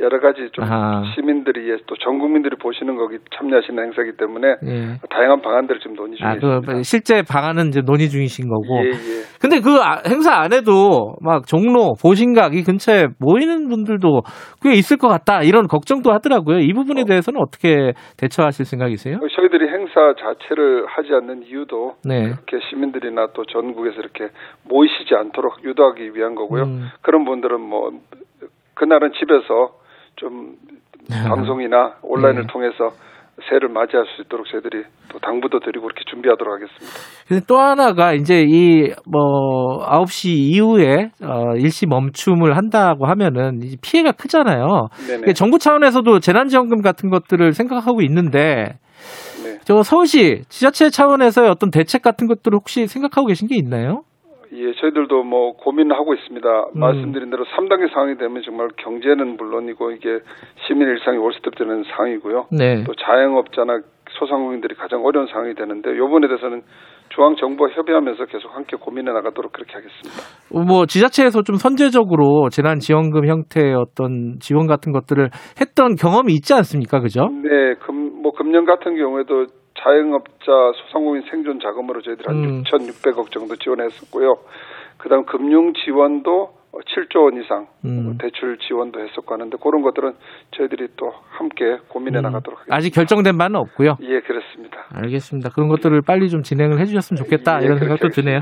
[0.00, 1.02] 여러 가지 좀 아하.
[1.14, 4.98] 시민들이 예, 또전 국민들이 보시는 거기 참여하시는 행사기 때문에 예.
[5.10, 8.78] 다양한 방안들을 지금 논의 중에 아, 그 실제 방안은 이제 논의 중이신 거고.
[8.84, 9.22] 예, 예.
[9.40, 14.22] 근데 그 아- 행사 안에도 막 종로, 보신각 이 근처에 모이는 분들도
[14.62, 16.58] 꽤 있을 것 같다 이런 걱정도 하더라고요.
[16.58, 19.16] 이 부분에 대해서는 어떻게 대처하실 생각이세요?
[19.16, 22.24] 어, 저희들이 행사 자체를 하지 않는 이유도 네.
[22.24, 24.28] 이렇게 시민들이나 또 전국에서 이렇게
[24.68, 26.62] 모이시지 않도록 유도하기 위한 거고요.
[26.64, 26.88] 음.
[27.02, 27.90] 그런 분들은 뭐
[28.74, 29.81] 그날은 집에서
[30.22, 30.54] 좀
[31.10, 32.46] 방송이나 온라인을 네.
[32.52, 32.90] 통해서
[33.48, 36.86] 새해를 맞이할 수 있도록 저희들이 또 당부도 드리고 이렇게 준비하도록 하겠습니다.
[37.26, 44.12] 근데 또 하나가 이제 이 뭐 9시 이후에 어 일시 멈춤을 한다고 하면은 이 피해가
[44.12, 44.88] 크잖아요.
[45.08, 45.22] 네네.
[45.24, 48.78] 이게 정부 차원에서도 재난지원금 같은 것들을 생각하고 있는데
[49.44, 49.58] 네.
[49.64, 54.02] 저 서울시 지자체 차원에서의 어떤 대책 같은 것들을 혹시 생각하고 계신 게 있나요?
[54.54, 56.48] 예, 저희들도 뭐 고민하고 있습니다.
[56.48, 56.80] 음.
[56.80, 60.18] 말씀드린 대로 3단계 상황이 되면 정말 경제는 물론이고 이게
[60.66, 62.46] 시민 일상이 올스텝되는 상황이고요.
[62.52, 62.84] 네.
[62.84, 63.80] 또 자영업자나
[64.18, 66.62] 소상공인들이 가장 어려운 상황이 되는데 요번에 대해서는
[67.14, 70.20] 중앙 정부와 협의하면서 계속 함께 고민해 나가도록 그렇게 하겠습니다.
[70.54, 75.30] 어, 뭐 지자체에서 좀 선제적으로 재난 지원금 형태의 어떤 지원 같은 것들을
[75.60, 77.00] 했던 경험이 있지 않습니까?
[77.00, 77.28] 그죠?
[77.42, 79.46] 네, 금, 뭐 금년 같은 경우에도
[79.82, 80.46] 자영업자
[80.76, 82.62] 소상공인 생존 자금으로 저희들이 한 음.
[82.64, 84.36] 6,600억 정도 지원했었고요.
[84.98, 88.16] 그다음 금융 지원도 7조 원 이상 음.
[88.18, 90.14] 대출 지원도 했었고 하는데 그런 것들은
[90.56, 92.22] 저희들이 또 함께 고민해 음.
[92.22, 92.74] 나가도록 하겠습니다.
[92.74, 93.96] 아직 결정된 바는 없고요.
[94.02, 94.86] 예, 그렇습니다.
[94.94, 95.50] 알겠습니다.
[95.50, 98.40] 그런 것들을 빨리 좀 진행을 해주셨으면 좋겠다 예, 이런 생각도 드네요.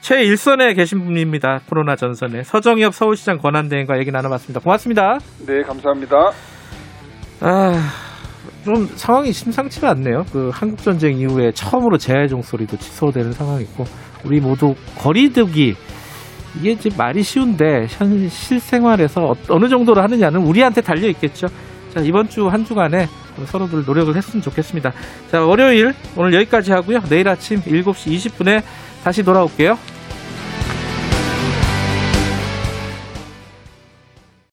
[0.00, 1.60] 최일선에 계신 분입니다.
[1.68, 4.60] 코로나 전선에 서정엽 서울시장 권한대행과 얘기 나눠봤습니다.
[4.60, 5.18] 고맙습니다.
[5.46, 6.16] 네, 감사합니다.
[7.40, 8.11] 아,
[8.64, 10.24] 좀 상황이 심상치가 않네요.
[10.32, 13.84] 그 한국 전쟁 이후에 처음으로 재해 종소리도 취소되는 상황이고
[14.24, 15.74] 우리 모두 거리두기
[16.58, 21.48] 이게 이제 말이 쉬운데 현 실생활에서 어- 어느 정도로 하느냐는 우리한테 달려 있겠죠.
[21.92, 23.06] 자 이번 주 한 주간에
[23.46, 24.92] 서로들 노력을 했으면 좋겠습니다.
[25.30, 27.00] 자 월요일 오늘 여기까지 하고요.
[27.08, 28.62] 내일 아침 7시 20분에
[29.02, 29.76] 다시 돌아올게요.